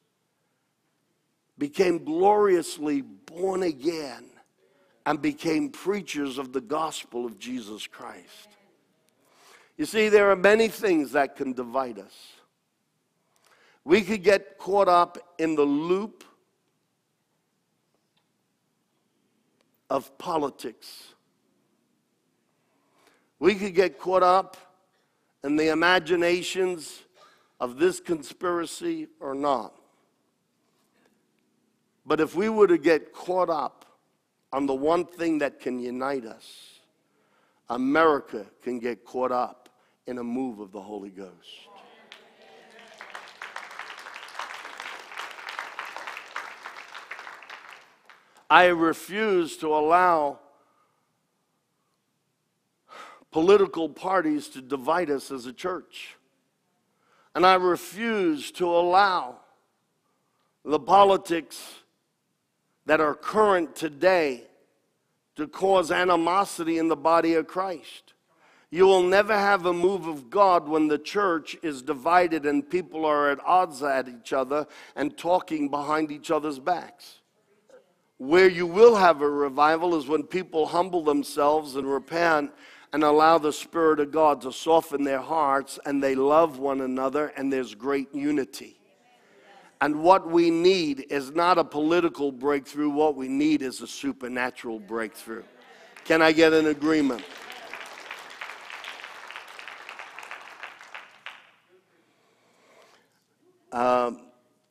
became 1.57 2.03
gloriously 2.03 3.01
born 3.01 3.63
again 3.63 4.25
and 5.05 5.21
became 5.21 5.69
preachers 5.69 6.37
of 6.37 6.51
the 6.51 6.61
gospel 6.61 7.25
of 7.25 7.37
Jesus 7.37 7.87
Christ. 7.87 8.49
You 9.77 9.85
see, 9.85 10.09
there 10.09 10.31
are 10.31 10.35
many 10.35 10.67
things 10.67 11.11
that 11.11 11.35
can 11.35 11.53
divide 11.53 11.99
us. 11.99 12.15
We 13.83 14.01
could 14.01 14.23
get 14.23 14.57
caught 14.57 14.87
up 14.87 15.17
in 15.37 15.55
the 15.55 15.63
loop 15.63 16.23
of 19.89 20.17
politics. 20.17 21.13
We 23.39 23.55
could 23.55 23.75
get 23.75 23.99
caught 23.99 24.23
up 24.23 24.57
in 25.43 25.55
the 25.55 25.69
imaginations 25.71 27.03
of 27.59 27.77
this 27.77 27.99
conspiracy 27.99 29.07
or 29.19 29.35
not. 29.35 29.73
But 32.05 32.19
if 32.19 32.35
we 32.35 32.49
were 32.49 32.67
to 32.67 32.77
get 32.77 33.13
caught 33.13 33.49
up 33.49 33.85
on 34.53 34.65
the 34.65 34.75
one 34.75 35.05
thing 35.05 35.39
that 35.39 35.59
can 35.59 35.79
unite 35.79 36.25
us, 36.25 36.79
America 37.69 38.45
can 38.61 38.79
get 38.79 39.03
caught 39.03 39.31
up 39.31 39.69
in 40.05 40.19
a 40.19 40.23
move 40.23 40.59
of 40.59 40.71
the 40.71 40.81
Holy 40.81 41.09
Ghost. 41.09 41.31
I 48.49 48.67
refuse 48.67 49.57
to 49.57 49.75
allow 49.75 50.39
political 53.31 53.89
parties 53.89 54.47
to 54.49 54.61
divide 54.61 55.09
us 55.09 55.31
as 55.31 55.47
a 55.47 55.51
church. 55.51 56.15
And 57.33 57.45
I 57.45 57.55
refuse 57.55 58.51
to 58.51 58.65
allow 58.65 59.39
the 60.63 60.79
politics 60.79 61.79
that 62.85 63.01
are 63.01 63.15
current 63.15 63.75
today 63.75 64.43
to 65.35 65.47
cause 65.47 65.91
animosity 65.91 66.77
in 66.77 66.87
the 66.87 66.95
body 66.95 67.33
of 67.33 67.47
Christ. 67.47 68.13
You 68.71 68.85
will 68.85 69.03
never 69.03 69.37
have 69.37 69.65
a 69.65 69.73
move 69.73 70.07
of 70.07 70.29
God 70.29 70.67
when 70.67 70.87
the 70.87 70.97
church 70.97 71.55
is 71.61 71.81
divided 71.81 72.45
and 72.45 72.69
people 72.69 73.05
are 73.05 73.31
at 73.31 73.39
odds 73.45 73.81
at 73.83 74.09
each 74.09 74.33
other 74.33 74.67
and 74.95 75.17
talking 75.17 75.69
behind 75.69 76.11
each 76.11 76.31
other's 76.31 76.59
backs. 76.59 77.19
Where 78.17 78.49
you 78.49 78.65
will 78.65 78.95
have 78.95 79.21
a 79.21 79.29
revival 79.29 79.95
is 79.95 80.07
when 80.07 80.23
people 80.23 80.65
humble 80.65 81.03
themselves 81.03 81.75
and 81.75 81.87
repent 81.87 82.51
and 82.93 83.03
allow 83.03 83.37
the 83.37 83.53
Spirit 83.53 83.99
of 83.99 84.11
God 84.11 84.41
to 84.41 84.51
soften 84.51 85.03
their 85.03 85.21
hearts 85.21 85.79
and 85.85 86.01
they 86.01 86.15
love 86.15 86.59
one 86.59 86.81
another 86.81 87.27
and 87.35 87.51
there's 87.51 87.75
great 87.75 88.13
unity. 88.13 88.74
And 89.81 90.01
what 90.01 90.29
we 90.29 90.49
need 90.49 91.07
is 91.09 91.31
not 91.31 91.57
a 91.57 91.63
political 91.63 92.31
breakthrough, 92.31 92.89
what 92.89 93.15
we 93.15 93.27
need 93.27 93.61
is 93.61 93.81
a 93.81 93.87
supernatural 93.87 94.79
breakthrough. 94.79 95.43
Can 96.05 96.21
I 96.21 96.31
get 96.31 96.53
an 96.53 96.67
agreement? 96.67 97.23
Um, 103.71 104.21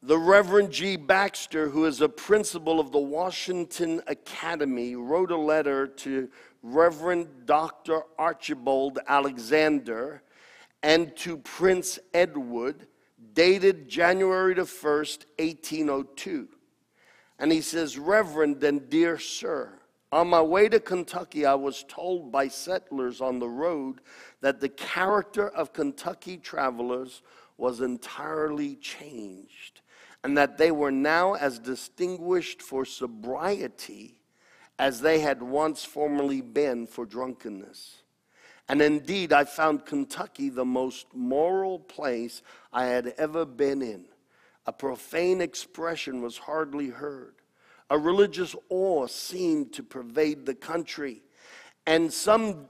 the 0.02 0.16
Reverend 0.16 0.70
G. 0.70 0.96
Baxter, 0.96 1.68
who 1.68 1.84
is 1.84 2.00
a 2.00 2.08
principal 2.08 2.80
of 2.80 2.92
the 2.92 2.98
Washington 2.98 4.00
Academy, 4.06 4.96
wrote 4.96 5.30
a 5.30 5.36
letter 5.36 5.86
to 5.86 6.30
Reverend 6.62 7.28
Dr. 7.44 8.02
Archibald 8.18 8.98
Alexander 9.06 10.22
and 10.82 11.14
to 11.16 11.36
Prince 11.38 11.98
Edward 12.14 12.86
dated 13.32 13.88
January 13.88 14.54
the 14.54 14.62
1st, 14.62 15.24
1802. 15.38 16.48
And 17.38 17.50
he 17.50 17.60
says, 17.60 17.98
Reverend 17.98 18.62
and 18.62 18.88
dear 18.88 19.18
sir, 19.18 19.78
on 20.12 20.28
my 20.28 20.40
way 20.42 20.68
to 20.68 20.78
Kentucky, 20.78 21.44
I 21.44 21.54
was 21.54 21.84
told 21.88 22.30
by 22.30 22.48
settlers 22.48 23.20
on 23.20 23.40
the 23.40 23.48
road 23.48 24.00
that 24.40 24.60
the 24.60 24.68
character 24.68 25.48
of 25.48 25.72
Kentucky 25.72 26.36
travelers 26.36 27.22
was 27.56 27.80
entirely 27.80 28.76
changed 28.76 29.80
and 30.22 30.38
that 30.38 30.56
they 30.56 30.70
were 30.70 30.92
now 30.92 31.34
as 31.34 31.58
distinguished 31.58 32.62
for 32.62 32.84
sobriety 32.84 34.20
as 34.78 35.00
they 35.00 35.18
had 35.20 35.42
once 35.42 35.84
formerly 35.84 36.40
been 36.40 36.86
for 36.86 37.04
drunkenness. 37.04 38.03
And 38.68 38.80
indeed, 38.80 39.32
I 39.32 39.44
found 39.44 39.84
Kentucky 39.84 40.48
the 40.48 40.64
most 40.64 41.06
moral 41.14 41.78
place 41.78 42.42
I 42.72 42.86
had 42.86 43.14
ever 43.18 43.44
been 43.44 43.82
in. 43.82 44.06
A 44.66 44.72
profane 44.72 45.40
expression 45.40 46.22
was 46.22 46.38
hardly 46.38 46.88
heard. 46.88 47.34
A 47.90 47.98
religious 47.98 48.56
awe 48.70 49.06
seemed 49.06 49.72
to 49.74 49.82
pervade 49.82 50.46
the 50.46 50.54
country. 50.54 51.22
And 51.86 52.10
some 52.10 52.68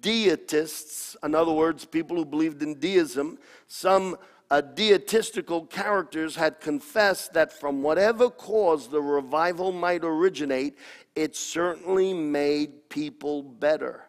deists, 0.00 1.16
in 1.24 1.34
other 1.34 1.52
words, 1.52 1.84
people 1.84 2.16
who 2.16 2.24
believed 2.24 2.62
in 2.62 2.78
deism, 2.78 3.38
some 3.66 4.16
uh, 4.52 4.60
deitistical 4.60 5.68
characters 5.68 6.36
had 6.36 6.60
confessed 6.60 7.32
that 7.32 7.52
from 7.52 7.82
whatever 7.82 8.30
cause 8.30 8.86
the 8.86 9.00
revival 9.00 9.72
might 9.72 10.04
originate, 10.04 10.76
it 11.16 11.34
certainly 11.34 12.12
made 12.12 12.88
people 12.88 13.42
better. 13.42 14.04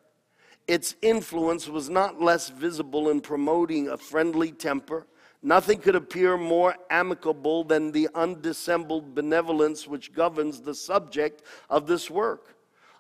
Its 0.68 0.96
influence 1.02 1.68
was 1.68 1.90
not 1.90 2.22
less 2.22 2.50
visible 2.50 3.10
in 3.10 3.20
promoting 3.20 3.90
a 3.90 3.98
friendly 3.98 4.52
temper. 4.52 5.06
Nothing 5.42 5.80
could 5.80 5.96
appear 5.96 6.38
more 6.38 6.76
amicable 6.90 7.66
than 7.66 7.92
the 7.92 8.08
undissembled 8.16 9.14
benevolence 9.14 9.88
which 9.88 10.14
governs 10.14 10.62
the 10.62 10.74
subject 10.74 11.42
of 11.70 11.86
this 11.86 12.10
work. 12.10 12.56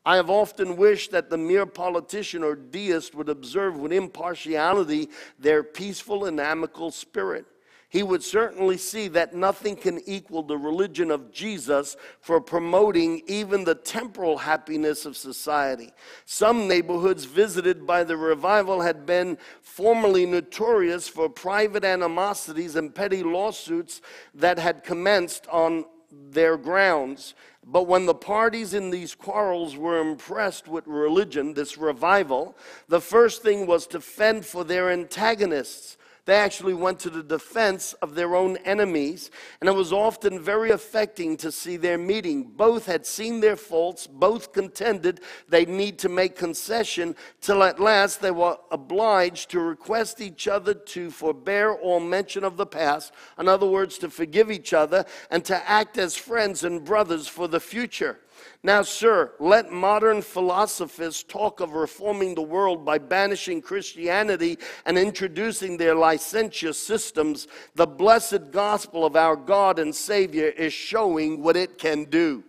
I 0.06 0.18
have 0.18 0.30
often 0.30 0.76
wished 0.76 1.12
that 1.12 1.30
the 1.30 1.38
mere 1.38 1.66
politician 1.66 2.44
or 2.44 2.56
deist 2.56 3.16
would 3.16 3.30
observe 3.30 3.78
with 3.78 3.94
impartiality 3.94 5.10
their 5.40 5.64
peaceful 5.64 6.26
and 6.26 6.42
amicable 6.42 6.92
spirit 6.92 7.46
he 7.94 8.02
would 8.02 8.24
certainly 8.24 8.76
see 8.76 9.08
that 9.10 9.36
nothing 9.36 9.76
can 9.76 10.02
equal 10.08 10.42
the 10.42 10.58
religion 10.58 11.12
of 11.12 11.32
Jesus 11.32 11.96
for 12.22 12.42
promoting 12.42 13.22
even 13.28 13.64
the 13.64 13.76
temporal 13.76 14.40
happiness 14.40 15.06
of 15.06 15.16
society. 15.16 15.92
Some 16.26 16.68
neighborhoods 16.68 17.26
visited 17.26 17.86
by 17.86 18.04
the 18.04 18.18
revival 18.18 18.82
had 18.82 19.06
been 19.06 19.38
formerly 19.62 20.26
notorious 20.26 21.08
for 21.08 21.30
private 21.30 21.86
animosities 21.86 22.76
and 22.76 22.96
petty 22.96 23.22
lawsuits 23.22 24.02
that 24.34 24.58
had 24.58 24.84
commenced 24.84 25.46
on 25.52 25.86
their 26.32 26.58
grounds. 26.58 27.36
But 27.64 27.84
when 27.84 28.08
the 28.08 28.16
parties 28.16 28.74
in 28.74 28.90
these 28.90 29.14
quarrels 29.14 29.78
were 29.78 30.02
impressed 30.02 30.68
with 30.68 30.88
religion, 30.88 31.54
this 31.54 31.78
revival, 31.78 32.58
the 32.88 33.02
first 33.02 33.44
thing 33.44 33.68
was 33.68 33.86
to 33.88 34.02
fend 34.02 34.48
for 34.48 34.64
their 34.64 34.90
antagonists 34.90 35.98
they 36.26 36.36
actually 36.36 36.74
went 36.74 37.00
to 37.02 37.10
the 37.10 37.24
defense 37.24 37.94
of 38.02 38.16
their 38.16 38.36
own 38.36 38.56
enemies, 38.58 39.30
and 39.60 39.70
it 39.70 39.76
was 39.76 39.92
often 39.92 40.40
very 40.40 40.72
affecting 40.72 41.36
to 41.38 41.52
see 41.52 41.76
their 41.76 41.98
meeting. 41.98 42.44
Both 42.44 42.86
had 42.86 43.06
seen 43.06 43.42
their 43.42 43.58
faults, 43.58 44.08
both 44.08 44.54
contended 44.54 45.20
they 45.50 45.66
need 45.66 46.00
to 46.00 46.10
make 46.10 46.38
concession, 46.38 47.16
till 47.42 47.62
at 47.62 47.80
last 47.80 48.22
they 48.22 48.32
were 48.32 48.58
obliged 48.72 49.52
to 49.52 49.60
request 49.60 50.22
each 50.22 50.48
other 50.48 50.74
to 50.74 51.12
forbear 51.12 51.74
all 51.74 52.00
mention 52.00 52.46
of 52.46 52.56
the 52.56 52.66
past, 52.66 53.12
in 53.38 53.50
other 53.50 53.68
words, 53.68 53.98
to 53.98 54.10
forgive 54.10 54.50
each 54.50 54.74
other 54.74 55.06
and 55.30 55.44
to 55.44 55.70
act 55.70 55.98
as 55.98 56.16
friends 56.16 56.64
and 56.64 56.86
brothers 56.86 57.28
for 57.28 57.50
the 57.50 57.60
future. 57.60 58.20
Now, 58.66 58.82
sir, 58.82 59.34
let 59.40 59.74
modern 59.74 60.22
philosophers 60.22 61.22
talk 61.22 61.60
of 61.60 61.74
reforming 61.74 62.34
the 62.34 62.42
world 62.42 62.86
by 62.86 62.98
banishing 62.98 63.62
Christianity 63.62 64.58
and 64.86 64.98
introducing 64.98 65.76
their 65.76 65.96
licentious 65.96 66.78
systems. 66.78 67.50
The 67.76 67.86
blessed 67.86 68.52
gospel 68.52 69.06
of 69.06 69.18
our 69.18 69.36
God 69.36 69.80
and 69.80 69.94
Savior 69.94 70.48
is 70.48 70.72
showing 70.72 71.44
what 71.44 71.58
it 71.58 71.78
can 71.78 72.06
do. 72.06 72.42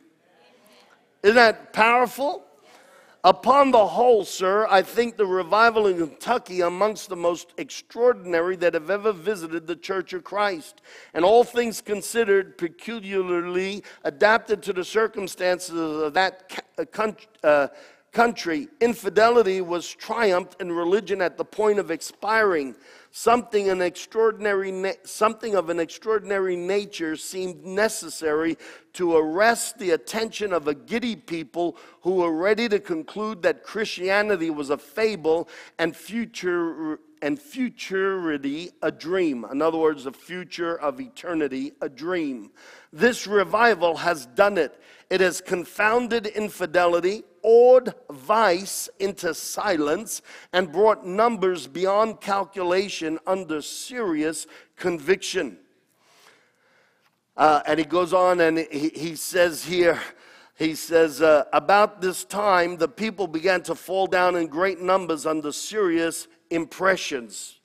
Isn't 1.24 1.34
that 1.34 1.72
powerful? 1.72 2.43
Upon 3.27 3.70
the 3.70 3.87
whole, 3.87 4.27
sir, 4.27 4.66
I 4.68 4.83
think 4.83 5.16
the 5.16 5.25
revival 5.25 5.87
in 5.87 5.97
Kentucky 5.97 6.61
amongst 6.61 7.09
the 7.09 7.16
most 7.16 7.55
extraordinary 7.57 8.55
that 8.57 8.75
have 8.75 8.91
ever 8.91 9.12
visited 9.12 9.66
the 9.66 9.77
Church 9.77 10.12
of 10.12 10.25
Christ, 10.25 10.83
and 11.14 11.25
all 11.25 11.43
things 11.43 11.81
considered, 11.81 12.59
peculiarly 12.59 13.83
adapted 14.05 14.62
to 14.64 14.75
the 14.75 14.85
circumstances 14.85 16.03
of 16.03 16.12
that 16.12 16.61
uh, 16.77 17.12
uh, 17.43 17.68
country. 18.12 18.68
Infidelity 18.83 19.62
was 19.62 19.89
triumphed 19.89 20.61
in 20.61 20.70
religion 20.70 21.22
at 21.22 21.39
the 21.39 21.47
point 21.47 21.79
of 21.79 21.91
expiring. 21.91 22.75
Something, 23.16 23.70
an 23.70 23.80
extraordinary, 23.80 24.96
something 25.04 25.54
of 25.54 25.70
an 25.70 25.78
extraordinary 25.78 26.56
nature 26.56 27.14
seemed 27.14 27.64
necessary 27.64 28.58
to 28.94 29.14
arrest 29.14 29.78
the 29.78 29.92
attention 29.92 30.52
of 30.52 30.66
a 30.66 30.74
giddy 30.74 31.14
people 31.14 31.76
who 32.00 32.16
were 32.16 32.32
ready 32.32 32.68
to 32.68 32.80
conclude 32.80 33.40
that 33.42 33.62
Christianity 33.62 34.50
was 34.50 34.70
a 34.70 34.76
fable 34.76 35.48
and 35.78 35.94
future 35.94 36.98
and 37.25 37.41
futurity 37.41 38.70
a 38.83 38.93
dream. 38.93 39.47
In 39.51 39.62
other 39.62 39.79
words, 39.79 40.05
the 40.05 40.12
future 40.12 40.79
of 40.79 41.01
eternity 41.01 41.72
a 41.81 41.89
dream. 41.89 42.51
This 42.93 43.27
revival 43.27 43.97
has 43.97 44.27
done 44.27 44.59
it. 44.59 44.79
It 45.09 45.22
has 45.22 45.41
confounded 45.41 46.27
infidelity, 46.27 47.22
awed 47.43 47.95
vice 48.11 48.91
into 48.99 49.33
silence 49.33 50.20
and 50.53 50.70
brought 50.70 51.07
numbers 51.07 51.66
beyond 51.66 52.20
calculation 52.20 53.18
under 53.27 53.62
serious 53.62 54.47
conviction. 54.77 55.57
Uh, 57.39 57.62
and 57.66 57.79
he 57.79 57.87
goes 57.87 58.12
on 58.12 58.41
and 58.41 58.59
he, 58.59 58.91
he 58.91 59.16
says 59.16 59.64
here, 59.64 59.99
he 60.57 60.75
says, 60.75 61.22
uh, 61.22 61.45
about 61.55 62.03
this 62.03 62.22
time, 62.22 62.77
the 62.77 62.87
people 62.87 63.27
began 63.27 63.62
to 63.62 63.75
fall 63.75 64.07
down 64.07 64.37
in 64.37 64.47
great 64.47 64.81
numbers 64.83 65.25
under 65.25 65.51
serious 65.51 66.29
impressions. 66.51 67.59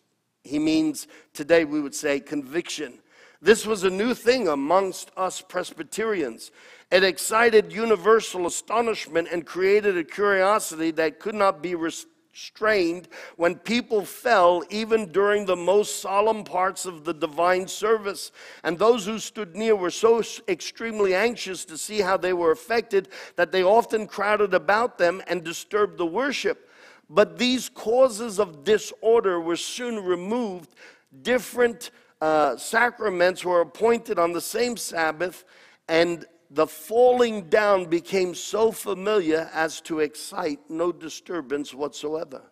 He 0.44 0.60
means 0.60 1.08
today 1.34 1.66
we 1.66 1.82
would 1.82 1.96
say 1.96 2.20
conviction. 2.20 3.00
This 3.42 3.66
was 3.66 3.84
a 3.84 3.90
new 3.90 4.14
thing 4.14 4.48
amongst 4.48 5.12
us 5.16 5.42
Presbyterians. 5.42 6.52
It 6.92 7.04
excited 7.04 7.72
universal 7.72 8.48
astonishment 8.48 9.30
and 9.32 9.46
created 9.46 9.98
a 9.98 10.04
curiosity 10.04 10.92
that 10.92 11.20
could 11.20 11.36
not 11.36 11.62
be 11.62 11.76
restrained 11.76 13.08
when 13.38 13.56
people 13.56 14.04
fell, 14.04 14.64
even 14.70 15.12
during 15.12 15.46
the 15.46 15.56
most 15.56 16.02
solemn 16.02 16.44
parts 16.44 16.86
of 16.86 17.06
the 17.06 17.14
divine 17.14 17.68
service. 17.68 18.32
And 18.64 18.78
those 18.78 19.06
who 19.06 19.20
stood 19.20 19.56
near 19.56 19.76
were 19.76 19.92
so 19.92 20.22
extremely 20.48 21.16
anxious 21.16 21.64
to 21.66 21.78
see 21.78 22.02
how 22.02 22.18
they 22.18 22.34
were 22.34 22.52
affected 22.52 23.08
that 23.38 23.52
they 23.52 23.64
often 23.64 24.08
crowded 24.08 24.54
about 24.54 24.98
them 24.98 25.22
and 25.28 25.44
disturbed 25.44 25.98
the 25.98 26.06
worship. 26.06 26.69
But 27.10 27.38
these 27.38 27.70
causes 27.70 28.40
of 28.40 28.64
disorder 28.64 29.40
were 29.40 29.56
soon 29.56 30.04
removed. 30.04 30.76
Different 31.22 31.92
uh, 32.22 32.56
sacraments 32.58 33.44
were 33.44 33.62
appointed 33.62 34.20
on 34.20 34.32
the 34.32 34.42
same 34.42 34.78
Sabbath, 34.78 35.44
and 35.88 36.26
the 36.52 36.68
falling 36.68 37.50
down 37.50 37.86
became 37.86 38.36
so 38.36 38.72
familiar 38.72 39.50
as 39.54 39.82
to 39.82 40.00
excite 40.00 40.60
no 40.70 40.92
disturbance 40.92 41.74
whatsoever. 41.74 42.44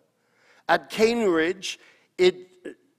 At 0.68 0.90
Cane 0.90 1.24
Ridge, 1.24 1.78
it 2.16 2.48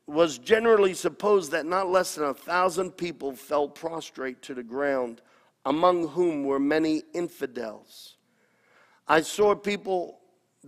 was 0.07 0.38
generally 0.38 0.93
supposed 0.93 1.51
that 1.51 1.66
not 1.66 1.89
less 1.89 2.16
than 2.16 2.26
a 2.26 2.34
thousand 2.34 2.91
people 2.91 3.34
fell 3.34 3.68
prostrate 3.68 4.41
to 4.43 4.53
the 4.53 4.64
ground, 4.64 5.22
among 5.66 6.07
whom 6.07 6.45
were 6.45 6.60
many 6.60 7.03
infidels. 7.14 8.16
I 9.07 9.22
saw 9.22 9.55
people 9.55 10.18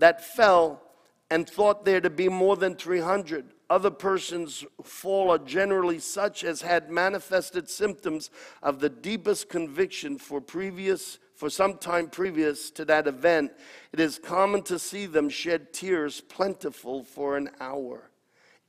that 0.01 0.19
fell 0.19 0.81
and 1.29 1.47
thought 1.47 1.85
there 1.85 2.01
to 2.01 2.09
be 2.09 2.27
more 2.27 2.57
than 2.57 2.75
300. 2.75 3.53
Other 3.69 3.91
persons 3.91 4.65
fall 4.83 5.31
are 5.31 5.37
generally 5.37 5.99
such 5.99 6.43
as 6.43 6.63
had 6.63 6.89
manifested 6.89 7.69
symptoms 7.69 8.31
of 8.63 8.79
the 8.79 8.89
deepest 8.89 9.47
conviction 9.47 10.17
for 10.17 10.41
previous 10.41 11.19
for 11.35 11.51
some 11.51 11.77
time 11.77 12.07
previous 12.07 12.69
to 12.71 12.83
that 12.85 13.07
event. 13.07 13.51
It 13.93 13.99
is 13.99 14.19
common 14.19 14.63
to 14.63 14.77
see 14.77 15.05
them 15.05 15.29
shed 15.29 15.71
tears 15.71 16.19
plentiful 16.21 17.03
for 17.03 17.37
an 17.37 17.51
hour. 17.59 18.09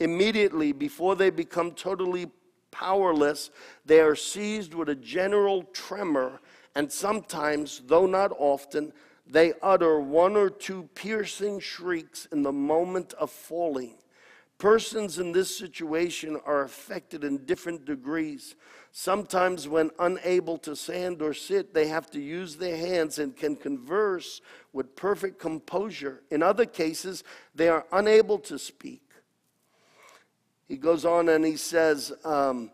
Immediately 0.01 0.72
before 0.72 1.16
they 1.16 1.30
become 1.30 1.72
totally 1.72 2.30
powerless, 2.70 3.51
they 3.87 4.01
are 4.01 4.16
seized 4.16 4.74
with 4.74 4.89
a 4.91 4.95
general 4.95 5.62
tremor, 5.74 6.41
and 6.74 6.91
sometimes, 6.91 7.83
though 7.87 8.07
not 8.07 8.33
often, 8.39 8.93
they 9.33 9.55
utter 9.62 9.99
one 9.99 10.37
or 10.37 10.51
two 10.51 10.91
piercing 10.95 11.59
shrieks 11.59 12.28
in 12.30 12.43
the 12.43 12.53
moment 12.53 13.14
of 13.14 13.30
falling. 13.30 13.97
Persons 14.59 15.18
in 15.18 15.33
this 15.33 15.57
situation 15.57 16.39
are 16.45 16.62
affected 16.62 17.24
in 17.24 17.47
different 17.47 17.87
degrees. 17.87 18.55
Sometimes, 18.93 19.66
when 19.66 19.91
unable 19.99 20.59
to 20.59 20.76
stand 20.76 21.22
or 21.22 21.33
sit, 21.33 21.72
they 21.72 21.89
have 21.89 22.11
to 22.11 22.20
use 22.20 22.57
their 22.57 22.76
hands 22.76 23.18
and 23.18 23.35
can 23.35 23.57
converse 23.57 24.43
with 24.74 24.95
perfect 24.95 25.39
composure. 25.39 26.22
In 26.30 26.43
other 26.43 26.66
cases, 26.66 27.24
they 27.55 27.68
are 27.68 27.87
unable 27.91 28.39
to 28.41 28.59
speak. 28.59 29.03
He 30.68 30.76
goes 30.76 31.07
on 31.07 31.30
and 31.30 31.45
he 31.45 31.57
says, 31.57 32.12
um, 32.22 32.70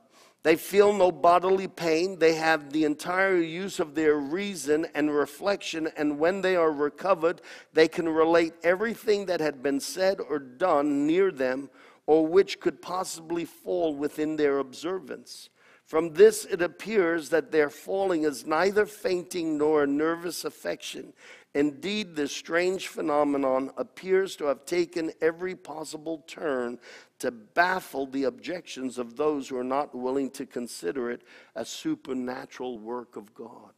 they 0.48 0.56
feel 0.56 0.94
no 0.94 1.12
bodily 1.12 1.68
pain. 1.68 2.18
They 2.18 2.32
have 2.32 2.72
the 2.72 2.84
entire 2.84 3.36
use 3.36 3.80
of 3.80 3.94
their 3.94 4.16
reason 4.16 4.86
and 4.94 5.14
reflection. 5.14 5.90
And 5.94 6.18
when 6.18 6.40
they 6.40 6.56
are 6.56 6.72
recovered, 6.72 7.42
they 7.74 7.86
can 7.86 8.08
relate 8.08 8.54
everything 8.62 9.26
that 9.26 9.40
had 9.40 9.62
been 9.62 9.78
said 9.78 10.20
or 10.20 10.38
done 10.38 11.06
near 11.06 11.30
them 11.30 11.68
or 12.06 12.26
which 12.26 12.60
could 12.60 12.80
possibly 12.80 13.44
fall 13.44 13.94
within 13.94 14.36
their 14.36 14.56
observance. 14.56 15.50
From 15.84 16.14
this, 16.14 16.46
it 16.46 16.62
appears 16.62 17.28
that 17.28 17.52
their 17.52 17.68
falling 17.68 18.22
is 18.24 18.46
neither 18.46 18.86
fainting 18.86 19.58
nor 19.58 19.82
a 19.82 19.86
nervous 19.86 20.46
affection. 20.46 21.12
Indeed, 21.54 22.14
this 22.16 22.32
strange 22.32 22.88
phenomenon 22.88 23.70
appears 23.76 24.36
to 24.36 24.46
have 24.46 24.64
taken 24.64 25.12
every 25.20 25.54
possible 25.54 26.24
turn 26.26 26.78
to 27.18 27.30
baffle 27.30 28.06
the 28.06 28.24
objections 28.24 28.98
of 28.98 29.16
those 29.16 29.48
who 29.48 29.56
are 29.56 29.64
not 29.64 29.94
willing 29.94 30.30
to 30.30 30.46
consider 30.46 31.10
it 31.10 31.22
a 31.54 31.64
supernatural 31.64 32.78
work 32.78 33.16
of 33.16 33.34
God. 33.34 33.72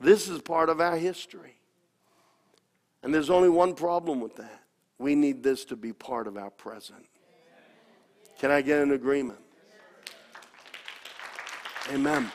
This 0.00 0.28
is 0.28 0.40
part 0.40 0.68
of 0.68 0.80
our 0.80 0.96
history. 0.96 1.56
And 3.02 3.14
there's 3.14 3.30
only 3.30 3.48
one 3.48 3.74
problem 3.74 4.20
with 4.20 4.36
that. 4.36 4.62
We 4.98 5.14
need 5.14 5.42
this 5.42 5.64
to 5.66 5.76
be 5.76 5.92
part 5.92 6.26
of 6.26 6.36
our 6.36 6.50
present. 6.50 7.06
Can 8.38 8.50
I 8.50 8.62
get 8.62 8.82
an 8.82 8.92
agreement? 8.92 9.38
Amen. 11.90 12.30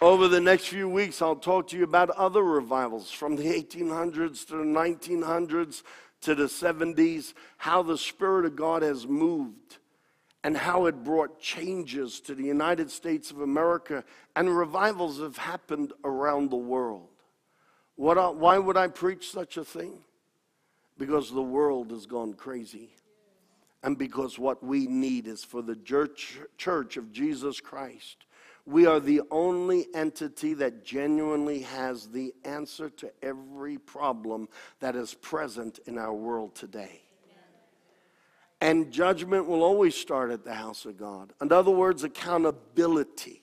Over 0.00 0.28
the 0.28 0.40
next 0.40 0.66
few 0.66 0.88
weeks, 0.88 1.22
I'll 1.22 1.36
talk 1.36 1.68
to 1.68 1.76
you 1.76 1.84
about 1.84 2.10
other 2.10 2.42
revivals 2.42 3.10
from 3.10 3.34
the 3.34 3.44
1800s 3.44 4.46
to 4.48 4.56
the 4.56 4.64
1900s 4.64 5.82
to 6.26 6.34
the 6.34 6.46
70s, 6.46 7.34
how 7.56 7.82
the 7.84 7.96
Spirit 7.96 8.46
of 8.46 8.56
God 8.56 8.82
has 8.82 9.06
moved 9.06 9.78
and 10.42 10.56
how 10.56 10.86
it 10.86 11.04
brought 11.04 11.38
changes 11.38 12.18
to 12.18 12.34
the 12.34 12.42
United 12.42 12.90
States 12.90 13.30
of 13.30 13.42
America, 13.42 14.02
and 14.34 14.56
revivals 14.56 15.20
have 15.20 15.36
happened 15.36 15.92
around 16.02 16.50
the 16.50 16.56
world. 16.56 17.10
What, 17.94 18.36
why 18.36 18.58
would 18.58 18.76
I 18.76 18.88
preach 18.88 19.30
such 19.30 19.56
a 19.56 19.64
thing? 19.64 20.00
Because 20.98 21.30
the 21.30 21.40
world 21.40 21.92
has 21.92 22.06
gone 22.06 22.34
crazy. 22.34 22.90
And 23.84 23.96
because 23.96 24.36
what 24.36 24.64
we 24.64 24.88
need 24.88 25.28
is 25.28 25.44
for 25.44 25.62
the 25.62 25.76
church, 25.76 26.38
church 26.58 26.96
of 26.96 27.12
Jesus 27.12 27.60
Christ 27.60 28.26
we 28.66 28.84
are 28.84 28.98
the 28.98 29.22
only 29.30 29.86
entity 29.94 30.52
that 30.54 30.84
genuinely 30.84 31.60
has 31.60 32.08
the 32.08 32.34
answer 32.44 32.90
to 32.90 33.10
every 33.22 33.78
problem 33.78 34.48
that 34.80 34.96
is 34.96 35.14
present 35.14 35.78
in 35.86 35.96
our 35.96 36.12
world 36.12 36.54
today. 36.56 37.02
And 38.60 38.90
judgment 38.90 39.46
will 39.46 39.62
always 39.62 39.94
start 39.94 40.32
at 40.32 40.44
the 40.44 40.54
house 40.54 40.84
of 40.84 40.96
God. 40.96 41.32
In 41.40 41.52
other 41.52 41.70
words, 41.70 42.02
accountability. 42.02 43.42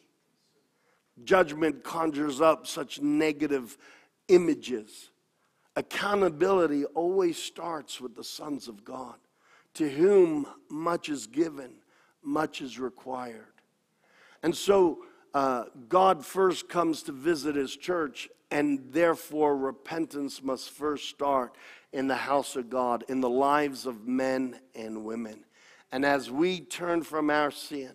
Judgment 1.24 1.84
conjures 1.84 2.42
up 2.42 2.68
such 2.68 3.00
negative 3.00 3.78
images. 4.28 5.12
Accountability 5.76 6.84
always 6.86 7.38
starts 7.38 8.02
with 8.02 8.16
the 8.16 8.24
sons 8.24 8.68
of 8.68 8.84
God, 8.84 9.16
to 9.76 9.90
whom 9.90 10.48
much 10.70 11.08
is 11.10 11.28
given, 11.28 11.76
much 12.24 12.62
is 12.62 12.78
required. 12.78 13.46
And 14.42 14.56
so, 14.56 15.06
uh, 15.34 15.66
God 15.90 16.26
first 16.26 16.70
comes 16.70 17.04
to 17.04 17.12
visit 17.12 17.56
his 17.56 17.76
church, 17.76 18.30
and 18.52 18.80
therefore 18.92 19.58
repentance 19.58 20.44
must 20.44 20.70
first 20.70 21.10
start 21.10 21.56
in 21.92 22.08
the 22.08 22.16
house 22.16 22.56
of 22.56 22.70
God, 22.70 23.04
in 23.08 23.22
the 23.22 23.30
lives 23.30 23.86
of 23.86 24.08
men 24.08 24.60
and 24.76 25.04
women. 25.04 25.46
And 25.92 26.06
as 26.06 26.30
we 26.30 26.60
turn 26.60 27.04
from 27.04 27.30
our 27.30 27.52
sin, 27.52 27.94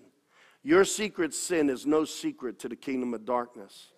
your 0.62 0.84
secret 0.84 1.34
sin 1.34 1.70
is 1.70 1.86
no 1.86 2.04
secret 2.04 2.58
to 2.60 2.68
the 2.68 2.76
kingdom 2.76 3.14
of 3.14 3.24
darkness. 3.24 3.92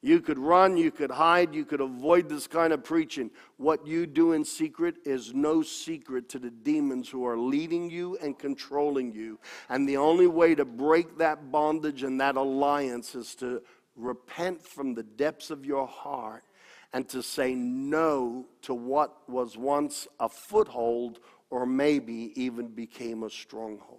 You 0.00 0.20
could 0.20 0.38
run, 0.38 0.76
you 0.76 0.92
could 0.92 1.10
hide, 1.10 1.54
you 1.54 1.64
could 1.64 1.80
avoid 1.80 2.28
this 2.28 2.46
kind 2.46 2.72
of 2.72 2.84
preaching. 2.84 3.32
What 3.56 3.84
you 3.84 4.06
do 4.06 4.32
in 4.32 4.44
secret 4.44 4.96
is 5.04 5.34
no 5.34 5.62
secret 5.62 6.28
to 6.30 6.38
the 6.38 6.50
demons 6.50 7.08
who 7.08 7.26
are 7.26 7.36
leading 7.36 7.90
you 7.90 8.16
and 8.22 8.38
controlling 8.38 9.12
you. 9.12 9.40
And 9.68 9.88
the 9.88 9.96
only 9.96 10.28
way 10.28 10.54
to 10.54 10.64
break 10.64 11.18
that 11.18 11.50
bondage 11.50 12.04
and 12.04 12.20
that 12.20 12.36
alliance 12.36 13.16
is 13.16 13.34
to 13.36 13.60
repent 13.96 14.64
from 14.64 14.94
the 14.94 15.02
depths 15.02 15.50
of 15.50 15.66
your 15.66 15.88
heart 15.88 16.44
and 16.92 17.08
to 17.08 17.20
say 17.20 17.54
no 17.54 18.46
to 18.62 18.74
what 18.74 19.28
was 19.28 19.58
once 19.58 20.06
a 20.20 20.28
foothold 20.28 21.18
or 21.50 21.66
maybe 21.66 22.32
even 22.36 22.68
became 22.68 23.24
a 23.24 23.30
stronghold. 23.30 23.98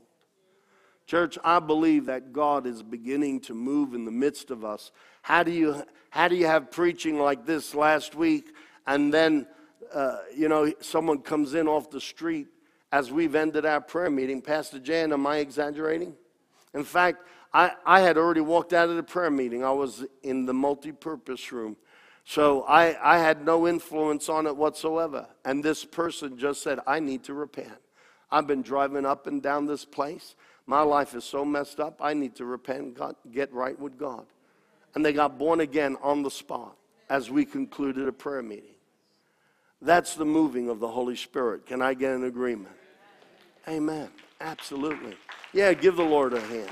Church, 1.09 1.39
I 1.43 1.57
believe 1.57 2.05
that 2.05 2.33
God 2.33 2.67
is 2.67 2.83
beginning 2.83 3.39
to 3.41 3.55
move 3.55 3.95
in 3.95 4.05
the 4.05 4.11
midst 4.11 4.51
of 4.51 4.63
us. 4.63 4.91
How 5.29 5.43
do 5.43 5.51
you, 5.51 5.83
how 6.09 6.27
do 6.27 6.35
you 6.35 6.47
have 6.47 6.71
preaching 6.71 7.19
like 7.19 7.45
this 7.45 7.75
last 7.75 8.15
week 8.15 8.51
and 8.87 9.13
then, 9.13 9.45
uh, 9.93 10.17
you 10.35 10.49
know, 10.49 10.73
someone 10.79 11.19
comes 11.19 11.53
in 11.53 11.67
off 11.67 11.91
the 11.91 12.01
street 12.01 12.47
as 12.91 13.11
we've 13.11 13.35
ended 13.35 13.63
our 13.63 13.79
prayer 13.79 14.09
meeting? 14.09 14.41
Pastor 14.41 14.79
Jan, 14.79 15.13
am 15.13 15.27
I 15.27 15.37
exaggerating? 15.37 16.15
In 16.73 16.83
fact, 16.83 17.27
I, 17.53 17.73
I 17.85 17.99
had 17.99 18.17
already 18.17 18.41
walked 18.41 18.73
out 18.73 18.89
of 18.89 18.95
the 18.95 19.03
prayer 19.03 19.29
meeting. 19.29 19.63
I 19.63 19.69
was 19.69 20.03
in 20.23 20.47
the 20.47 20.53
multi 20.55 20.91
purpose 20.91 21.51
room. 21.51 21.77
So 22.25 22.63
I, 22.63 22.97
I 22.99 23.19
had 23.19 23.45
no 23.45 23.67
influence 23.67 24.29
on 24.29 24.47
it 24.47 24.57
whatsoever. 24.57 25.27
And 25.45 25.63
this 25.63 25.85
person 25.85 26.39
just 26.39 26.63
said, 26.63 26.79
I 26.87 26.99
need 26.99 27.23
to 27.25 27.35
repent. 27.35 27.77
I've 28.31 28.47
been 28.47 28.63
driving 28.63 29.05
up 29.05 29.27
and 29.27 29.43
down 29.43 29.67
this 29.67 29.85
place. 29.85 30.33
My 30.65 30.81
life 30.81 31.13
is 31.13 31.23
so 31.23 31.45
messed 31.45 31.79
up, 31.79 31.99
I 32.01 32.15
need 32.15 32.35
to 32.37 32.45
repent, 32.45 32.95
God, 32.95 33.15
get 33.31 33.53
right 33.53 33.79
with 33.79 33.99
God. 33.99 34.25
And 34.95 35.05
they 35.05 35.13
got 35.13 35.37
born 35.37 35.59
again 35.59 35.97
on 36.01 36.23
the 36.23 36.31
spot 36.31 36.75
as 37.09 37.29
we 37.29 37.45
concluded 37.45 38.07
a 38.07 38.11
prayer 38.11 38.41
meeting. 38.41 38.75
That's 39.81 40.15
the 40.15 40.25
moving 40.25 40.69
of 40.69 40.79
the 40.79 40.87
Holy 40.87 41.15
Spirit. 41.15 41.65
Can 41.65 41.81
I 41.81 41.93
get 41.93 42.13
an 42.13 42.25
agreement? 42.25 42.75
Amen. 43.67 44.09
Absolutely. 44.41 45.15
Yeah, 45.53 45.73
give 45.73 45.95
the 45.95 46.03
Lord 46.03 46.33
a 46.33 46.41
hand. 46.41 46.69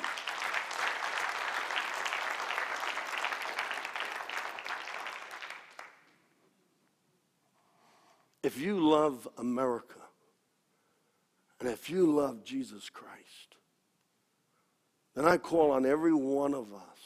If 8.44 8.58
you 8.60 8.80
love 8.80 9.28
America 9.38 10.00
and 11.60 11.70
if 11.70 11.90
you 11.90 12.06
love 12.06 12.44
Jesus 12.44 12.90
Christ, 12.90 13.56
then 15.16 15.26
I 15.26 15.38
call 15.38 15.72
on 15.72 15.86
every 15.86 16.14
one 16.14 16.54
of 16.54 16.74
us 16.74 16.97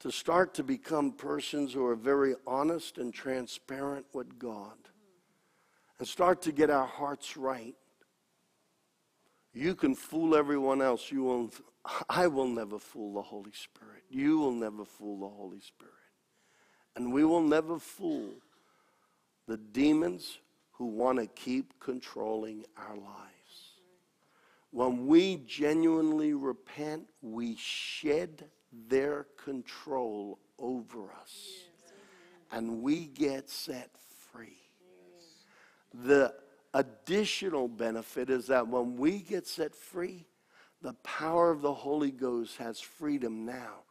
to 0.00 0.12
start 0.12 0.54
to 0.54 0.62
become 0.62 1.12
persons 1.12 1.72
who 1.72 1.84
are 1.84 1.96
very 1.96 2.34
honest 2.46 2.98
and 2.98 3.12
transparent 3.12 4.06
with 4.12 4.38
God 4.38 4.76
and 5.98 6.06
start 6.06 6.42
to 6.42 6.52
get 6.52 6.70
our 6.70 6.86
hearts 6.86 7.36
right. 7.36 7.74
You 9.52 9.74
can 9.74 9.94
fool 9.94 10.36
everyone 10.36 10.80
else. 10.80 11.10
You 11.10 11.24
will, 11.24 11.50
I 12.08 12.28
will 12.28 12.46
never 12.46 12.78
fool 12.78 13.14
the 13.14 13.22
Holy 13.22 13.52
Spirit. 13.52 14.04
You 14.08 14.38
will 14.38 14.52
never 14.52 14.84
fool 14.84 15.20
the 15.20 15.34
Holy 15.34 15.60
Spirit. 15.60 15.94
And 16.94 17.12
we 17.12 17.24
will 17.24 17.42
never 17.42 17.78
fool 17.78 18.34
the 19.46 19.56
demons 19.56 20.38
who 20.72 20.86
want 20.86 21.18
to 21.18 21.26
keep 21.26 21.78
controlling 21.80 22.64
our 22.76 22.94
lives. 22.94 23.28
When 24.70 25.06
we 25.06 25.38
genuinely 25.46 26.34
repent, 26.34 27.08
we 27.20 27.56
shed 27.56 28.44
their 28.72 29.26
control 29.42 30.38
over 30.58 31.10
us 31.20 31.64
and 32.52 32.82
we 32.82 33.06
get 33.06 33.48
set 33.48 33.90
free. 34.32 34.58
The 35.92 36.34
additional 36.74 37.68
benefit 37.68 38.30
is 38.30 38.46
that 38.48 38.68
when 38.68 38.96
we 38.96 39.20
get 39.20 39.46
set 39.46 39.74
free, 39.74 40.26
the 40.82 40.94
power 41.02 41.50
of 41.50 41.62
the 41.62 41.74
Holy 41.74 42.10
Ghost 42.10 42.56
has 42.58 42.80
freedom 42.80 43.44
now 43.44 43.82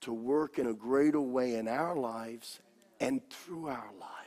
to 0.00 0.12
work 0.12 0.58
in 0.58 0.66
a 0.66 0.74
greater 0.74 1.20
way 1.20 1.54
in 1.54 1.68
our 1.68 1.96
lives 1.96 2.60
and 3.00 3.20
through 3.30 3.68
our 3.68 3.90
lives. 4.00 4.18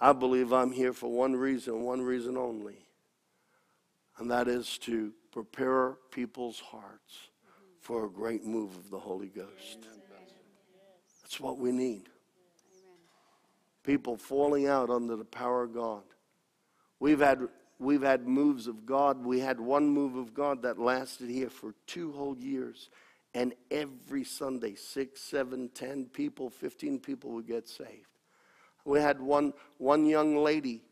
I 0.00 0.12
believe 0.12 0.52
I'm 0.52 0.72
here 0.72 0.92
for 0.92 1.08
one 1.08 1.36
reason, 1.36 1.82
one 1.82 2.02
reason 2.02 2.36
only, 2.36 2.81
and 4.22 4.30
that 4.30 4.46
is 4.46 4.78
to 4.78 5.12
prepare 5.32 5.96
people's 6.12 6.60
hearts 6.60 7.30
for 7.80 8.06
a 8.06 8.08
great 8.08 8.44
move 8.44 8.76
of 8.76 8.88
the 8.88 8.98
Holy 8.98 9.26
Ghost. 9.26 9.78
That's 11.20 11.40
what 11.40 11.58
we 11.58 11.72
need. 11.72 12.08
People 13.82 14.16
falling 14.16 14.68
out 14.68 14.90
under 14.90 15.16
the 15.16 15.24
power 15.24 15.64
of 15.64 15.74
God. 15.74 16.04
We've 17.00 17.18
had 17.18 17.48
we've 17.80 18.02
had 18.02 18.28
moves 18.28 18.68
of 18.68 18.86
God. 18.86 19.26
We 19.26 19.40
had 19.40 19.58
one 19.58 19.88
move 19.88 20.14
of 20.14 20.32
God 20.32 20.62
that 20.62 20.78
lasted 20.78 21.28
here 21.28 21.50
for 21.50 21.74
two 21.88 22.12
whole 22.12 22.38
years. 22.38 22.90
And 23.34 23.54
every 23.72 24.22
Sunday, 24.22 24.76
six, 24.76 25.20
seven, 25.20 25.68
ten 25.74 26.04
people, 26.04 26.48
15 26.48 27.00
people 27.00 27.32
would 27.32 27.48
get 27.48 27.68
saved. 27.68 28.06
We 28.84 29.00
had 29.00 29.20
one, 29.20 29.52
one 29.78 30.06
young 30.06 30.36
lady 30.36 30.82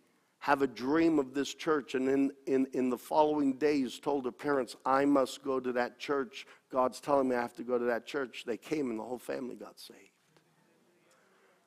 have 0.40 0.62
a 0.62 0.66
dream 0.66 1.18
of 1.18 1.34
this 1.34 1.52
church, 1.52 1.94
and 1.94 2.08
in, 2.08 2.32
in, 2.46 2.66
in 2.72 2.88
the 2.88 2.96
following 2.96 3.54
days 3.54 3.98
told 3.98 4.24
her 4.24 4.32
parents, 4.32 4.74
I 4.86 5.04
must 5.04 5.44
go 5.44 5.60
to 5.60 5.72
that 5.72 5.98
church. 5.98 6.46
God's 6.72 6.98
telling 6.98 7.28
me 7.28 7.36
I 7.36 7.42
have 7.42 7.54
to 7.56 7.62
go 7.62 7.78
to 7.78 7.84
that 7.84 8.06
church. 8.06 8.44
They 8.46 8.56
came, 8.56 8.88
and 8.88 8.98
the 8.98 9.04
whole 9.04 9.18
family 9.18 9.54
got 9.54 9.78
saved. 9.78 9.98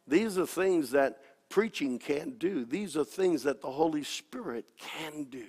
These 0.07 0.39
are 0.39 0.47
things 0.47 0.89
that 0.91 1.21
preaching 1.49 1.99
can't 1.99 2.39
do, 2.39 2.65
these 2.65 2.97
are 2.97 3.05
things 3.05 3.43
that 3.43 3.61
the 3.61 3.69
Holy 3.71 4.03
Spirit 4.03 4.65
can 4.77 5.25
do. 5.25 5.45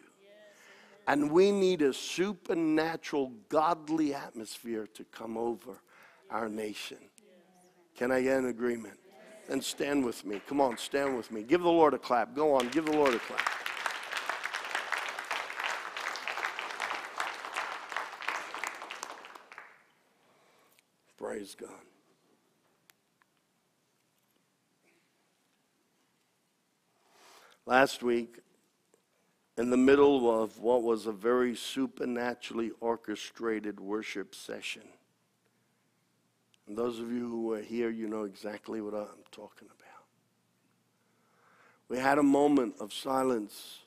And 1.07 1.31
we 1.31 1.51
need 1.51 1.81
a 1.81 1.93
supernatural, 1.95 3.33
godly 3.49 4.15
atmosphere 4.15 4.87
to 4.95 5.05
come 5.05 5.37
over 5.37 5.81
our 6.31 6.49
nation. 6.49 6.99
Can 7.97 8.11
I 8.11 8.23
get 8.23 8.39
an 8.39 8.47
agreement? 8.47 8.99
And 9.49 9.63
stand 9.63 10.05
with 10.05 10.25
me. 10.25 10.41
Come 10.47 10.61
on, 10.61 10.77
stand 10.77 11.17
with 11.17 11.31
me. 11.31 11.43
Give 11.43 11.63
the 11.63 11.69
Lord 11.69 11.95
a 11.95 11.99
clap. 11.99 12.35
Go 12.35 12.55
on, 12.55 12.69
give 12.69 12.87
the 12.87 12.93
Lord 12.93 13.15
a 13.15 13.19
clap. 13.19 13.41
Praise 21.19 21.57
God. 21.59 21.71
Last 27.67 28.03
week, 28.03 28.41
in 29.57 29.71
the 29.71 29.77
middle 29.77 30.43
of 30.43 30.59
what 30.59 30.83
was 30.83 31.07
a 31.07 31.13
very 31.13 31.55
supernaturally 31.55 32.73
orchestrated 32.81 33.81
worship 33.81 34.35
session, 34.35 34.83
and 36.67 36.77
those 36.77 36.99
of 36.99 37.11
you 37.11 37.29
who 37.29 37.53
are 37.53 37.61
here, 37.61 37.91
you 37.91 38.09
know 38.09 38.25
exactly 38.25 38.81
what 38.81 38.95
I'm 38.95 39.25
talking 39.31 39.69
about. 39.69 40.05
We 41.89 41.99
had 41.99 42.19
a 42.19 42.23
moment 42.23 42.77
of 42.81 42.93
silence, 42.93 43.81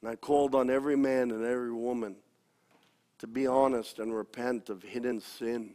and 0.00 0.10
I 0.10 0.16
called 0.16 0.54
on 0.54 0.70
every 0.70 0.96
man 0.96 1.30
and 1.30 1.44
every 1.44 1.72
woman 1.72 2.16
to 3.20 3.26
be 3.26 3.46
honest 3.46 3.98
and 3.98 4.14
repent 4.14 4.70
of 4.70 4.82
hidden 4.82 5.20
sin 5.20 5.72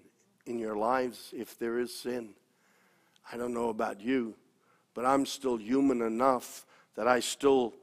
in 0.48 0.58
your 0.58 0.76
lives 0.76 1.32
if 1.32 1.58
there 1.60 1.78
is 1.78 1.94
sin. 1.94 2.30
I 3.32 3.38
don't 3.38 3.54
know 3.54 3.70
about 3.70 4.02
you, 4.02 4.34
but 4.96 5.06
I'm 5.06 5.28
still 5.28 5.58
human 5.58 6.02
enough 6.02 6.66
that 6.96 7.08
I 7.08 7.20
still 7.20 7.74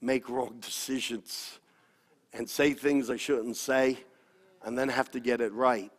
make 0.00 0.30
wrong 0.30 0.56
decisions 0.60 1.58
and 2.32 2.48
say 2.48 2.72
things 2.72 3.10
I 3.10 3.16
shouldn't 3.16 3.58
say 3.58 3.98
and 4.64 4.76
then 4.76 4.88
have 4.88 5.10
to 5.10 5.20
get 5.20 5.42
it 5.42 5.52
right. 5.52 5.92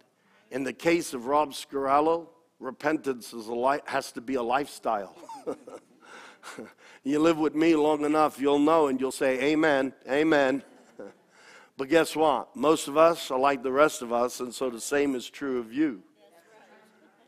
In 0.52 0.66
the 0.66 0.74
case 0.74 1.14
of 1.14 1.28
Rob 1.28 1.54
Scarallo, 1.54 2.28
repentance 2.60 3.32
li- 3.32 3.80
has 3.86 4.12
to 4.12 4.22
be 4.22 4.36
a 4.36 4.44
lifestyle. 4.44 5.16
you 7.04 7.20
live 7.20 7.38
with 7.38 7.56
me 7.56 7.74
long 7.74 8.04
enough, 8.04 8.38
you'll 8.38 8.60
know 8.60 8.88
and 8.88 9.00
you'll 9.00 9.14
say, 9.14 9.42
Amen, 9.52 9.94
Amen. 10.10 10.62
but 11.78 11.88
guess 11.88 12.18
what? 12.18 12.54
Most 12.54 12.90
of 12.90 12.98
us 12.98 13.32
are 13.32 13.40
like 13.40 13.64
the 13.64 13.72
rest 13.72 14.02
of 14.02 14.12
us, 14.12 14.42
and 14.42 14.54
so 14.54 14.70
the 14.70 14.82
same 14.82 15.16
is 15.16 15.30
true 15.30 15.58
of 15.58 15.72
you. 15.72 16.04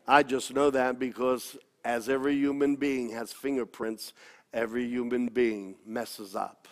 I 0.06 0.22
just 0.22 0.54
know 0.54 0.68
that 0.70 0.98
because 0.98 1.56
as 1.82 2.10
every 2.10 2.34
human 2.34 2.76
being 2.76 3.08
has 3.12 3.32
fingerprints, 3.32 4.12
every 4.52 4.86
human 4.86 5.28
being 5.28 5.76
messes 5.86 6.36
up. 6.36 6.68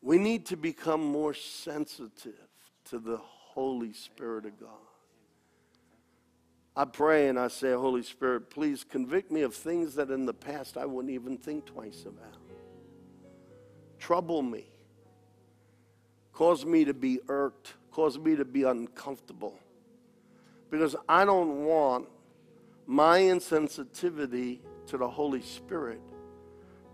We 0.00 0.18
need 0.18 0.46
to 0.46 0.56
become 0.56 1.00
more 1.00 1.32
sensitive 1.32 2.48
to 2.86 2.98
the 2.98 3.20
Holy 3.54 3.92
Spirit 3.92 4.46
of 4.46 4.58
God. 4.58 4.70
I 6.74 6.86
pray 6.86 7.28
and 7.28 7.38
I 7.38 7.48
say, 7.48 7.72
Holy 7.72 8.02
Spirit, 8.02 8.48
please 8.50 8.82
convict 8.82 9.30
me 9.30 9.42
of 9.42 9.54
things 9.54 9.94
that 9.96 10.10
in 10.10 10.24
the 10.24 10.32
past 10.32 10.78
I 10.78 10.86
wouldn't 10.86 11.12
even 11.12 11.36
think 11.36 11.66
twice 11.66 12.04
about. 12.06 12.38
Trouble 13.98 14.42
me. 14.42 14.66
cause 16.32 16.64
me 16.64 16.84
to 16.84 16.94
be 16.94 17.20
irked, 17.28 17.74
cause 17.90 18.18
me 18.18 18.36
to 18.36 18.44
be 18.44 18.62
uncomfortable. 18.64 19.58
Because 20.70 20.96
I 21.08 21.24
don't 21.24 21.64
want 21.64 22.08
my 22.86 23.18
insensitivity 23.20 24.60
to 24.86 24.96
the 24.96 25.08
Holy 25.08 25.42
Spirit 25.42 26.00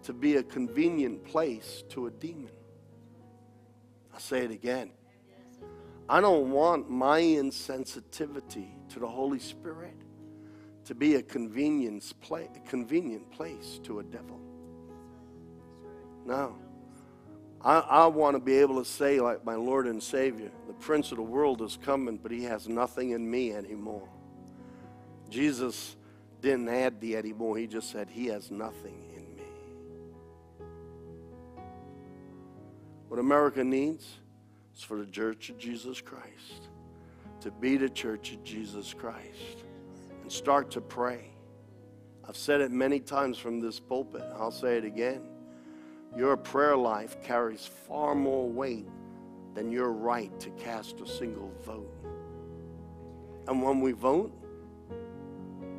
to 0.03 0.13
be 0.13 0.37
a 0.37 0.43
convenient 0.43 1.25
place 1.25 1.85
to 1.91 2.07
a 2.07 2.11
demon. 2.11 2.51
I'll 4.13 4.21
say 4.21 4.41
it 4.45 4.51
again. 4.51 4.91
I 6.09 6.21
don't 6.21 6.51
want 6.51 6.89
my 6.89 7.21
insensitivity 7.21 8.71
to 8.91 8.99
the 8.99 9.07
Holy 9.07 9.39
Spirit 9.39 9.95
to 10.87 10.95
be 10.95 11.17
a 11.17 11.23
convenience 11.23 12.15
play, 12.15 12.49
a 12.57 12.69
convenient 12.69 13.31
place 13.31 13.79
to 13.85 13.99
a 13.99 14.03
devil. 14.03 14.41
No. 16.25 16.57
I, 17.61 17.81
I 17.81 18.07
want 18.07 18.37
to 18.37 18.41
be 18.41 18.57
able 18.59 18.83
to 18.83 18.89
say, 18.89 19.21
like 19.21 19.45
my 19.45 19.55
Lord 19.55 19.87
and 19.87 20.03
Savior, 20.03 20.51
the 20.67 20.73
Prince 20.75 21.11
of 21.11 21.19
the 21.19 21.23
world 21.23 21.61
is 21.61 21.79
coming, 21.83 22.17
but 22.17 22.31
he 22.31 22.45
has 22.45 22.69
nothing 22.69 23.11
in 23.11 23.29
me 23.29 23.53
anymore. 23.53 24.09
Jesus 25.29 25.97
didn't 26.41 26.69
add 26.69 27.01
the 27.01 27.17
anymore, 27.17 27.59
he 27.59 27.67
just 27.67 27.91
said, 27.91 28.09
He 28.09 28.27
has 28.27 28.51
nothing 28.51 29.11
in 29.15 29.35
me. 29.35 29.43
What 33.09 33.19
America 33.19 33.63
needs 33.65 34.07
is 34.79 34.85
for 34.85 34.97
the 34.97 35.07
Church 35.07 35.51
of 35.51 35.59
Jesus 35.59 36.01
Christ 36.01 36.69
to 37.41 37.51
be 37.51 37.77
the 37.77 37.89
Church 37.89 38.33
of 38.33 38.45
Jesus 38.45 38.95
Christ 38.95 39.65
and 40.23 40.31
start 40.31 40.71
to 40.73 40.81
pray. 40.81 41.31
I've 42.29 42.37
said 42.37 42.61
it 42.61 42.71
many 42.71 43.01
times 43.01 43.39
from 43.39 43.59
this 43.59 43.81
pulpit. 43.81 44.23
I'll 44.39 44.53
say 44.53 44.77
it 44.77 44.85
again. 44.85 45.23
Your 46.17 46.37
prayer 46.37 46.77
life 46.77 47.21
carries 47.23 47.67
far 47.67 48.15
more 48.15 48.49
weight 48.49 48.87
than 49.55 49.73
your 49.73 49.93
right 49.93 50.39
to 50.41 50.51
cast 50.51 51.01
a 51.01 51.07
single 51.07 51.53
vote. 51.65 51.93
And 53.49 53.63
when 53.63 53.81
we 53.81 53.93
vote, 53.93 54.33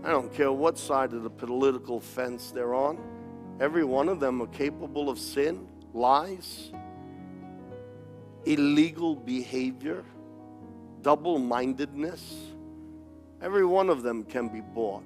I 0.03 0.09
don't 0.09 0.33
care 0.33 0.51
what 0.51 0.77
side 0.77 1.13
of 1.13 1.23
the 1.23 1.29
political 1.29 2.01
fence 2.01 2.51
they're 2.51 2.73
on, 2.73 2.99
every 3.61 3.85
one 3.85 4.09
of 4.09 4.19
them 4.19 4.41
are 4.41 4.47
capable 4.47 5.09
of 5.09 5.19
sin, 5.19 5.67
lies, 5.93 6.71
illegal 8.45 9.15
behavior, 9.15 10.03
double 11.01 11.39
mindedness. 11.39 12.35
Every 13.41 13.65
one 13.65 13.89
of 13.89 14.03
them 14.03 14.23
can 14.23 14.49
be 14.49 14.61
bought. 14.61 15.03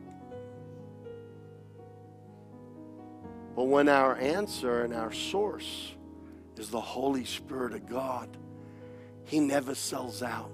But 3.55 3.65
when 3.65 3.87
our 3.87 4.15
answer 4.17 4.83
and 4.83 4.93
our 4.93 5.11
source 5.11 5.93
is 6.57 6.69
the 6.69 6.81
Holy 6.81 7.25
Spirit 7.25 7.73
of 7.73 7.87
God, 7.87 8.35
He 9.25 9.39
never 9.39 9.75
sells 9.75 10.23
out. 10.23 10.51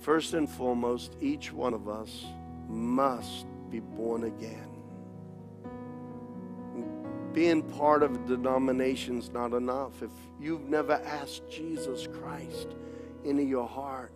First 0.00 0.34
and 0.34 0.48
foremost, 0.48 1.16
each 1.20 1.52
one 1.52 1.74
of 1.74 1.88
us 1.88 2.24
must 2.68 3.46
be 3.70 3.80
born 3.80 4.24
again. 4.24 4.69
Being 7.32 7.62
part 7.62 8.02
of 8.02 8.14
a 8.14 8.18
denomination 8.26 9.18
is 9.18 9.30
not 9.30 9.52
enough. 9.52 10.02
If 10.02 10.10
you've 10.40 10.68
never 10.68 10.94
asked 11.04 11.48
Jesus 11.48 12.06
Christ 12.06 12.68
into 13.24 13.44
your 13.44 13.68
heart, 13.68 14.12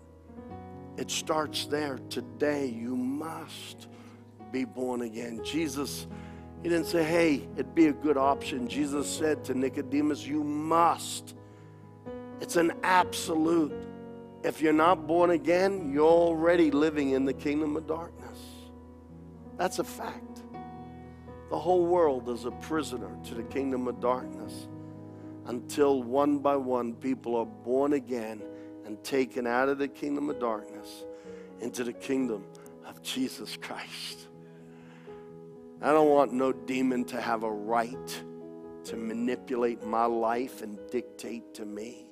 it 0.97 1.11
starts 1.11 1.67
there. 1.67 1.99
Today, 2.09 2.67
you 2.67 2.97
must 2.97 3.89
be 4.53 4.65
born 4.65 5.03
again. 5.03 5.41
Jesus, 5.45 6.07
he 6.62 6.69
didn't 6.69 6.87
say, 6.87 7.05
hey, 7.05 7.49
it'd 7.55 7.75
be 7.75 7.87
a 7.87 7.93
good 7.93 8.17
option. 8.17 8.69
Jesus 8.69 9.09
said 9.09 9.45
to 9.45 9.55
Nicodemus, 9.55 10.27
you 10.27 10.43
must. 10.45 11.35
It's 12.41 12.57
an 12.57 12.73
absolute. 12.83 13.73
If 14.43 14.61
you're 14.61 14.73
not 14.73 15.07
born 15.07 15.31
again, 15.31 15.93
you're 15.93 16.05
already 16.05 16.71
living 16.71 17.11
in 17.11 17.25
the 17.25 17.33
kingdom 17.33 17.77
of 17.77 17.87
darkness. 17.87 18.39
That's 19.57 19.79
a 19.79 19.85
fact. 19.85 20.43
The 21.51 21.59
whole 21.59 21.84
world 21.84 22.28
is 22.28 22.45
a 22.47 22.51
prisoner 22.51 23.11
to 23.24 23.34
the 23.34 23.42
kingdom 23.42 23.86
of 23.86 24.01
darkness 24.01 24.68
until 25.47 26.03
one 26.03 26.38
by 26.38 26.57
one 26.57 26.95
people 26.95 27.36
are 27.36 27.47
born 27.47 27.92
again 27.92 28.42
and 28.86 29.03
taken 29.05 29.47
out 29.47 29.68
of 29.68 29.78
the 29.78 29.88
kingdom 29.88 30.30
of 30.30 30.40
darkness 30.40 31.05
into 31.61 31.84
the 31.84 31.92
kingdom 31.92 32.45
of 32.86 33.03
Jesus 33.03 33.57
Christ. 33.57 34.28
I 35.82 35.92
don't 35.92 36.09
want 36.09 36.32
no 36.32 36.53
demon 36.53 37.05
to 37.07 37.20
have 37.20 37.42
a 37.42 37.51
right 37.51 38.22
to 38.84 38.97
manipulate 38.97 39.84
my 39.84 40.07
life 40.07 40.62
and 40.62 40.78
dictate 40.90 41.55
to 41.55 41.64
me. 41.64 42.07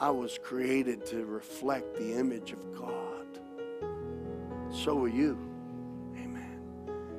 I 0.00 0.10
was 0.10 0.38
created 0.42 1.04
to 1.06 1.24
reflect 1.24 1.96
the 1.96 2.14
image 2.14 2.52
of 2.52 2.74
God. 2.74 3.38
So 4.72 5.04
are 5.04 5.08
you. 5.08 5.49